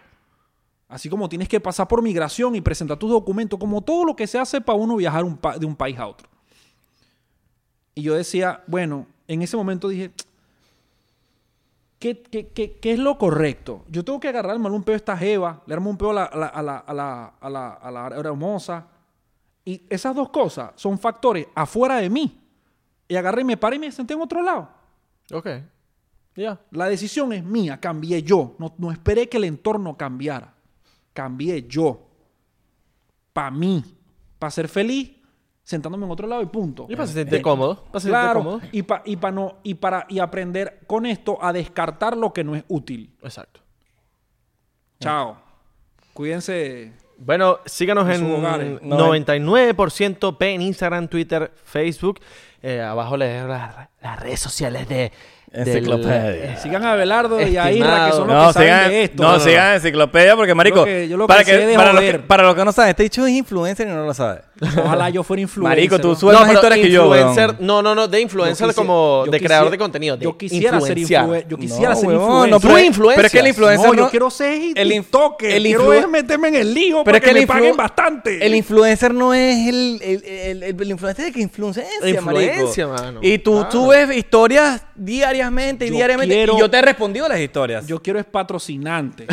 Así 0.92 1.08
como 1.08 1.28
tienes 1.28 1.48
que 1.48 1.58
pasar 1.58 1.88
por 1.88 2.02
migración 2.02 2.54
y 2.54 2.60
presentar 2.60 2.98
tus 2.98 3.10
documentos, 3.10 3.58
como 3.58 3.80
todo 3.80 4.04
lo 4.04 4.14
que 4.14 4.26
se 4.26 4.38
hace 4.38 4.60
para 4.60 4.78
uno 4.78 4.96
viajar 4.96 5.24
un 5.24 5.36
pa- 5.38 5.56
de 5.58 5.64
un 5.64 5.74
país 5.74 5.98
a 5.98 6.06
otro. 6.06 6.28
Y 7.94 8.02
yo 8.02 8.14
decía, 8.14 8.62
bueno, 8.66 9.06
en 9.26 9.40
ese 9.40 9.56
momento 9.56 9.88
dije, 9.88 10.10
¿qué, 11.98 12.22
qué, 12.22 12.48
qué- 12.48 12.78
qué 12.78 12.92
es 12.92 12.98
lo 12.98 13.16
correcto? 13.18 13.84
Yo 13.88 14.04
tengo 14.04 14.20
que 14.20 14.28
agarrarme 14.28 14.68
un 14.68 14.82
peo 14.82 14.94
a 14.94 14.96
esta 14.96 15.16
jeva, 15.16 15.62
le 15.66 15.74
armo 15.74 15.88
un 15.90 15.96
peo 15.96 16.10
a 16.10 16.14
la, 16.14 16.24
a 16.24 16.36
la, 16.36 16.46
a 16.48 16.62
la, 16.62 16.76
a 16.78 16.94
la, 16.94 17.24
a 17.40 17.50
la, 17.50 17.68
a 17.74 17.90
la 17.90 18.16
hermosa. 18.16 18.86
Y 19.64 19.82
esas 19.88 20.14
dos 20.14 20.28
cosas 20.30 20.72
son 20.76 20.98
factores 20.98 21.46
afuera 21.54 21.96
de 21.96 22.10
mí. 22.10 22.38
Y 23.08 23.16
agarré 23.16 23.42
y 23.42 23.44
me 23.44 23.56
paré 23.56 23.76
y 23.76 23.78
me 23.78 23.92
senté 23.92 24.14
en 24.14 24.20
otro 24.20 24.42
lado. 24.42 24.68
Ok. 25.32 25.48
Ya. 26.34 26.58
La 26.70 26.86
decisión 26.88 27.32
es 27.32 27.44
mía, 27.44 27.78
cambié 27.80 28.22
yo. 28.22 28.56
No, 28.58 28.74
no 28.78 28.90
esperé 28.90 29.28
que 29.28 29.36
el 29.36 29.44
entorno 29.44 29.96
cambiara. 29.96 30.54
Cambié 31.12 31.66
yo. 31.68 32.08
Para 33.32 33.50
mí. 33.50 33.84
Para 34.38 34.50
ser 34.50 34.68
feliz, 34.68 35.12
sentándome 35.62 36.04
en 36.04 36.10
otro 36.12 36.26
lado 36.26 36.42
y 36.42 36.46
punto. 36.46 36.86
Y 36.88 36.96
para 36.96 37.06
sentirte 37.06 37.36
Eh, 37.36 37.42
cómodo. 37.42 37.76
Para 37.84 38.00
sentirte 38.00 38.10
Claro. 38.22 38.38
cómodo. 38.40 38.60
Y, 38.72 38.82
pa- 38.82 39.02
y, 39.04 39.16
pa 39.16 39.30
no, 39.30 39.58
y, 39.62 39.74
para, 39.74 40.06
y 40.08 40.18
aprender 40.18 40.80
con 40.86 41.06
esto 41.06 41.38
a 41.42 41.52
descartar 41.52 42.16
lo 42.16 42.32
que 42.32 42.42
no 42.44 42.56
es 42.56 42.64
útil. 42.68 43.14
Exacto. 43.22 43.60
Chao. 45.00 45.36
Cuídense. 46.14 46.92
Bueno, 47.18 47.58
síganos 47.66 48.06
En 48.06 48.12
en 48.14 48.18
sus 48.20 48.38
hogares. 48.38 48.80
99% 48.82 50.36
P 50.38 50.54
en 50.54 50.62
Instagram, 50.62 51.08
Twitter, 51.08 51.52
Facebook. 51.64 52.20
Eh, 52.62 52.80
abajo 52.80 53.16
les 53.16 53.32
dejo 53.34 53.48
las, 53.48 53.88
las 54.00 54.20
redes 54.20 54.40
sociales 54.40 54.88
de... 54.88 55.12
del- 55.52 55.68
Enciclopedia. 55.68 56.56
Sigan 56.56 56.84
a 56.84 56.92
Abelardo 56.92 57.40
y 57.40 57.56
a 57.56 57.70
Isra, 57.70 58.06
que 58.06 58.12
son 58.12 58.26
los 58.28 58.36
No, 58.36 58.46
que 58.48 58.52
saben 58.54 58.68
sigan, 58.68 58.90
de 58.90 59.02
esto. 59.04 59.22
no, 59.22 59.40
sigan 59.40 59.74
enciclopedia 59.74 60.34
porque, 60.36 60.54
marico, 60.54 60.76
Yo 60.76 60.80
lo 60.80 60.86
que- 60.86 61.08
yo 61.08 61.16
lo 61.18 61.26
que 61.26 61.28
para, 61.28 61.44
sé 61.44 61.66
de 61.66 61.74
para, 61.76 61.92
lo 61.92 62.00
que, 62.00 62.18
para 62.20 62.42
los 62.44 62.54
que 62.54 62.64
no 62.64 62.72
saben, 62.72 62.90
este 62.90 63.02
dicho 63.02 63.26
es 63.26 63.32
influencer 63.32 63.86
y 63.86 63.90
no 63.90 64.04
lo 64.06 64.14
sabe. 64.14 64.40
Ojalá 64.84 65.10
yo 65.10 65.22
fuera 65.22 65.42
influencer. 65.42 65.76
Marico, 65.76 65.98
tú 66.00 66.08
¿no? 66.10 66.14
subes 66.14 66.34
más 66.34 66.42
pero 66.44 66.54
historias 66.54 66.80
que 66.80 66.90
yo, 66.90 67.02
influencer, 67.04 67.46
weón. 67.50 67.56
no, 67.60 67.82
no, 67.82 67.94
no, 67.94 68.08
de 68.08 68.20
influencer 68.20 68.66
Yo 68.68 68.72
quisi- 68.72 68.76
como 68.76 69.24
de 69.28 69.38
creador 69.40 69.66
quisiera- 69.66 69.70
de 69.70 69.78
contenido. 69.78 70.16
De 70.16 70.24
Yo 70.24 70.38
quisiera 70.38 70.80
ser 70.80 70.98
influencer. 70.98 71.48
Yo 71.48 71.56
quisiera 71.58 71.90
No, 71.90 71.96
ser 72.00 72.10
influencer. 72.12 72.50
no, 72.50 72.60
pero, 72.60 72.78
influencias. 72.78 73.16
pero 73.16 73.26
es 73.26 73.32
que 73.32 73.38
el 73.40 73.46
influencer 73.48 73.86
no, 73.88 73.92
no- 73.94 74.02
yo 74.04 74.10
quiero 74.10 74.30
ser 74.30 74.72
el 74.76 74.88
TikToker. 74.88 75.50
el 75.50 75.62
quiero 75.64 75.92
es 75.92 76.08
meterme 76.08 76.48
en 76.48 76.54
el 76.54 76.72
lío 76.74 76.96
Pero 76.98 77.04
para 77.04 77.16
es 77.18 77.24
que 77.24 77.30
que, 77.30 77.38
el 77.40 77.42
me 77.42 77.46
paguen 77.46 77.76
bastante. 77.76 78.46
El 78.46 78.54
influencer 78.54 79.12
no 79.12 79.34
es 79.34 79.68
el, 79.68 80.00
el, 80.02 80.24
el, 80.24 80.62
el- 80.62 80.80
el 80.80 80.90
influencer 80.90 81.24
de 81.26 81.32
que 81.32 81.40
influencia, 81.42 81.84
Influencia, 82.04 82.86
marico. 82.86 83.02
mano. 83.04 83.18
Y 83.22 83.38
tú, 83.38 83.66
ves 83.88 84.16
historias 84.16 84.82
diariamente 85.50 85.86
y 85.86 85.88
Yo 85.88 85.94
diariamente. 85.96 86.34
quiero- 86.34 86.54
Y 86.56 86.60
yo 86.60 86.70
te 86.70 86.78
he 86.78 86.82
respondido 86.82 87.26
a 87.26 87.28
las 87.30 87.40
historias. 87.40 87.86
Yo 87.86 88.00
quiero 88.02 88.18
es 88.18 88.24
patrocinante 88.24 89.26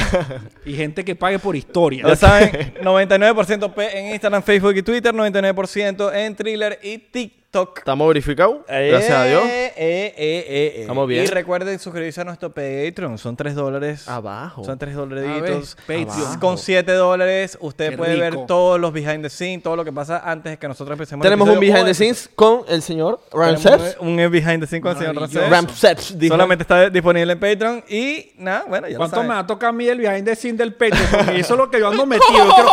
y 0.66 0.74
gente 0.74 1.04
que 1.06 1.16
pague 1.16 1.40
por 1.40 1.56
historia. 1.56 2.04
Ya 2.08 2.16
saben, 2.16 2.74
99% 2.82 3.74
P 3.74 4.00
en 4.00 4.14
Instagram, 4.14 4.44
Facebook 4.44 4.76
y 4.78 4.82
Twitter, 4.84 5.14
99% 5.14 6.14
en 6.14 6.36
Thriller 6.36 6.80
y 6.82 6.98
TikTok. 6.98 7.39
Estamos 7.52 8.08
verificados. 8.08 8.58
Gracias 8.68 9.10
a 9.10 9.24
Dios. 9.26 9.44
Eh, 9.44 9.66
eh, 9.66 9.74
eh, 9.76 10.14
eh, 10.18 10.46
eh. 10.76 10.82
Estamos 10.82 11.08
bien. 11.08 11.24
Y 11.24 11.28
recuerden 11.28 11.80
suscribirse 11.80 12.22
a 12.22 12.24
nuestro 12.24 12.52
Patreon. 12.52 13.18
Son 13.18 13.36
3 13.36 13.56
dólares. 13.56 14.08
Abajo. 14.08 14.64
Son 14.64 14.78
3 14.78 14.94
A 14.94 14.98
dolaritos. 15.00 15.76
Patreon. 15.88 16.40
Con 16.40 16.60
7 16.60 16.92
dólares 16.94 17.58
usted 17.60 17.90
Qué 17.90 17.98
puede 17.98 18.20
ver 18.20 18.46
todos 18.46 18.80
los 18.80 18.94
behind 18.94 19.24
the 19.24 19.32
scenes, 19.32 19.64
todo 19.64 19.76
lo 19.76 19.84
que 19.84 19.92
pasa 19.92 20.22
antes 20.24 20.52
de 20.52 20.58
que 20.60 20.68
nosotros 20.68 20.94
empecemos. 20.94 21.26
el 21.26 21.32
Tenemos 21.32 21.50
un 21.50 21.60
behind 21.60 21.86
the 21.86 21.94
scenes 21.96 22.30
con 22.36 22.62
el 22.68 22.84
señor 22.84 23.20
Ramses. 23.34 23.98
Un, 24.00 24.10
un 24.20 24.32
behind 24.32 24.60
the 24.62 24.68
scenes 24.68 24.84
con 24.84 24.92
el 24.92 24.98
señor. 25.00 25.16
Ramsés. 25.16 25.50
Ramses. 25.50 26.20
dije. 26.20 26.30
Solamente 26.30 26.62
está 26.62 26.88
disponible 26.92 27.34
en 27.34 27.40
Patreon. 27.40 27.84
Y 27.90 28.32
nada, 28.38 28.66
bueno, 28.68 28.86
ya 28.88 28.94
lo 28.94 28.98
¿Cuánto 29.00 29.16
saben. 29.16 29.28
me 29.30 29.34
va 29.34 29.40
a 29.40 29.48
tocar 29.48 29.70
a 29.70 29.74
mí 29.74 29.88
el 29.88 29.98
behind 29.98 30.24
the 30.26 30.36
scene 30.36 30.56
del 30.56 30.74
Patreon? 30.74 31.08
Porque 31.12 31.40
eso 31.40 31.54
es 31.56 31.58
lo 31.58 31.72
que 31.72 31.80
yo 31.80 31.88
ando 31.88 32.06
metido. 32.06 32.30
Yo 32.38 32.54
quiero- 32.54 32.70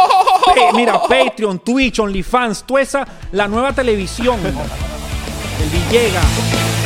Mira, 0.75 1.01
Patreon, 1.03 1.59
Twitch, 1.61 1.99
OnlyFans, 1.99 2.65
toda 2.65 2.83
esa, 2.83 3.07
la 3.33 3.49
nueva 3.49 3.73
televisión. 3.73 4.39
El 4.45 5.71
Villega. 5.71 6.86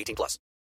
18 0.00 0.16
plus. 0.16 0.38